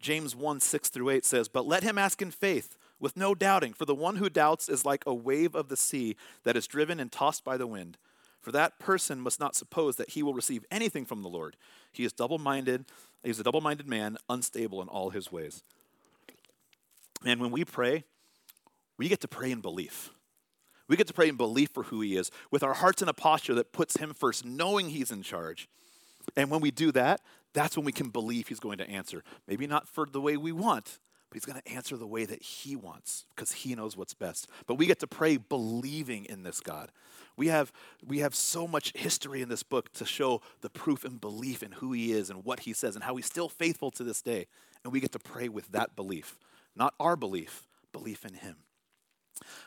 James 0.00 0.34
1 0.34 0.58
6 0.60 0.88
through 0.88 1.10
8 1.10 1.24
says, 1.24 1.48
But 1.48 1.66
let 1.66 1.84
him 1.84 1.96
ask 1.96 2.20
in 2.20 2.32
faith, 2.32 2.76
with 3.02 3.16
no 3.16 3.34
doubting, 3.34 3.74
for 3.74 3.84
the 3.84 3.96
one 3.96 4.16
who 4.16 4.30
doubts 4.30 4.68
is 4.68 4.86
like 4.86 5.02
a 5.04 5.12
wave 5.12 5.56
of 5.56 5.68
the 5.68 5.76
sea 5.76 6.16
that 6.44 6.56
is 6.56 6.68
driven 6.68 7.00
and 7.00 7.10
tossed 7.10 7.44
by 7.44 7.56
the 7.56 7.66
wind. 7.66 7.98
For 8.40 8.52
that 8.52 8.78
person 8.78 9.20
must 9.20 9.40
not 9.40 9.56
suppose 9.56 9.96
that 9.96 10.10
he 10.10 10.22
will 10.22 10.34
receive 10.34 10.64
anything 10.70 11.04
from 11.04 11.22
the 11.22 11.28
Lord. 11.28 11.56
He 11.92 12.04
is 12.04 12.12
double 12.12 12.38
minded, 12.38 12.84
he's 13.24 13.40
a 13.40 13.42
double 13.42 13.60
minded 13.60 13.88
man, 13.88 14.16
unstable 14.28 14.80
in 14.80 14.88
all 14.88 15.10
his 15.10 15.32
ways. 15.32 15.64
And 17.26 17.40
when 17.40 17.50
we 17.50 17.64
pray, 17.64 18.04
we 18.96 19.08
get 19.08 19.20
to 19.20 19.28
pray 19.28 19.50
in 19.50 19.60
belief. 19.60 20.10
We 20.88 20.96
get 20.96 21.08
to 21.08 21.14
pray 21.14 21.28
in 21.28 21.36
belief 21.36 21.70
for 21.70 21.84
who 21.84 22.00
he 22.02 22.16
is, 22.16 22.30
with 22.52 22.62
our 22.62 22.74
hearts 22.74 23.02
in 23.02 23.08
a 23.08 23.12
posture 23.12 23.54
that 23.54 23.72
puts 23.72 23.96
him 23.96 24.14
first, 24.14 24.44
knowing 24.44 24.90
he's 24.90 25.10
in 25.10 25.22
charge. 25.22 25.68
And 26.36 26.50
when 26.50 26.60
we 26.60 26.70
do 26.70 26.92
that, 26.92 27.20
that's 27.52 27.76
when 27.76 27.84
we 27.84 27.92
can 27.92 28.10
believe 28.10 28.46
he's 28.46 28.60
going 28.60 28.78
to 28.78 28.88
answer. 28.88 29.24
Maybe 29.48 29.66
not 29.66 29.88
for 29.88 30.06
the 30.06 30.20
way 30.20 30.36
we 30.36 30.52
want, 30.52 30.98
but 31.32 31.36
he's 31.36 31.46
going 31.50 31.62
to 31.62 31.72
answer 31.72 31.96
the 31.96 32.06
way 32.06 32.26
that 32.26 32.42
he 32.42 32.76
wants 32.76 33.24
because 33.34 33.52
he 33.52 33.74
knows 33.74 33.96
what's 33.96 34.12
best. 34.12 34.50
But 34.66 34.74
we 34.74 34.84
get 34.84 34.98
to 34.98 35.06
pray 35.06 35.38
believing 35.38 36.26
in 36.26 36.42
this 36.42 36.60
God. 36.60 36.92
We 37.38 37.48
have, 37.48 37.72
we 38.06 38.18
have 38.18 38.34
so 38.34 38.68
much 38.68 38.92
history 38.94 39.40
in 39.40 39.48
this 39.48 39.62
book 39.62 39.90
to 39.94 40.04
show 40.04 40.42
the 40.60 40.68
proof 40.68 41.06
and 41.06 41.18
belief 41.18 41.62
in 41.62 41.72
who 41.72 41.92
he 41.92 42.12
is 42.12 42.28
and 42.28 42.44
what 42.44 42.60
he 42.60 42.74
says 42.74 42.96
and 42.96 43.04
how 43.04 43.16
he's 43.16 43.24
still 43.24 43.48
faithful 43.48 43.90
to 43.92 44.04
this 44.04 44.20
day. 44.20 44.46
And 44.84 44.92
we 44.92 45.00
get 45.00 45.12
to 45.12 45.18
pray 45.18 45.48
with 45.48 45.72
that 45.72 45.96
belief, 45.96 46.38
not 46.76 46.92
our 47.00 47.16
belief, 47.16 47.66
belief 47.94 48.26
in 48.26 48.34
him. 48.34 48.56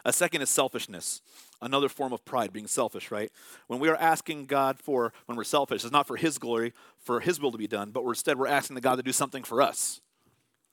A 0.05 0.13
second 0.13 0.43
is 0.43 0.51
selfishness, 0.51 1.19
another 1.63 1.89
form 1.89 2.13
of 2.13 2.23
pride, 2.25 2.53
being 2.53 2.67
selfish, 2.67 3.09
right? 3.09 3.31
When 3.65 3.79
we 3.79 3.89
are 3.89 3.95
asking 3.95 4.45
God 4.45 4.77
for, 4.77 5.13
when 5.25 5.35
we're 5.35 5.43
selfish, 5.45 5.83
it's 5.83 5.91
not 5.91 6.05
for 6.05 6.15
His 6.15 6.37
glory, 6.37 6.73
for 6.99 7.21
His 7.21 7.41
will 7.41 7.51
to 7.51 7.57
be 7.57 7.67
done, 7.67 7.89
but 7.89 8.05
we're, 8.05 8.11
instead 8.11 8.37
we're 8.37 8.45
asking 8.45 8.75
the 8.75 8.81
God 8.81 8.97
to 8.97 9.03
do 9.03 9.11
something 9.11 9.43
for 9.43 9.63
us. 9.63 9.99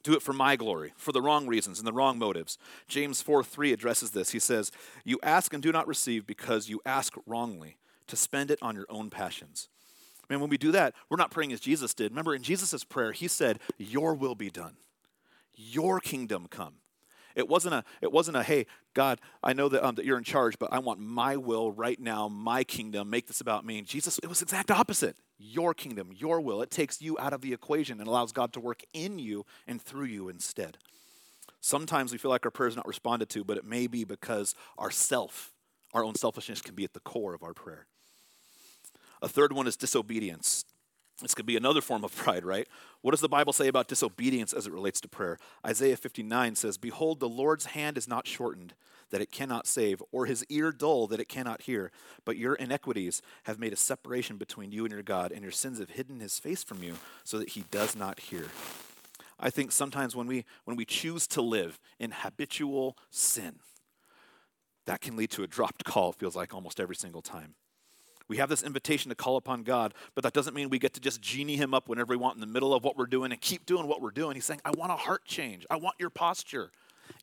Do 0.03 0.15
it 0.15 0.23
for 0.23 0.33
my 0.33 0.57
glory, 0.57 0.93
for 0.97 1.13
the 1.13 1.23
wrong 1.23 1.47
reasons 1.47 1.79
and 1.79 1.87
the 1.87 1.93
wrong 1.93 2.19
motives. 2.19 2.59
James 2.89 3.23
4 3.23 3.45
3 3.45 3.73
addresses 3.73 4.11
this. 4.11 4.31
He 4.31 4.39
says, 4.39 4.73
You 5.05 5.19
ask 5.23 5.53
and 5.55 5.63
do 5.63 5.71
not 5.71 5.87
receive 5.87 6.27
because 6.27 6.69
you 6.69 6.81
ask 6.85 7.15
wrongly, 7.27 7.77
to 8.09 8.17
spend 8.17 8.51
it 8.51 8.59
on 8.61 8.75
your 8.75 8.87
own 8.91 9.11
passions. 9.11 9.69
I 10.23 10.33
mean, 10.33 10.41
when 10.41 10.51
we 10.51 10.59
do 10.59 10.73
that, 10.73 10.95
we're 11.09 11.17
not 11.17 11.31
praying 11.31 11.53
as 11.53 11.61
Jesus 11.61 11.95
did. 11.95 12.13
Remember, 12.13 12.35
in 12.35 12.43
Jesus' 12.43 12.85
prayer, 12.85 13.13
he 13.13 13.29
said, 13.29 13.59
Your 13.79 14.15
will 14.15 14.35
be 14.35 14.51
done, 14.51 14.77
your 15.55 16.01
kingdom 16.01 16.47
come. 16.51 16.75
It 17.35 17.49
wasn't 17.49 17.75
a, 17.75 17.85
it 18.03 18.13
wasn't 18.13 18.37
a 18.37 18.43
hey, 18.43 18.67
God, 18.95 19.19
I 19.43 19.55
know 19.55 19.69
that, 19.71 19.83
um, 19.83 19.95
that 19.95 20.05
you're 20.05 20.19
in 20.19 20.25
charge, 20.25 20.59
but 20.59 20.73
I 20.73 20.79
want 20.81 21.01
my 21.01 21.37
will 21.37 21.73
right 21.73 21.99
now, 21.99 22.29
my 22.29 22.65
kingdom, 22.65 23.09
make 23.09 23.27
this 23.27 23.41
about 23.41 23.65
me. 23.65 23.81
Jesus, 23.83 24.19
it 24.23 24.29
was 24.29 24.43
exact 24.43 24.71
opposite. 24.71 25.17
Your 25.45 25.75
kingdom, 25.75 26.11
your 26.17 26.41
will. 26.41 26.63
It 26.63 26.71
takes 26.71 27.03
you 27.03 27.19
out 27.19 27.33
of 27.33 27.41
the 27.41 27.53
equation 27.53 27.99
and 27.99 28.09
allows 28.09 28.31
God 28.31 28.53
to 28.53 28.61
work 28.61 28.83
in 28.93 29.19
you 29.19 29.45
and 29.67 29.83
through 29.83 30.05
you 30.05 30.29
instead. 30.29 30.79
Sometimes 31.61 32.13
we 32.13 32.19
feel 32.19 32.31
like 32.31 32.45
our 32.45 32.51
prayer 32.53 32.69
is 32.69 32.77
not 32.77 32.87
responded 32.87 33.29
to, 33.31 33.43
but 33.43 33.57
it 33.57 33.65
may 33.65 33.89
be 33.89 34.05
because 34.05 34.55
our 34.79 34.93
self, 34.93 35.53
our 35.95 36.05
own 36.05 36.15
selfishness 36.15 36.63
can 36.63 36.77
be 36.77 36.85
at 36.85 36.93
the 36.93 37.01
core 37.01 37.35
of 37.35 37.43
our 37.43 37.55
prayer. 37.55 37.87
A 39.21 39.29
third 39.29 39.53
one 39.53 39.67
is 39.67 39.77
disobedience. 39.77 40.65
This 41.21 41.35
could 41.35 41.47
be 41.47 41.57
another 41.57 41.81
form 41.81 42.05
of 42.05 42.15
pride, 42.17 42.45
right? 42.45 42.67
What 43.01 43.11
does 43.11 43.21
the 43.21 43.29
Bible 43.29 43.53
say 43.53 43.69
about 43.69 43.89
disobedience 43.89 44.53
as 44.53 44.67
it 44.67 44.73
relates 44.73 45.01
to 45.03 45.09
prayer? 45.09 45.39
Isaiah 45.67 45.97
59 45.97 46.55
says, 46.55 46.79
Behold, 46.79 47.21
the 47.21 47.29
Lord's 47.29 47.67
hand 47.67 47.99
is 47.99 48.09
not 48.09 48.27
shortened, 48.27 48.75
that 49.11 49.21
it 49.21 49.31
cannot 49.31 49.67
save, 49.67 50.03
or 50.11 50.27
his 50.27 50.45
ear 50.49 50.73
dull, 50.73 51.07
that 51.09 51.21
it 51.21 51.29
cannot 51.29 51.63
hear. 51.63 51.91
But 52.25 52.39
your 52.39 52.55
iniquities 52.55 53.21
have 53.45 53.59
made 53.59 53.73
a 53.73 53.77
separation 53.77 54.37
between 54.37 54.73
you 54.73 54.85
and 54.85 54.93
your 54.93 55.03
God, 55.03 55.33
and 55.33 55.43
your 55.43 55.51
sins 55.51 55.79
have 55.79 55.91
hidden 55.91 56.21
his 56.21 56.39
face 56.39 56.65
from 56.65 56.83
you, 56.83 56.95
so 57.25 57.39
that 57.39 57.51
he 57.51 57.65
does 57.71 57.95
not 57.95 58.21
hear. 58.21 58.47
I 59.39 59.51
think 59.51 59.73
sometimes 59.73 60.15
when 60.15 60.29
we, 60.29 60.45
when 60.65 60.77
we 60.77 60.85
choose 60.85 61.27
to 61.29 61.43
live 61.43 61.81
in 61.99 62.13
habitual 62.13 62.97
sin, 63.11 63.57
that 64.87 65.01
can 65.01 65.17
lead 65.17 65.31
to 65.33 65.43
a 65.43 65.47
dropped 65.47 65.85
call, 65.85 66.13
feels 66.13 66.37
like 66.37 66.55
almost 66.55 66.81
every 66.81 66.97
single 66.97 67.23
time. 67.23 67.55
We 68.29 68.37
have 68.39 68.49
this 68.49 68.63
invitation 68.63 69.09
to 69.11 69.15
call 69.15 69.37
upon 69.37 69.63
God, 69.63 69.95
but 70.15 70.25
that 70.25 70.33
doesn't 70.33 70.55
mean 70.55 70.69
we 70.71 70.79
get 70.79 70.95
to 70.95 71.01
just 71.01 71.21
genie 71.21 71.57
him 71.57 71.75
up 71.75 71.89
whenever 71.89 72.13
we 72.13 72.17
want 72.17 72.37
in 72.37 72.41
the 72.41 72.47
middle 72.47 72.75
of 72.75 72.85
what 72.85 72.97
we're 72.97 73.07
doing 73.07 73.33
and 73.33 73.41
keep 73.41 73.67
doing 73.67 73.87
what 73.87 74.01
we're 74.01 74.11
doing. 74.11 74.35
He's 74.35 74.45
saying, 74.45 74.61
I 74.65 74.71
want 74.71 74.93
a 74.93 74.97
heart 74.97 75.25
change. 75.25 75.67
I 75.71 75.77
want 75.77 75.97
your 75.99 76.11
posture. 76.11 76.71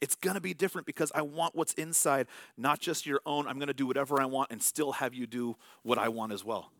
It's 0.01 0.15
going 0.15 0.35
to 0.35 0.41
be 0.41 0.53
different 0.53 0.85
because 0.85 1.11
I 1.15 1.21
want 1.21 1.55
what's 1.55 1.73
inside, 1.73 2.27
not 2.57 2.79
just 2.79 3.05
your 3.05 3.21
own. 3.25 3.47
I'm 3.47 3.57
going 3.57 3.67
to 3.67 3.73
do 3.73 3.87
whatever 3.87 4.21
I 4.21 4.25
want 4.25 4.51
and 4.51 4.61
still 4.61 4.93
have 4.93 5.13
you 5.13 5.27
do 5.27 5.55
what 5.83 5.97
I 5.97 6.09
want 6.09 6.31
as 6.31 6.43
well. 6.45 6.71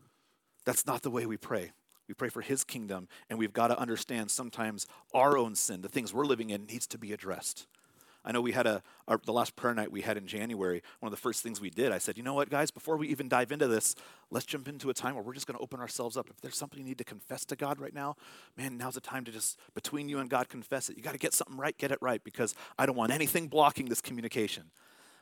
That's 0.64 0.86
not 0.86 1.02
the 1.02 1.10
way 1.10 1.26
we 1.26 1.36
pray. 1.36 1.72
We 2.08 2.14
pray 2.14 2.28
for 2.28 2.40
his 2.40 2.64
kingdom, 2.64 3.06
and 3.28 3.38
we've 3.38 3.52
got 3.52 3.68
to 3.68 3.78
understand 3.78 4.32
sometimes 4.32 4.86
our 5.14 5.38
own 5.38 5.54
sin, 5.54 5.80
the 5.80 5.88
things 5.88 6.12
we're 6.12 6.24
living 6.24 6.50
in, 6.50 6.66
needs 6.66 6.86
to 6.88 6.98
be 6.98 7.12
addressed. 7.12 7.68
I 8.24 8.32
know 8.32 8.40
we 8.40 8.52
had 8.52 8.66
a 8.66 8.82
our, 9.08 9.20
the 9.24 9.32
last 9.32 9.56
prayer 9.56 9.74
night 9.74 9.90
we 9.90 10.02
had 10.02 10.16
in 10.16 10.26
January. 10.26 10.82
One 11.00 11.08
of 11.08 11.10
the 11.10 11.20
first 11.20 11.42
things 11.42 11.60
we 11.60 11.70
did, 11.70 11.90
I 11.90 11.98
said, 11.98 12.16
you 12.16 12.22
know 12.22 12.34
what, 12.34 12.50
guys, 12.50 12.70
before 12.70 12.96
we 12.96 13.08
even 13.08 13.28
dive 13.28 13.50
into 13.50 13.66
this, 13.66 13.94
let's 14.30 14.46
jump 14.46 14.68
into 14.68 14.90
a 14.90 14.94
time 14.94 15.14
where 15.14 15.24
we're 15.24 15.34
just 15.34 15.46
going 15.46 15.56
to 15.56 15.62
open 15.62 15.80
ourselves 15.80 16.16
up. 16.16 16.28
If 16.28 16.40
there's 16.40 16.56
something 16.56 16.78
you 16.78 16.84
need 16.84 16.98
to 16.98 17.04
confess 17.04 17.44
to 17.46 17.56
God 17.56 17.80
right 17.80 17.94
now, 17.94 18.16
man, 18.56 18.76
now's 18.76 18.94
the 18.94 19.00
time 19.00 19.24
to 19.24 19.32
just 19.32 19.58
between 19.74 20.08
you 20.08 20.18
and 20.18 20.28
God 20.28 20.48
confess 20.48 20.88
it. 20.88 20.96
You 20.96 21.02
got 21.02 21.12
to 21.12 21.18
get 21.18 21.34
something 21.34 21.56
right, 21.56 21.76
get 21.78 21.90
it 21.90 21.98
right, 22.00 22.22
because 22.22 22.54
I 22.78 22.86
don't 22.86 22.96
want 22.96 23.12
anything 23.12 23.48
blocking 23.48 23.86
this 23.86 24.00
communication. 24.00 24.70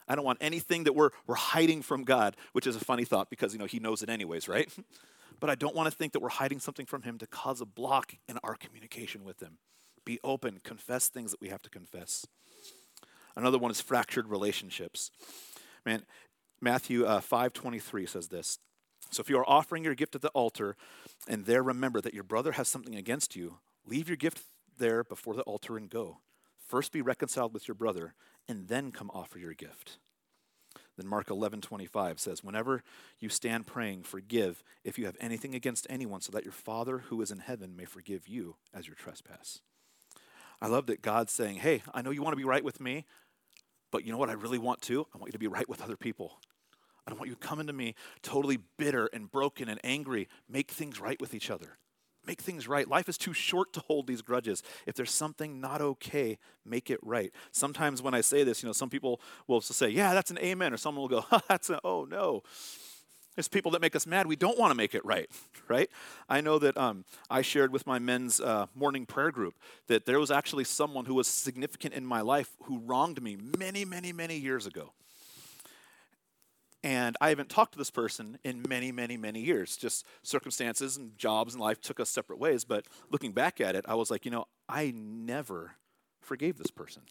I 0.09 0.15
don't 0.15 0.25
want 0.25 0.39
anything 0.41 0.85
that 0.85 0.93
we're 0.93 1.11
we're 1.27 1.35
hiding 1.35 1.83
from 1.83 2.03
God, 2.03 2.35
which 2.53 2.65
is 2.65 2.75
a 2.75 2.79
funny 2.79 3.05
thought 3.05 3.29
because 3.29 3.53
you 3.53 3.59
know 3.59 3.65
He 3.65 3.79
knows 3.79 4.01
it 4.01 4.09
anyways, 4.09 4.47
right? 4.47 4.69
but 5.39 5.49
I 5.49 5.55
don't 5.55 5.75
want 5.75 5.89
to 5.89 5.95
think 5.95 6.13
that 6.13 6.19
we're 6.19 6.29
hiding 6.29 6.59
something 6.59 6.87
from 6.87 7.03
Him 7.03 7.19
to 7.19 7.27
cause 7.27 7.61
a 7.61 7.65
block 7.65 8.15
in 8.27 8.39
our 8.43 8.55
communication 8.55 9.23
with 9.23 9.39
Him. 9.41 9.59
Be 10.03 10.19
open, 10.23 10.59
confess 10.63 11.07
things 11.07 11.31
that 11.31 11.39
we 11.39 11.49
have 11.49 11.61
to 11.61 11.69
confess. 11.69 12.25
Another 13.35 13.57
one 13.57 13.71
is 13.71 13.81
fractured 13.81 14.27
relationships. 14.27 15.11
Man, 15.85 16.05
Matthew 16.61 17.05
uh, 17.05 17.21
5:23 17.21 18.07
says 18.07 18.27
this. 18.27 18.59
So 19.11 19.21
if 19.21 19.29
you 19.29 19.37
are 19.39 19.49
offering 19.49 19.83
your 19.83 19.95
gift 19.95 20.15
at 20.15 20.21
the 20.21 20.29
altar 20.29 20.75
and 21.27 21.45
there 21.45 21.63
remember 21.63 22.01
that 22.01 22.13
your 22.13 22.23
brother 22.23 22.53
has 22.53 22.67
something 22.67 22.95
against 22.95 23.35
you, 23.35 23.57
leave 23.85 24.07
your 24.07 24.17
gift 24.17 24.41
there 24.77 25.03
before 25.03 25.33
the 25.33 25.41
altar 25.43 25.77
and 25.77 25.89
go. 25.89 26.19
First 26.57 26.91
be 26.91 27.01
reconciled 27.01 27.53
with 27.53 27.67
your 27.67 27.75
brother 27.75 28.13
and 28.47 28.67
then 28.67 28.91
come 28.91 29.09
offer 29.13 29.39
your 29.39 29.53
gift. 29.53 29.97
Then 30.97 31.07
Mark 31.07 31.29
11:25 31.29 32.19
says, 32.19 32.43
"Whenever 32.43 32.83
you 33.19 33.29
stand 33.29 33.65
praying, 33.65 34.03
forgive 34.03 34.63
if 34.83 34.99
you 34.99 35.05
have 35.05 35.17
anything 35.19 35.55
against 35.55 35.87
anyone 35.89 36.21
so 36.21 36.31
that 36.33 36.43
your 36.43 36.51
Father 36.51 36.99
who 36.99 37.21
is 37.21 37.31
in 37.31 37.39
heaven 37.39 37.75
may 37.75 37.85
forgive 37.85 38.27
you 38.27 38.57
as 38.73 38.85
your 38.85 38.95
trespass." 38.95 39.61
I 40.61 40.67
love 40.67 40.87
that 40.87 41.01
God's 41.01 41.31
saying, 41.31 41.57
Hey, 41.57 41.83
I 41.93 42.01
know 42.01 42.11
you 42.11 42.21
want 42.21 42.33
to 42.33 42.37
be 42.37 42.43
right 42.43 42.63
with 42.63 42.79
me, 42.79 43.05
but 43.91 44.05
you 44.05 44.11
know 44.11 44.17
what 44.17 44.29
I 44.29 44.33
really 44.33 44.59
want 44.59 44.81
to? 44.83 45.05
I 45.13 45.17
want 45.17 45.29
you 45.29 45.33
to 45.33 45.39
be 45.39 45.47
right 45.47 45.67
with 45.67 45.81
other 45.81 45.97
people. 45.97 46.39
I 47.05 47.11
don't 47.11 47.19
want 47.19 47.29
you 47.29 47.35
coming 47.35 47.67
to 47.67 47.73
me 47.73 47.95
totally 48.21 48.59
bitter 48.77 49.09
and 49.13 49.31
broken 49.31 49.67
and 49.67 49.79
angry. 49.83 50.27
Make 50.47 50.71
things 50.71 50.99
right 50.99 51.19
with 51.19 51.33
each 51.33 51.49
other. 51.49 51.77
Make 52.27 52.41
things 52.41 52.67
right. 52.67 52.87
Life 52.87 53.09
is 53.09 53.17
too 53.17 53.33
short 53.33 53.73
to 53.73 53.79
hold 53.79 54.05
these 54.05 54.21
grudges. 54.21 54.61
If 54.85 54.93
there's 54.93 55.11
something 55.11 55.59
not 55.59 55.81
okay, 55.81 56.37
make 56.65 56.91
it 56.91 56.99
right. 57.01 57.31
Sometimes 57.51 58.01
when 58.01 58.13
I 58.13 58.21
say 58.21 58.43
this, 58.43 58.61
you 58.61 58.67
know, 58.67 58.73
some 58.73 58.89
people 58.89 59.21
will 59.47 59.61
say, 59.61 59.89
Yeah, 59.89 60.13
that's 60.13 60.29
an 60.29 60.37
amen, 60.39 60.73
or 60.73 60.77
someone 60.77 61.01
will 61.09 61.21
go, 61.21 61.39
That's 61.47 61.69
an 61.69 61.79
oh 61.83 62.05
no. 62.05 62.43
There's 63.39 63.47
people 63.47 63.71
that 63.71 63.79
make 63.79 63.95
us 63.95 64.05
mad. 64.05 64.27
We 64.27 64.35
don't 64.35 64.59
want 64.59 64.71
to 64.71 64.75
make 64.75 64.93
it 64.93 65.05
right, 65.05 65.29
right? 65.69 65.89
I 66.27 66.41
know 66.41 66.59
that 66.59 66.77
um, 66.77 67.05
I 67.29 67.41
shared 67.41 67.71
with 67.71 67.87
my 67.87 67.97
men's 67.97 68.41
uh, 68.41 68.65
morning 68.75 69.05
prayer 69.05 69.31
group 69.31 69.55
that 69.87 70.05
there 70.05 70.19
was 70.19 70.29
actually 70.29 70.65
someone 70.65 71.05
who 71.05 71.13
was 71.13 71.25
significant 71.25 71.93
in 71.93 72.05
my 72.05 72.19
life 72.19 72.57
who 72.63 72.79
wronged 72.79 73.23
me 73.23 73.37
many, 73.57 73.85
many, 73.85 74.11
many 74.11 74.35
years 74.35 74.67
ago. 74.67 74.91
And 76.83 77.15
I 77.21 77.29
haven't 77.29 77.47
talked 77.47 77.71
to 77.71 77.77
this 77.77 77.89
person 77.89 78.39
in 78.43 78.61
many, 78.67 78.91
many, 78.91 79.15
many 79.15 79.39
years. 79.39 79.77
Just 79.77 80.05
circumstances 80.21 80.97
and 80.97 81.17
jobs 81.17 81.53
and 81.53 81.61
life 81.61 81.79
took 81.79 82.01
us 82.01 82.09
separate 82.09 82.39
ways. 82.39 82.65
But 82.65 82.87
looking 83.09 83.31
back 83.31 83.61
at 83.61 83.73
it, 83.73 83.85
I 83.87 83.95
was 83.95 84.11
like, 84.11 84.25
you 84.25 84.31
know, 84.31 84.47
I 84.67 84.91
never 84.93 85.75
forgave 86.19 86.57
this 86.57 86.71
person. 86.71 87.03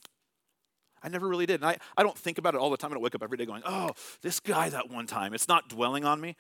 I 1.03 1.09
never 1.09 1.29
really 1.29 1.47
did. 1.47 1.61
And 1.61 1.71
I, 1.71 1.77
I 1.97 2.03
don't 2.03 2.17
think 2.17 2.39
about 2.39 2.55
it 2.55 2.61
all 2.61 2.71
the 2.71 2.77
time. 2.77 2.91
I 2.91 2.95
don't 2.95 3.03
wake 3.03 3.15
up 3.15 3.23
every 3.23 3.37
day 3.37 3.47
going, 3.47 3.63
oh, 3.65 3.93
this 4.23 4.41
guy 4.41 4.69
that 4.69 4.91
one 4.91 5.07
time. 5.07 5.35
It's 5.35 5.49
not 5.49 5.69
dwelling 5.69 6.05
on 6.05 6.21
me. 6.21 6.37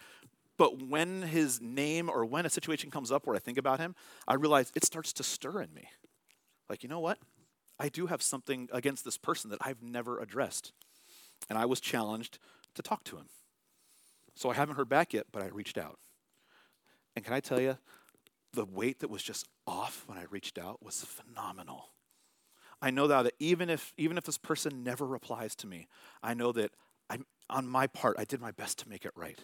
But 0.56 0.82
when 0.82 1.22
his 1.22 1.60
name 1.60 2.10
or 2.10 2.24
when 2.24 2.44
a 2.44 2.50
situation 2.50 2.90
comes 2.90 3.12
up 3.12 3.26
where 3.26 3.36
I 3.36 3.38
think 3.38 3.58
about 3.58 3.78
him, 3.78 3.94
I 4.26 4.34
realize 4.34 4.72
it 4.74 4.84
starts 4.84 5.12
to 5.14 5.22
stir 5.22 5.62
in 5.62 5.72
me. 5.72 5.88
Like, 6.68 6.82
you 6.82 6.88
know 6.88 7.00
what? 7.00 7.18
I 7.78 7.88
do 7.88 8.06
have 8.06 8.22
something 8.22 8.68
against 8.72 9.04
this 9.04 9.16
person 9.16 9.50
that 9.50 9.60
I've 9.62 9.82
never 9.82 10.18
addressed. 10.18 10.72
And 11.48 11.56
I 11.56 11.64
was 11.64 11.80
challenged 11.80 12.40
to 12.74 12.82
talk 12.82 13.04
to 13.04 13.16
him. 13.16 13.26
So 14.34 14.50
I 14.50 14.54
haven't 14.54 14.76
heard 14.76 14.88
back 14.88 15.12
yet, 15.12 15.26
but 15.32 15.42
I 15.42 15.46
reached 15.46 15.78
out. 15.78 15.98
And 17.14 17.24
can 17.24 17.34
I 17.34 17.40
tell 17.40 17.60
you, 17.60 17.78
the 18.52 18.64
weight 18.64 19.00
that 19.00 19.10
was 19.10 19.22
just 19.22 19.46
off 19.66 20.04
when 20.06 20.18
I 20.18 20.24
reached 20.30 20.58
out 20.58 20.82
was 20.82 21.04
phenomenal. 21.04 21.90
I 22.80 22.90
know 22.90 23.06
that 23.08 23.32
even 23.38 23.70
if 23.70 23.92
even 23.96 24.18
if 24.18 24.24
this 24.24 24.38
person 24.38 24.84
never 24.84 25.06
replies 25.06 25.54
to 25.56 25.66
me, 25.66 25.88
I 26.22 26.34
know 26.34 26.52
that 26.52 26.70
I'm 27.10 27.26
on 27.50 27.66
my 27.66 27.86
part 27.86 28.16
I 28.18 28.24
did 28.24 28.40
my 28.40 28.50
best 28.50 28.78
to 28.80 28.88
make 28.88 29.04
it 29.04 29.12
right. 29.14 29.38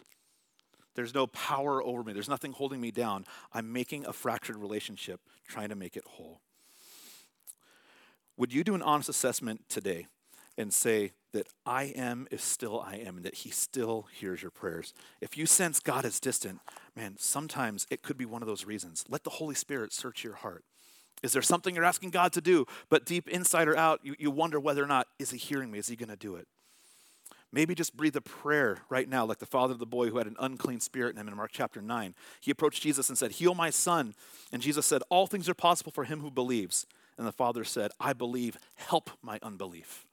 There's 0.94 1.14
no 1.14 1.26
power 1.26 1.82
over 1.82 2.04
me. 2.04 2.12
There's 2.12 2.28
nothing 2.28 2.52
holding 2.52 2.80
me 2.80 2.90
down. 2.90 3.24
I'm 3.52 3.72
making 3.72 4.06
a 4.06 4.12
fractured 4.12 4.56
relationship, 4.56 5.20
trying 5.48 5.70
to 5.70 5.74
make 5.74 5.96
it 5.96 6.04
whole. 6.06 6.40
Would 8.36 8.52
you 8.52 8.64
do 8.64 8.74
an 8.74 8.82
honest 8.82 9.08
assessment 9.08 9.68
today 9.68 10.06
and 10.56 10.72
say 10.72 11.12
that 11.32 11.48
I 11.66 11.84
am 11.96 12.28
is 12.30 12.42
still 12.42 12.80
I 12.80 12.96
am, 12.96 13.16
and 13.16 13.24
that 13.24 13.36
He 13.36 13.50
still 13.50 14.06
hears 14.12 14.42
your 14.42 14.52
prayers? 14.52 14.94
If 15.20 15.36
you 15.36 15.46
sense 15.46 15.80
God 15.80 16.04
is 16.04 16.20
distant, 16.20 16.60
man, 16.94 17.16
sometimes 17.18 17.86
it 17.90 18.02
could 18.02 18.16
be 18.16 18.24
one 18.24 18.42
of 18.42 18.48
those 18.48 18.64
reasons. 18.64 19.04
Let 19.08 19.24
the 19.24 19.30
Holy 19.30 19.54
Spirit 19.54 19.92
search 19.92 20.22
your 20.22 20.34
heart. 20.34 20.64
Is 21.24 21.32
there 21.32 21.40
something 21.40 21.74
you're 21.74 21.84
asking 21.84 22.10
God 22.10 22.34
to 22.34 22.42
do, 22.42 22.66
but 22.90 23.06
deep 23.06 23.30
inside 23.30 23.66
or 23.66 23.76
out, 23.78 24.00
you, 24.02 24.14
you 24.18 24.30
wonder 24.30 24.60
whether 24.60 24.84
or 24.84 24.86
not, 24.86 25.08
is 25.18 25.30
He 25.30 25.38
hearing 25.38 25.70
me? 25.70 25.78
Is 25.78 25.88
He 25.88 25.96
going 25.96 26.10
to 26.10 26.16
do 26.16 26.36
it? 26.36 26.46
Maybe 27.50 27.74
just 27.74 27.96
breathe 27.96 28.14
a 28.14 28.20
prayer 28.20 28.82
right 28.90 29.08
now, 29.08 29.24
like 29.24 29.38
the 29.38 29.46
father 29.46 29.72
of 29.72 29.78
the 29.78 29.86
boy 29.86 30.10
who 30.10 30.18
had 30.18 30.26
an 30.26 30.36
unclean 30.38 30.80
spirit 30.80 31.14
in 31.14 31.20
him 31.20 31.28
in 31.28 31.34
Mark 31.34 31.50
chapter 31.50 31.80
9. 31.80 32.14
He 32.42 32.50
approached 32.50 32.82
Jesus 32.82 33.08
and 33.08 33.16
said, 33.16 33.30
Heal 33.30 33.54
my 33.54 33.70
son. 33.70 34.14
And 34.52 34.60
Jesus 34.60 34.84
said, 34.84 35.00
All 35.08 35.26
things 35.26 35.48
are 35.48 35.54
possible 35.54 35.92
for 35.92 36.04
him 36.04 36.20
who 36.20 36.30
believes. 36.30 36.84
And 37.16 37.26
the 37.26 37.32
father 37.32 37.64
said, 37.64 37.92
I 37.98 38.12
believe, 38.12 38.58
help 38.74 39.08
my 39.22 39.38
unbelief. 39.42 40.04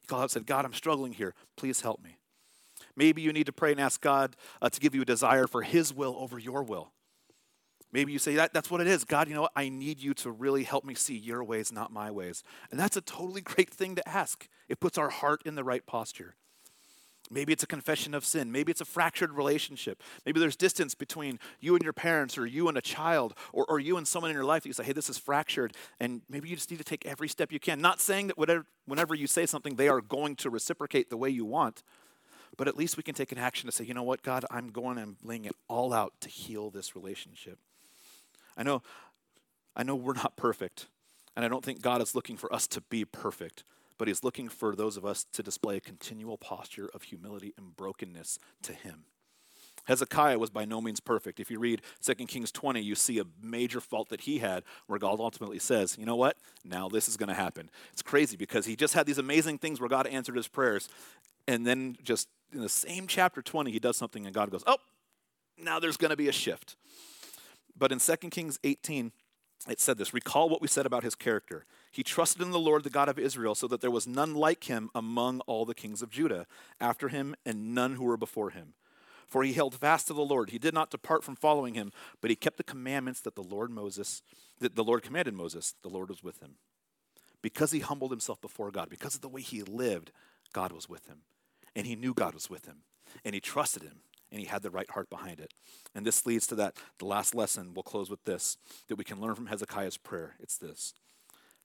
He 0.00 0.08
called 0.08 0.20
out 0.20 0.24
and 0.24 0.30
said, 0.32 0.46
God, 0.46 0.64
I'm 0.64 0.74
struggling 0.74 1.12
here. 1.12 1.34
Please 1.54 1.82
help 1.82 2.02
me. 2.02 2.16
Maybe 2.96 3.22
you 3.22 3.32
need 3.32 3.46
to 3.46 3.52
pray 3.52 3.70
and 3.70 3.80
ask 3.80 4.00
God 4.00 4.34
uh, 4.60 4.68
to 4.68 4.80
give 4.80 4.96
you 4.96 5.02
a 5.02 5.04
desire 5.04 5.46
for 5.46 5.62
his 5.62 5.94
will 5.94 6.16
over 6.18 6.40
your 6.40 6.64
will. 6.64 6.90
Maybe 7.96 8.12
you 8.12 8.18
say, 8.18 8.34
that, 8.34 8.52
That's 8.52 8.70
what 8.70 8.82
it 8.82 8.88
is. 8.88 9.04
God, 9.04 9.26
you 9.26 9.34
know 9.34 9.40
what? 9.40 9.52
I 9.56 9.70
need 9.70 10.02
you 10.02 10.12
to 10.16 10.30
really 10.30 10.64
help 10.64 10.84
me 10.84 10.92
see 10.92 11.16
your 11.16 11.42
ways, 11.42 11.72
not 11.72 11.90
my 11.90 12.10
ways. 12.10 12.44
And 12.70 12.78
that's 12.78 12.98
a 12.98 13.00
totally 13.00 13.40
great 13.54 13.70
thing 13.70 13.94
to 13.94 14.06
ask. 14.06 14.48
It 14.68 14.80
puts 14.80 14.98
our 14.98 15.08
heart 15.08 15.40
in 15.46 15.54
the 15.54 15.64
right 15.64 15.84
posture. 15.86 16.34
Maybe 17.30 17.54
it's 17.54 17.62
a 17.62 17.66
confession 17.66 18.12
of 18.12 18.26
sin. 18.26 18.52
Maybe 18.52 18.70
it's 18.70 18.82
a 18.82 18.84
fractured 18.84 19.32
relationship. 19.32 20.02
Maybe 20.26 20.38
there's 20.38 20.56
distance 20.56 20.94
between 20.94 21.38
you 21.58 21.74
and 21.74 21.82
your 21.82 21.94
parents, 21.94 22.36
or 22.36 22.44
you 22.44 22.68
and 22.68 22.76
a 22.76 22.82
child, 22.82 23.32
or, 23.54 23.64
or 23.66 23.80
you 23.80 23.96
and 23.96 24.06
someone 24.06 24.30
in 24.30 24.34
your 24.34 24.44
life 24.44 24.64
that 24.64 24.68
you 24.68 24.74
say, 24.74 24.84
hey, 24.84 24.92
this 24.92 25.08
is 25.08 25.16
fractured. 25.16 25.72
And 25.98 26.20
maybe 26.28 26.50
you 26.50 26.54
just 26.54 26.70
need 26.70 26.76
to 26.76 26.84
take 26.84 27.06
every 27.06 27.28
step 27.28 27.50
you 27.50 27.58
can. 27.58 27.80
Not 27.80 28.02
saying 28.02 28.26
that 28.26 28.36
whatever, 28.36 28.66
whenever 28.84 29.14
you 29.14 29.26
say 29.26 29.46
something, 29.46 29.76
they 29.76 29.88
are 29.88 30.02
going 30.02 30.36
to 30.36 30.50
reciprocate 30.50 31.08
the 31.08 31.16
way 31.16 31.30
you 31.30 31.46
want, 31.46 31.82
but 32.58 32.68
at 32.68 32.76
least 32.76 32.98
we 32.98 33.02
can 33.02 33.14
take 33.14 33.32
an 33.32 33.38
action 33.38 33.70
to 33.70 33.74
say, 33.74 33.84
you 33.84 33.94
know 33.94 34.02
what, 34.02 34.20
God, 34.20 34.44
I'm 34.50 34.68
going 34.68 34.98
and 34.98 35.16
laying 35.24 35.46
it 35.46 35.54
all 35.66 35.94
out 35.94 36.12
to 36.20 36.28
heal 36.28 36.68
this 36.68 36.94
relationship. 36.94 37.58
I 38.56 38.62
know, 38.62 38.82
I 39.74 39.82
know 39.82 39.94
we're 39.94 40.14
not 40.14 40.36
perfect, 40.36 40.86
and 41.34 41.44
I 41.44 41.48
don't 41.48 41.64
think 41.64 41.82
God 41.82 42.00
is 42.00 42.14
looking 42.14 42.36
for 42.36 42.52
us 42.52 42.66
to 42.68 42.80
be 42.80 43.04
perfect, 43.04 43.64
but 43.98 44.08
He's 44.08 44.24
looking 44.24 44.48
for 44.48 44.74
those 44.74 44.96
of 44.96 45.04
us 45.04 45.26
to 45.32 45.42
display 45.42 45.76
a 45.76 45.80
continual 45.80 46.38
posture 46.38 46.88
of 46.94 47.02
humility 47.04 47.52
and 47.56 47.76
brokenness 47.76 48.38
to 48.62 48.72
Him. 48.72 49.04
Hezekiah 49.86 50.38
was 50.38 50.50
by 50.50 50.64
no 50.64 50.80
means 50.80 51.00
perfect. 51.00 51.38
If 51.38 51.50
you 51.50 51.58
read 51.58 51.82
2 52.02 52.14
Kings 52.26 52.50
20, 52.50 52.80
you 52.80 52.94
see 52.94 53.18
a 53.18 53.24
major 53.40 53.80
fault 53.80 54.08
that 54.08 54.22
he 54.22 54.38
had 54.38 54.64
where 54.86 54.98
God 54.98 55.20
ultimately 55.20 55.58
says, 55.58 55.96
You 55.98 56.06
know 56.06 56.16
what? 56.16 56.36
Now 56.64 56.88
this 56.88 57.08
is 57.08 57.16
going 57.16 57.28
to 57.28 57.34
happen. 57.34 57.70
It's 57.92 58.02
crazy 58.02 58.36
because 58.36 58.66
he 58.66 58.76
just 58.76 58.94
had 58.94 59.06
these 59.06 59.18
amazing 59.18 59.58
things 59.58 59.80
where 59.80 59.88
God 59.88 60.06
answered 60.06 60.36
his 60.36 60.48
prayers. 60.48 60.88
And 61.48 61.64
then, 61.64 61.96
just 62.02 62.28
in 62.52 62.60
the 62.60 62.68
same 62.68 63.06
chapter 63.06 63.40
20, 63.42 63.70
he 63.70 63.78
does 63.78 63.96
something 63.96 64.26
and 64.26 64.34
God 64.34 64.50
goes, 64.50 64.64
Oh, 64.66 64.78
now 65.56 65.78
there's 65.78 65.96
going 65.96 66.10
to 66.10 66.16
be 66.16 66.28
a 66.28 66.32
shift. 66.32 66.76
But 67.78 67.92
in 67.92 67.98
2 67.98 68.16
Kings 68.30 68.58
18, 68.64 69.12
it 69.68 69.80
said 69.80 69.98
this 69.98 70.14
Recall 70.14 70.48
what 70.48 70.62
we 70.62 70.68
said 70.68 70.86
about 70.86 71.02
his 71.02 71.14
character. 71.14 71.64
He 71.90 72.02
trusted 72.02 72.42
in 72.42 72.50
the 72.50 72.58
Lord, 72.58 72.84
the 72.84 72.90
God 72.90 73.08
of 73.08 73.18
Israel, 73.18 73.54
so 73.54 73.66
that 73.68 73.80
there 73.80 73.90
was 73.90 74.06
none 74.06 74.34
like 74.34 74.64
him 74.64 74.90
among 74.94 75.40
all 75.40 75.64
the 75.64 75.74
kings 75.74 76.02
of 76.02 76.10
Judah 76.10 76.46
after 76.80 77.08
him, 77.08 77.34
and 77.44 77.74
none 77.74 77.94
who 77.94 78.04
were 78.04 78.16
before 78.16 78.50
him. 78.50 78.74
For 79.26 79.42
he 79.42 79.54
held 79.54 79.74
fast 79.74 80.06
to 80.06 80.14
the 80.14 80.24
Lord. 80.24 80.50
He 80.50 80.58
did 80.58 80.74
not 80.74 80.90
depart 80.90 81.24
from 81.24 81.34
following 81.34 81.74
him, 81.74 81.92
but 82.20 82.30
he 82.30 82.36
kept 82.36 82.58
the 82.58 82.62
commandments 82.62 83.20
that 83.22 83.34
the 83.34 83.42
Lord 83.42 83.70
Moses, 83.70 84.22
that 84.60 84.76
the 84.76 84.84
Lord 84.84 85.02
commanded 85.02 85.34
Moses. 85.34 85.74
The 85.82 85.88
Lord 85.88 86.10
was 86.10 86.22
with 86.22 86.40
him. 86.40 86.56
Because 87.42 87.72
he 87.72 87.80
humbled 87.80 88.12
himself 88.12 88.40
before 88.40 88.70
God, 88.70 88.88
because 88.88 89.16
of 89.16 89.20
the 89.22 89.28
way 89.28 89.40
he 89.40 89.62
lived, 89.62 90.12
God 90.52 90.72
was 90.72 90.88
with 90.88 91.06
him. 91.06 91.22
And 91.74 91.86
he 91.86 91.96
knew 91.96 92.14
God 92.14 92.34
was 92.34 92.48
with 92.48 92.66
him. 92.66 92.82
And 93.24 93.34
he 93.34 93.40
trusted 93.40 93.82
him 93.82 94.00
and 94.36 94.44
he 94.44 94.50
had 94.50 94.62
the 94.62 94.70
right 94.70 94.90
heart 94.90 95.08
behind 95.08 95.40
it. 95.40 95.54
And 95.94 96.04
this 96.04 96.26
leads 96.26 96.46
to 96.48 96.54
that 96.56 96.76
the 96.98 97.06
last 97.06 97.34
lesson. 97.34 97.72
We'll 97.72 97.82
close 97.82 98.10
with 98.10 98.22
this 98.24 98.58
that 98.88 98.96
we 98.96 99.04
can 99.04 99.18
learn 99.18 99.34
from 99.34 99.46
Hezekiah's 99.46 99.96
prayer. 99.96 100.36
It's 100.40 100.58
this. 100.58 100.92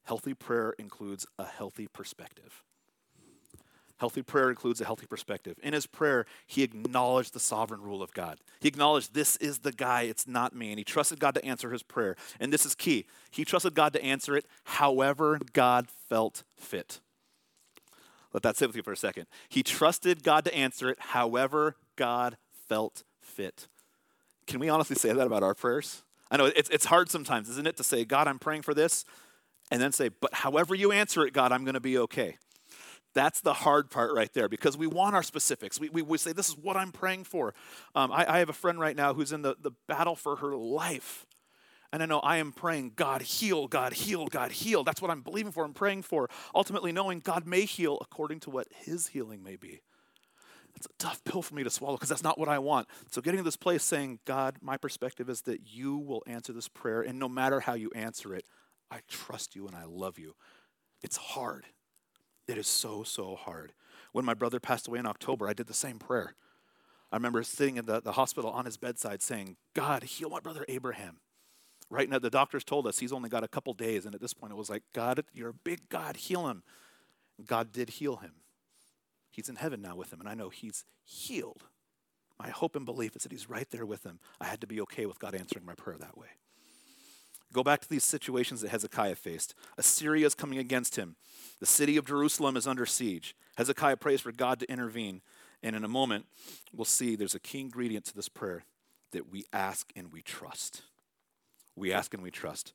Healthy 0.06 0.36
prayer 0.36 0.74
includes 0.80 1.28
a 1.38 1.44
healthy 1.44 1.88
perspective. 1.88 2.64
Healthy 3.98 4.22
prayer 4.22 4.50
includes 4.50 4.80
a 4.80 4.86
healthy 4.86 5.06
perspective. 5.06 5.60
In 5.62 5.74
his 5.74 5.86
prayer, 5.86 6.26
he 6.48 6.64
acknowledged 6.64 7.34
the 7.34 7.42
sovereign 7.42 7.82
rule 7.82 8.02
of 8.02 8.14
God. 8.14 8.40
He 8.62 8.70
acknowledged 8.70 9.14
this 9.14 9.36
is 9.36 9.60
the 9.60 9.74
guy, 9.74 10.04
it's 10.04 10.26
not 10.26 10.56
me. 10.56 10.70
And 10.70 10.80
he 10.80 10.86
trusted 10.86 11.20
God 11.20 11.36
to 11.36 11.46
answer 11.46 11.72
his 11.72 11.84
prayer. 11.84 12.16
And 12.40 12.54
this 12.54 12.66
is 12.66 12.74
key. 12.74 13.06
He 13.32 13.44
trusted 13.44 13.76
God 13.76 13.92
to 13.94 14.02
answer 14.02 14.38
it 14.38 14.46
however 14.64 15.40
God 15.52 15.90
felt 16.10 16.44
fit. 16.56 17.02
Let 18.34 18.44
that 18.44 18.56
sit 18.56 18.70
with 18.70 18.78
you 18.78 18.84
for 18.84 18.94
a 18.94 18.98
second. 18.98 19.28
He 19.50 19.62
trusted 19.62 20.24
God 20.24 20.46
to 20.46 20.56
answer 20.56 20.90
it 20.90 20.98
however 21.00 21.76
God 21.98 22.38
felt 22.72 23.04
fit. 23.20 23.68
Can 24.48 24.62
we 24.62 24.70
honestly 24.70 24.96
say 24.96 25.12
that 25.12 25.28
about 25.28 25.44
our 25.44 25.54
prayers? 25.54 26.04
I 26.32 26.38
know 26.38 26.46
it's, 26.46 26.70
it's 26.70 26.86
hard 26.86 27.10
sometimes, 27.10 27.50
isn't 27.50 27.68
it, 27.68 27.76
to 27.76 27.84
say, 27.84 28.06
God, 28.06 28.30
I'm 28.30 28.40
praying 28.40 28.62
for 28.62 28.74
this, 28.74 29.04
and 29.70 29.82
then 29.82 29.92
say, 29.92 30.08
but 30.08 30.34
however 30.34 30.74
you 30.74 30.94
answer 30.94 31.26
it, 31.26 31.34
God, 31.34 31.52
I'm 31.52 31.66
going 31.66 31.74
to 31.74 31.82
be 31.82 31.98
okay. 31.98 32.38
That's 33.14 33.42
the 33.42 33.52
hard 33.52 33.90
part 33.90 34.14
right 34.16 34.32
there 34.32 34.48
because 34.48 34.78
we 34.78 34.88
want 34.88 35.16
our 35.16 35.22
specifics. 35.22 35.82
We, 35.82 35.90
we, 35.90 36.02
we 36.02 36.18
say, 36.18 36.32
This 36.32 36.48
is 36.48 36.56
what 36.56 36.78
I'm 36.78 36.94
praying 36.94 37.26
for. 37.26 37.54
Um, 37.94 38.10
I, 38.10 38.36
I 38.36 38.40
have 38.40 38.48
a 38.48 38.54
friend 38.54 38.80
right 38.80 38.96
now 38.96 39.14
who's 39.14 39.34
in 39.34 39.42
the, 39.42 39.58
the 39.62 39.72
battle 39.90 40.16
for 40.16 40.38
her 40.38 40.56
life. 40.56 41.26
And 41.92 42.02
I 42.02 42.06
know 42.06 42.22
I 42.22 42.38
am 42.38 42.54
praying, 42.54 42.94
God, 42.96 43.22
heal, 43.22 43.68
God, 43.68 43.92
heal, 43.92 44.28
God, 44.28 44.54
heal. 44.54 44.86
That's 44.86 45.02
what 45.02 45.12
I'm 45.12 45.24
believing 45.24 45.52
for 45.52 45.66
and 45.66 45.76
praying 45.76 46.04
for. 46.04 46.30
Ultimately, 46.56 46.94
knowing 46.94 47.20
God 47.20 47.46
may 47.46 47.66
heal 47.66 47.98
according 48.00 48.40
to 48.42 48.50
what 48.50 48.68
his 48.74 49.08
healing 49.08 49.44
may 49.44 49.58
be. 49.58 49.82
It's 50.76 50.86
a 50.86 50.90
tough 51.00 51.24
pill 51.24 51.42
for 51.42 51.56
me 51.56 51.64
to 51.64 51.70
swallow 51.70 51.98
because 51.98 52.10
that's 52.10 52.24
not 52.24 52.40
what 52.40 52.50
I 52.50 52.60
want. 52.60 52.88
So, 53.10 53.22
getting 53.22 53.40
to 53.40 53.44
this 53.44 53.58
place 53.58 53.84
saying, 53.84 54.20
God, 54.26 54.58
my 54.62 54.78
perspective 54.78 55.30
is 55.30 55.42
that 55.42 55.62
you 55.68 55.98
will 55.98 56.24
answer 56.26 56.54
this 56.54 56.68
prayer, 56.68 57.02
and 57.02 57.20
no 57.20 57.30
matter 57.30 57.62
how 57.62 57.74
you 57.74 57.92
answer 57.94 58.34
it, 58.34 58.46
I 58.90 59.00
trust 59.08 59.56
you 59.56 59.68
and 59.68 59.76
I 59.76 59.86
love 59.86 60.18
you. 60.20 60.36
It's 61.02 61.18
hard. 61.18 61.66
It 62.48 62.58
is 62.58 62.68
so, 62.68 63.04
so 63.04 63.36
hard. 63.36 63.74
When 64.12 64.26
my 64.26 64.34
brother 64.34 64.60
passed 64.60 64.88
away 64.88 65.00
in 65.00 65.06
October, 65.06 65.48
I 65.48 65.54
did 65.54 65.68
the 65.68 65.74
same 65.74 66.00
prayer. 66.00 66.36
I 67.12 67.16
remember 67.18 67.44
sitting 67.44 67.78
in 67.78 67.86
the, 67.86 68.02
the 68.02 68.14
hospital 68.14 68.52
on 68.52 68.66
his 68.66 68.78
bedside 68.78 69.22
saying, 69.22 69.58
God, 69.74 70.04
heal 70.04 70.30
my 70.30 70.40
brother 70.40 70.66
Abraham. 70.68 71.18
Right 71.90 72.10
now, 72.10 72.20
the 72.20 72.30
doctors 72.30 72.64
told 72.64 72.88
us 72.88 73.00
he's 73.00 73.12
only 73.12 73.30
got 73.30 73.44
a 73.44 73.50
couple 73.50 73.74
days, 73.74 74.06
and 74.06 74.16
at 74.16 74.22
this 74.22 74.34
point, 74.34 74.54
it 74.54 74.56
was 74.56 74.70
like, 74.70 74.84
God, 74.94 75.24
you're 75.34 75.50
a 75.50 75.54
big 75.54 75.90
God, 75.90 76.16
heal 76.16 76.48
him. 76.48 76.64
God 77.46 77.72
did 77.72 77.92
heal 77.92 78.18
him. 78.18 78.32
He's 79.32 79.50
in 79.50 79.56
heaven 79.56 79.82
now 79.82 79.96
with 79.96 80.12
him, 80.14 80.20
and 80.20 80.30
I 80.30 80.34
know 80.34 80.50
he's 80.50 80.86
healed. 81.04 81.64
My 82.38 82.50
hope 82.50 82.76
and 82.76 82.86
belief 82.86 83.16
is 83.16 83.24
that 83.24 83.32
he's 83.32 83.50
right 83.50 83.70
there 83.72 83.86
with 83.86 84.04
him. 84.04 84.20
I 84.40 84.46
had 84.46 84.62
to 84.62 84.68
be 84.68 84.82
okay 84.82 85.06
with 85.06 85.20
God 85.20 85.36
answering 85.36 85.66
my 85.66 85.76
prayer 85.76 85.98
that 85.98 86.18
way. 86.18 86.28
Go 87.54 87.64
back 87.64 87.82
to 87.82 87.90
these 87.90 88.04
situations 88.04 88.62
that 88.62 88.70
Hezekiah 88.70 89.16
faced. 89.16 89.54
Assyria 89.78 90.26
is 90.26 90.36
coming 90.36 90.58
against 90.58 90.96
him. 90.96 91.16
The 91.60 91.66
city 91.66 91.98
of 91.98 92.06
Jerusalem 92.06 92.56
is 92.56 92.66
under 92.66 92.86
siege. 92.86 93.36
Hezekiah 93.58 93.98
prays 93.98 94.22
for 94.22 94.32
God 94.32 94.60
to 94.60 94.72
intervene. 94.72 95.22
And 95.62 95.76
in 95.76 95.84
a 95.84 95.90
moment, 95.90 96.26
we'll 96.74 96.86
see 96.86 97.16
there's 97.16 97.36
a 97.36 97.40
key 97.40 97.60
ingredient 97.60 98.06
to 98.06 98.16
this 98.16 98.30
prayer 98.30 98.64
that 99.12 99.30
we 99.30 99.46
ask 99.52 99.92
and 99.96 100.12
we 100.12 100.22
trust. 100.22 100.84
We 101.76 101.92
ask 101.92 102.14
and 102.14 102.24
we 102.24 102.32
trust. 102.32 102.74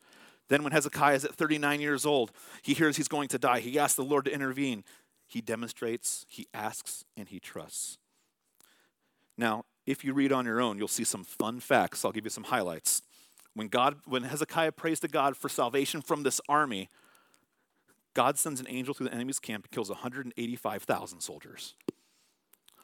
Then, 0.49 0.63
when 0.63 0.73
Hezekiah 0.73 1.15
is 1.15 1.25
at 1.25 1.35
39 1.35 1.81
years 1.81 2.07
old, 2.07 2.31
he 2.63 2.73
hears 2.73 2.97
he's 2.97 3.09
going 3.09 3.29
to 3.29 3.39
die. 3.39 3.61
He 3.61 3.79
asks 3.79 3.97
the 3.97 4.05
Lord 4.05 4.27
to 4.27 4.33
intervene. 4.33 4.85
He 5.27 5.41
demonstrates, 5.41 6.24
he 6.29 6.47
asks, 6.55 7.05
and 7.16 7.29
he 7.29 7.41
trusts. 7.41 7.99
Now, 9.37 9.64
if 9.87 10.05
you 10.05 10.12
read 10.12 10.33
on 10.33 10.47
your 10.47 10.61
own, 10.61 10.79
you'll 10.79 10.89
see 10.89 11.05
some 11.05 11.24
fun 11.24 11.61
facts. 11.61 12.05
I'll 12.05 12.12
give 12.12 12.24
you 12.24 12.31
some 12.31 12.45
highlights. 12.45 13.03
When 13.55 13.68
God, 13.68 13.97
when 14.05 14.24
Hezekiah 14.24 14.72
prays 14.72 15.01
to 15.01 15.09
God 15.09 15.37
for 15.37 15.49
salvation 15.49 16.03
from 16.03 16.22
this 16.22 16.41
army, 16.49 16.89
God 18.14 18.39
sends 18.39 18.61
an 18.61 18.66
angel 18.68 18.95
through 18.95 19.09
the 19.09 19.14
enemy's 19.14 19.39
camp 19.39 19.64
and 19.64 19.70
kills 19.70 19.89
185,000 19.91 21.20
soldiers. 21.20 21.74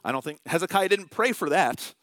I 0.04 0.12
don't 0.12 0.22
think 0.22 0.40
Hezekiah 0.46 0.88
didn't 0.88 1.10
pray 1.10 1.32
for 1.32 1.48
that, 1.48 1.94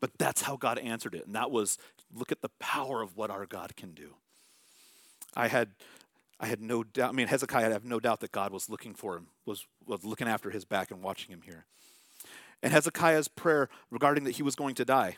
but 0.00 0.10
that's 0.18 0.42
how 0.42 0.56
God 0.56 0.78
answered 0.78 1.14
it. 1.14 1.26
And 1.26 1.34
that 1.34 1.50
was 1.50 1.78
look 2.14 2.32
at 2.32 2.42
the 2.42 2.50
power 2.58 3.02
of 3.02 3.16
what 3.16 3.30
our 3.30 3.46
God 3.46 3.76
can 3.76 3.92
do. 3.92 4.14
I 5.34 5.48
had 5.48 5.70
I 6.40 6.46
had 6.46 6.62
no 6.62 6.82
doubt, 6.82 7.10
I 7.10 7.12
mean, 7.12 7.28
Hezekiah, 7.28 7.68
I 7.68 7.72
have 7.72 7.84
no 7.84 8.00
doubt 8.00 8.20
that 8.20 8.32
God 8.32 8.50
was 8.50 8.70
looking 8.70 8.94
for 8.94 9.16
him, 9.16 9.26
was, 9.44 9.66
was 9.86 10.04
looking 10.04 10.26
after 10.26 10.50
his 10.50 10.64
back 10.64 10.90
and 10.90 11.02
watching 11.02 11.32
him 11.32 11.42
here. 11.42 11.66
And 12.62 12.72
Hezekiah's 12.72 13.28
prayer 13.28 13.68
regarding 13.90 14.24
that 14.24 14.32
he 14.32 14.42
was 14.42 14.54
going 14.54 14.74
to 14.76 14.84
die. 14.84 15.16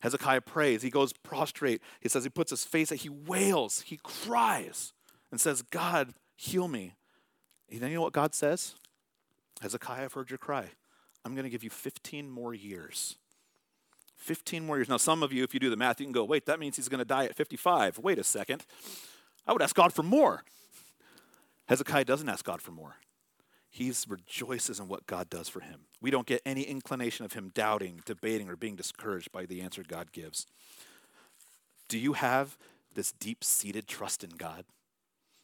Hezekiah 0.00 0.40
prays. 0.40 0.82
He 0.82 0.90
goes 0.90 1.12
prostrate. 1.12 1.80
He 2.00 2.08
says 2.08 2.24
he 2.24 2.30
puts 2.30 2.50
his 2.50 2.64
face, 2.64 2.90
he 2.90 3.08
wails, 3.08 3.82
he 3.82 4.00
cries, 4.02 4.92
and 5.30 5.40
says, 5.40 5.62
God, 5.62 6.12
heal 6.34 6.66
me. 6.66 6.96
And 7.70 7.80
then 7.80 7.90
you 7.90 7.96
know 7.96 8.02
what 8.02 8.12
God 8.12 8.34
says? 8.34 8.74
Hezekiah, 9.60 10.04
I've 10.04 10.12
heard 10.12 10.30
your 10.30 10.38
cry. 10.38 10.70
I'm 11.24 11.34
going 11.34 11.44
to 11.44 11.50
give 11.50 11.62
you 11.62 11.70
15 11.70 12.28
more 12.28 12.52
years. 12.52 13.16
15 14.16 14.66
more 14.66 14.76
years. 14.76 14.88
Now, 14.88 14.96
some 14.96 15.22
of 15.22 15.32
you, 15.32 15.44
if 15.44 15.54
you 15.54 15.60
do 15.60 15.70
the 15.70 15.76
math, 15.76 16.00
you 16.00 16.06
can 16.06 16.12
go, 16.12 16.24
wait, 16.24 16.46
that 16.46 16.58
means 16.58 16.76
he's 16.76 16.88
going 16.88 16.98
to 16.98 17.04
die 17.04 17.24
at 17.24 17.36
55. 17.36 17.98
Wait 17.98 18.18
a 18.18 18.24
second. 18.24 18.64
I 19.46 19.52
would 19.52 19.62
ask 19.62 19.74
God 19.74 19.92
for 19.92 20.02
more. 20.02 20.44
Hezekiah 21.66 22.04
doesn't 22.04 22.28
ask 22.28 22.44
God 22.44 22.60
for 22.60 22.72
more. 22.72 22.96
He 23.70 23.90
rejoices 24.06 24.78
in 24.78 24.88
what 24.88 25.06
God 25.06 25.30
does 25.30 25.48
for 25.48 25.60
him. 25.60 25.86
We 26.00 26.10
don't 26.10 26.26
get 26.26 26.42
any 26.44 26.62
inclination 26.62 27.24
of 27.24 27.32
him 27.32 27.50
doubting, 27.54 28.02
debating, 28.04 28.50
or 28.50 28.56
being 28.56 28.76
discouraged 28.76 29.32
by 29.32 29.46
the 29.46 29.62
answer 29.62 29.82
God 29.86 30.12
gives. 30.12 30.46
Do 31.88 31.98
you 31.98 32.12
have 32.12 32.58
this 32.94 33.12
deep 33.12 33.42
seated 33.42 33.86
trust 33.86 34.22
in 34.22 34.30
God? 34.30 34.66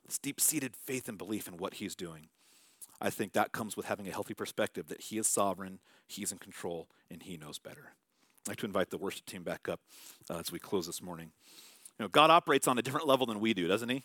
This 0.05 0.19
deep 0.19 0.41
seated 0.41 0.77
faith 0.77 1.09
and 1.09 1.17
belief 1.17 1.49
in 1.49 1.57
what 1.57 1.75
he's 1.75 1.95
doing? 1.95 2.29
I 3.01 3.11
think 3.11 3.33
that 3.33 3.53
comes 3.53 3.77
with 3.77 3.87
having 3.87 4.09
a 4.09 4.13
healthy 4.13 4.35
perspective 4.35 4.89
that 4.89 5.03
he 5.03 5.19
is 5.19 5.27
sovereign, 5.27 5.79
he's 6.07 6.33
in 6.33 6.39
control, 6.39 6.89
and 7.11 7.23
he 7.23 7.37
knows 7.37 7.59
better. 7.59 7.93
I'd 8.45 8.49
like 8.49 8.59
to 8.59 8.67
invite 8.67 8.91
the 8.91 8.99
worship 8.99 9.25
team 9.25 9.43
back 9.43 9.69
up 9.69 9.81
uh, 10.29 10.39
as 10.39 10.53
we 10.53 10.59
close 10.59 10.87
this 10.87 11.01
morning. 11.01 11.31
You 11.99 12.05
know, 12.05 12.09
God 12.09 12.31
operates 12.31 12.69
on 12.69 12.79
a 12.79 12.83
different 12.83 13.07
level 13.07 13.27
than 13.27 13.41
we 13.41 13.55
do, 13.55 13.67
doesn't 13.67 13.89
he? 13.89 14.03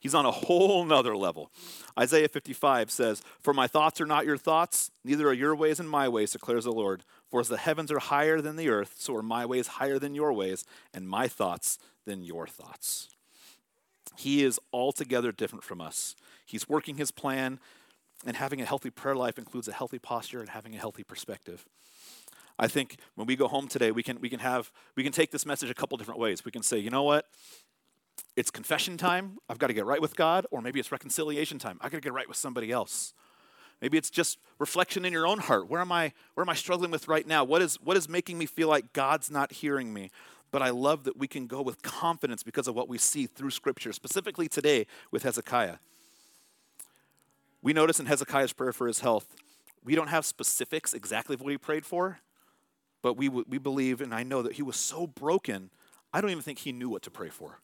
He's 0.00 0.14
on 0.14 0.26
a 0.26 0.30
whole 0.30 0.84
nother 0.84 1.16
level. 1.16 1.50
Isaiah 1.98 2.28
55 2.28 2.90
says, 2.90 3.22
For 3.40 3.52
my 3.52 3.66
thoughts 3.66 4.00
are 4.00 4.06
not 4.06 4.26
your 4.26 4.36
thoughts, 4.36 4.90
neither 5.04 5.28
are 5.28 5.32
your 5.34 5.56
ways 5.56 5.80
and 5.80 5.90
my 5.90 6.08
ways, 6.08 6.30
declares 6.32 6.64
the 6.64 6.72
Lord. 6.72 7.02
For 7.30 7.40
as 7.40 7.48
the 7.48 7.56
heavens 7.56 7.90
are 7.90 7.98
higher 7.98 8.40
than 8.40 8.56
the 8.56 8.68
earth, 8.68 8.94
so 8.98 9.14
are 9.16 9.22
my 9.22 9.44
ways 9.44 9.66
higher 9.66 9.98
than 9.98 10.14
your 10.14 10.32
ways, 10.32 10.64
and 10.94 11.08
my 11.08 11.26
thoughts 11.26 11.78
than 12.04 12.22
your 12.22 12.46
thoughts. 12.46 13.08
He 14.16 14.44
is 14.44 14.60
altogether 14.72 15.32
different 15.32 15.64
from 15.64 15.80
us. 15.80 16.14
He's 16.46 16.68
working 16.68 16.96
his 16.96 17.10
plan, 17.10 17.58
and 18.24 18.36
having 18.36 18.60
a 18.60 18.64
healthy 18.64 18.90
prayer 18.90 19.16
life 19.16 19.36
includes 19.38 19.68
a 19.68 19.72
healthy 19.72 19.98
posture 19.98 20.40
and 20.40 20.48
having 20.48 20.74
a 20.74 20.78
healthy 20.78 21.02
perspective. 21.02 21.64
I 22.58 22.66
think 22.66 22.96
when 23.14 23.26
we 23.26 23.36
go 23.36 23.46
home 23.48 23.68
today, 23.68 23.92
we 23.92 24.02
can, 24.02 24.20
we 24.20 24.28
can 24.28 24.40
have 24.40 24.72
we 24.96 25.04
can 25.04 25.12
take 25.12 25.30
this 25.30 25.46
message 25.46 25.70
a 25.70 25.74
couple 25.74 25.96
different 25.96 26.20
ways. 26.20 26.44
We 26.44 26.50
can 26.50 26.62
say, 26.62 26.78
you 26.78 26.90
know 26.90 27.04
what? 27.04 27.26
It's 28.36 28.50
confession 28.50 28.96
time. 28.96 29.38
I've 29.48 29.58
got 29.58 29.68
to 29.68 29.72
get 29.72 29.86
right 29.86 30.00
with 30.00 30.16
God, 30.16 30.46
or 30.50 30.60
maybe 30.60 30.80
it's 30.80 30.90
reconciliation 30.90 31.58
time. 31.58 31.78
I've 31.80 31.90
got 31.90 31.98
to 31.98 32.02
get 32.02 32.12
right 32.12 32.28
with 32.28 32.36
somebody 32.36 32.72
else. 32.72 33.14
Maybe 33.80 33.96
it's 33.96 34.10
just 34.10 34.38
reflection 34.58 35.04
in 35.04 35.12
your 35.12 35.26
own 35.26 35.38
heart. 35.38 35.68
Where 35.68 35.80
am 35.80 35.92
I 35.92 36.12
where 36.34 36.42
am 36.42 36.48
I 36.48 36.54
struggling 36.54 36.90
with 36.90 37.06
right 37.06 37.26
now? 37.26 37.44
What 37.44 37.62
is 37.62 37.76
what 37.76 37.96
is 37.96 38.08
making 38.08 38.38
me 38.38 38.46
feel 38.46 38.68
like 38.68 38.92
God's 38.92 39.30
not 39.30 39.52
hearing 39.52 39.92
me? 39.92 40.10
But 40.50 40.62
I 40.62 40.70
love 40.70 41.04
that 41.04 41.16
we 41.16 41.28
can 41.28 41.46
go 41.46 41.60
with 41.60 41.82
confidence 41.82 42.42
because 42.42 42.66
of 42.66 42.74
what 42.74 42.88
we 42.88 42.96
see 42.96 43.26
through 43.26 43.50
scripture, 43.50 43.92
specifically 43.92 44.48
today 44.48 44.86
with 45.10 45.22
Hezekiah. 45.22 45.76
We 47.60 47.72
notice 47.72 48.00
in 48.00 48.06
Hezekiah's 48.06 48.52
prayer 48.52 48.72
for 48.72 48.86
his 48.86 49.00
health, 49.00 49.36
we 49.84 49.94
don't 49.94 50.08
have 50.08 50.24
specifics 50.24 50.94
exactly 50.94 51.34
of 51.34 51.42
what 51.42 51.50
he 51.50 51.58
prayed 51.58 51.84
for, 51.84 52.20
but 53.02 53.14
we, 53.16 53.28
we 53.28 53.58
believe, 53.58 54.00
and 54.00 54.14
I 54.14 54.22
know 54.22 54.42
that 54.42 54.54
he 54.54 54.62
was 54.62 54.76
so 54.76 55.06
broken, 55.06 55.70
I 56.12 56.20
don't 56.20 56.30
even 56.30 56.42
think 56.42 56.60
he 56.60 56.72
knew 56.72 56.88
what 56.88 57.02
to 57.02 57.10
pray 57.10 57.28
for. 57.28 57.60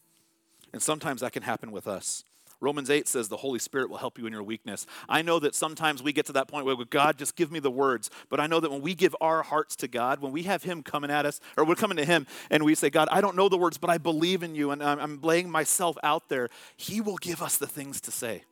And 0.72 0.82
sometimes 0.82 1.20
that 1.20 1.32
can 1.32 1.43
happen 1.43 1.72
with 1.72 1.87
us. 1.87 2.24
Romans 2.61 2.89
8 2.89 3.07
says 3.07 3.28
the 3.28 3.37
Holy 3.37 3.59
Spirit 3.59 3.91
will 3.91 3.99
help 3.99 4.18
you 4.18 4.26
in 4.26 4.32
your 4.32 4.43
weakness. 4.43 4.87
I 5.09 5.22
know 5.22 5.39
that 5.41 5.55
sometimes 5.55 6.03
we 6.03 6.12
get 6.12 6.26
to 6.26 6.32
that 6.32 6.49
point 6.49 6.64
where 6.64 6.76
God, 6.89 7.18
just 7.18 7.37
give 7.37 7.53
me 7.53 7.59
the 7.59 7.70
words. 7.70 8.11
But 8.30 8.41
I 8.41 8.47
know 8.47 8.59
that 8.61 8.70
when 8.70 8.80
we 8.80 8.95
give 8.95 9.14
our 9.20 9.43
hearts 9.43 9.76
to 9.76 9.89
God, 9.89 10.20
when 10.20 10.32
we 10.32 10.45
have 10.45 10.62
Him 10.62 10.82
coming 10.82 11.11
at 11.11 11.26
us, 11.26 11.41
or 11.57 11.64
we're 11.64 11.74
coming 11.74 11.99
to 11.99 12.05
Him 12.05 12.26
and 12.51 12.64
we 12.64 12.74
say, 12.74 12.91
God, 12.91 13.09
I 13.11 13.20
don't 13.20 13.37
know 13.37 13.49
the 13.49 13.59
words, 13.59 13.76
but 13.76 13.91
I 13.91 13.99
believe 13.99 14.43
in 14.43 14.55
you 14.55 14.70
and 14.70 14.82
I'm, 14.82 14.99
I'm 14.99 15.20
laying 15.20 15.51
myself 15.51 15.97
out 16.03 16.28
there, 16.28 16.49
He 16.76 17.01
will 17.01 17.18
give 17.18 17.43
us 17.43 17.59
the 17.59 17.66
things 17.66 18.01
to 18.03 18.11
say. 18.11 18.45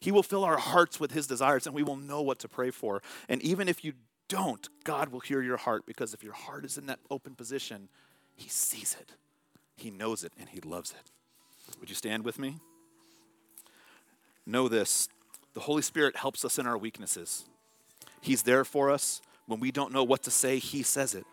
He 0.00 0.12
will 0.12 0.22
fill 0.22 0.44
our 0.44 0.58
hearts 0.58 0.98
with 0.98 1.12
His 1.12 1.26
desires 1.26 1.66
and 1.66 1.74
we 1.74 1.82
will 1.82 1.96
know 1.96 2.22
what 2.22 2.38
to 2.40 2.48
pray 2.48 2.70
for. 2.70 3.02
And 3.28 3.42
even 3.42 3.68
if 3.68 3.84
you 3.84 3.92
don't, 4.28 4.68
God 4.84 5.08
will 5.10 5.20
hear 5.20 5.42
your 5.42 5.56
heart 5.56 5.86
because 5.86 6.14
if 6.14 6.22
your 6.22 6.34
heart 6.34 6.64
is 6.64 6.78
in 6.78 6.86
that 6.86 7.00
open 7.10 7.34
position, 7.34 7.88
He 8.36 8.48
sees 8.48 8.96
it, 9.00 9.12
He 9.76 9.90
knows 9.90 10.24
it, 10.24 10.32
and 10.38 10.48
He 10.48 10.60
loves 10.60 10.92
it. 10.92 11.10
Would 11.80 11.88
you 11.88 11.94
stand 11.94 12.24
with 12.24 12.38
me? 12.38 12.58
Know 14.46 14.68
this 14.68 15.08
the 15.54 15.60
Holy 15.60 15.82
Spirit 15.82 16.16
helps 16.16 16.44
us 16.44 16.58
in 16.58 16.66
our 16.66 16.78
weaknesses. 16.78 17.44
He's 18.20 18.42
there 18.42 18.64
for 18.64 18.90
us. 18.90 19.20
When 19.46 19.60
we 19.60 19.70
don't 19.70 19.92
know 19.92 20.04
what 20.04 20.22
to 20.24 20.30
say, 20.30 20.58
He 20.58 20.82
says 20.82 21.14
it. 21.14 21.24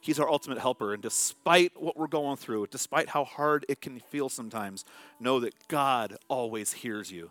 He's 0.00 0.18
our 0.18 0.28
ultimate 0.28 0.58
helper. 0.58 0.94
And 0.94 1.02
despite 1.02 1.72
what 1.80 1.96
we're 1.96 2.06
going 2.06 2.36
through, 2.36 2.68
despite 2.68 3.10
how 3.10 3.24
hard 3.24 3.66
it 3.68 3.80
can 3.80 4.00
feel 4.00 4.28
sometimes, 4.28 4.84
know 5.18 5.40
that 5.40 5.54
God 5.68 6.16
always 6.28 6.72
hears 6.72 7.12
you. 7.12 7.30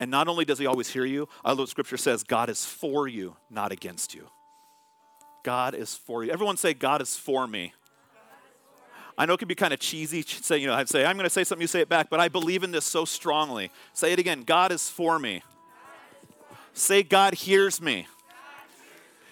And 0.00 0.10
not 0.10 0.28
only 0.28 0.44
does 0.44 0.58
he 0.58 0.66
always 0.66 0.88
hear 0.88 1.04
you, 1.04 1.28
I 1.44 1.64
scripture 1.66 1.96
says 1.96 2.24
God 2.24 2.50
is 2.50 2.64
for 2.64 3.06
you, 3.06 3.36
not 3.48 3.72
against 3.72 4.14
you. 4.14 4.28
God 5.42 5.74
is 5.74 5.94
for 5.94 6.24
you. 6.24 6.32
Everyone 6.32 6.56
say, 6.56 6.74
God 6.74 7.00
is 7.00 7.16
for 7.16 7.46
me. 7.46 7.72
I 9.16 9.26
know 9.26 9.34
it 9.34 9.38
can 9.38 9.48
be 9.48 9.54
kind 9.54 9.72
of 9.72 9.78
cheesy. 9.78 10.22
Say, 10.22 10.58
you 10.58 10.66
know, 10.66 10.74
I'd 10.74 10.88
say, 10.88 11.04
I'm 11.04 11.16
going 11.16 11.24
to 11.24 11.30
say 11.30 11.44
something, 11.44 11.62
you 11.62 11.68
say 11.68 11.80
it 11.80 11.88
back, 11.88 12.10
but 12.10 12.18
I 12.18 12.28
believe 12.28 12.64
in 12.64 12.72
this 12.72 12.84
so 12.84 13.04
strongly. 13.04 13.70
Say 13.92 14.12
it 14.12 14.18
again 14.18 14.42
God 14.42 14.72
is 14.72 14.88
for 14.88 15.18
me. 15.18 15.42
Say, 16.72 17.04
God 17.04 17.34
hears 17.34 17.80
me. 17.80 18.08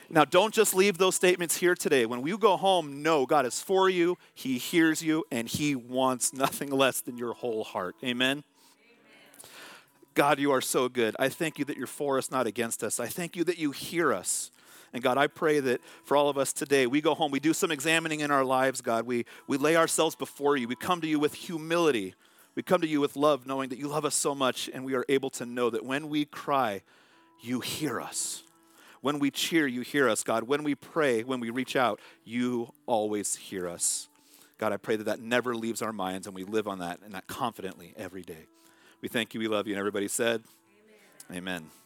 Now, 0.08 0.26
don't 0.26 0.52
just 0.52 0.74
leave 0.74 0.98
those 0.98 1.16
statements 1.16 1.56
here 1.56 1.74
today. 1.74 2.04
When 2.04 2.24
you 2.26 2.36
go 2.36 2.58
home, 2.58 3.02
know 3.02 3.24
God 3.24 3.46
is 3.46 3.60
for 3.60 3.88
you, 3.88 4.18
He 4.34 4.58
hears 4.58 5.02
you, 5.02 5.24
and 5.32 5.48
He 5.48 5.74
wants 5.74 6.34
nothing 6.34 6.70
less 6.70 7.00
than 7.00 7.16
your 7.16 7.32
whole 7.32 7.64
heart. 7.64 7.96
Amen? 8.04 8.44
God, 10.14 10.38
you 10.38 10.52
are 10.52 10.60
so 10.60 10.88
good. 10.88 11.16
I 11.18 11.28
thank 11.28 11.58
you 11.58 11.64
that 11.66 11.76
you're 11.76 11.86
for 11.86 12.18
us, 12.18 12.30
not 12.30 12.46
against 12.46 12.84
us. 12.84 13.00
I 13.00 13.06
thank 13.06 13.36
you 13.36 13.44
that 13.44 13.58
you 13.58 13.70
hear 13.70 14.12
us. 14.12 14.50
And 14.92 15.02
God, 15.02 15.16
I 15.16 15.26
pray 15.26 15.60
that 15.60 15.80
for 16.04 16.16
all 16.16 16.28
of 16.28 16.36
us 16.36 16.52
today, 16.52 16.86
we 16.86 17.00
go 17.00 17.14
home, 17.14 17.30
we 17.30 17.40
do 17.40 17.54
some 17.54 17.70
examining 17.70 18.20
in 18.20 18.30
our 18.30 18.44
lives, 18.44 18.82
God. 18.82 19.06
We, 19.06 19.24
we 19.46 19.56
lay 19.56 19.76
ourselves 19.76 20.14
before 20.14 20.56
you. 20.56 20.68
We 20.68 20.76
come 20.76 21.00
to 21.00 21.06
you 21.06 21.18
with 21.18 21.32
humility. 21.32 22.14
We 22.54 22.62
come 22.62 22.82
to 22.82 22.86
you 22.86 23.00
with 23.00 23.16
love, 23.16 23.46
knowing 23.46 23.70
that 23.70 23.78
you 23.78 23.88
love 23.88 24.04
us 24.04 24.14
so 24.14 24.34
much, 24.34 24.68
and 24.72 24.84
we 24.84 24.94
are 24.94 25.06
able 25.08 25.30
to 25.30 25.46
know 25.46 25.70
that 25.70 25.84
when 25.84 26.10
we 26.10 26.26
cry, 26.26 26.82
you 27.40 27.60
hear 27.60 28.00
us. 28.00 28.42
When 29.00 29.18
we 29.18 29.30
cheer, 29.30 29.66
you 29.66 29.80
hear 29.80 30.08
us, 30.08 30.22
God. 30.22 30.44
When 30.44 30.62
we 30.62 30.74
pray, 30.74 31.22
when 31.22 31.40
we 31.40 31.48
reach 31.48 31.74
out, 31.74 31.98
you 32.24 32.72
always 32.86 33.34
hear 33.34 33.66
us. 33.66 34.08
God, 34.58 34.72
I 34.72 34.76
pray 34.76 34.96
that 34.96 35.04
that 35.04 35.20
never 35.20 35.56
leaves 35.56 35.82
our 35.82 35.92
minds 35.92 36.26
and 36.26 36.36
we 36.36 36.44
live 36.44 36.68
on 36.68 36.78
that 36.78 37.00
and 37.04 37.14
that 37.14 37.26
confidently 37.26 37.94
every 37.96 38.22
day. 38.22 38.46
We 39.02 39.08
thank 39.08 39.34
you. 39.34 39.40
We 39.40 39.48
love 39.48 39.66
you. 39.66 39.74
And 39.74 39.78
everybody 39.78 40.08
said, 40.08 40.42
Amen. 41.30 41.38
Amen. 41.60 41.81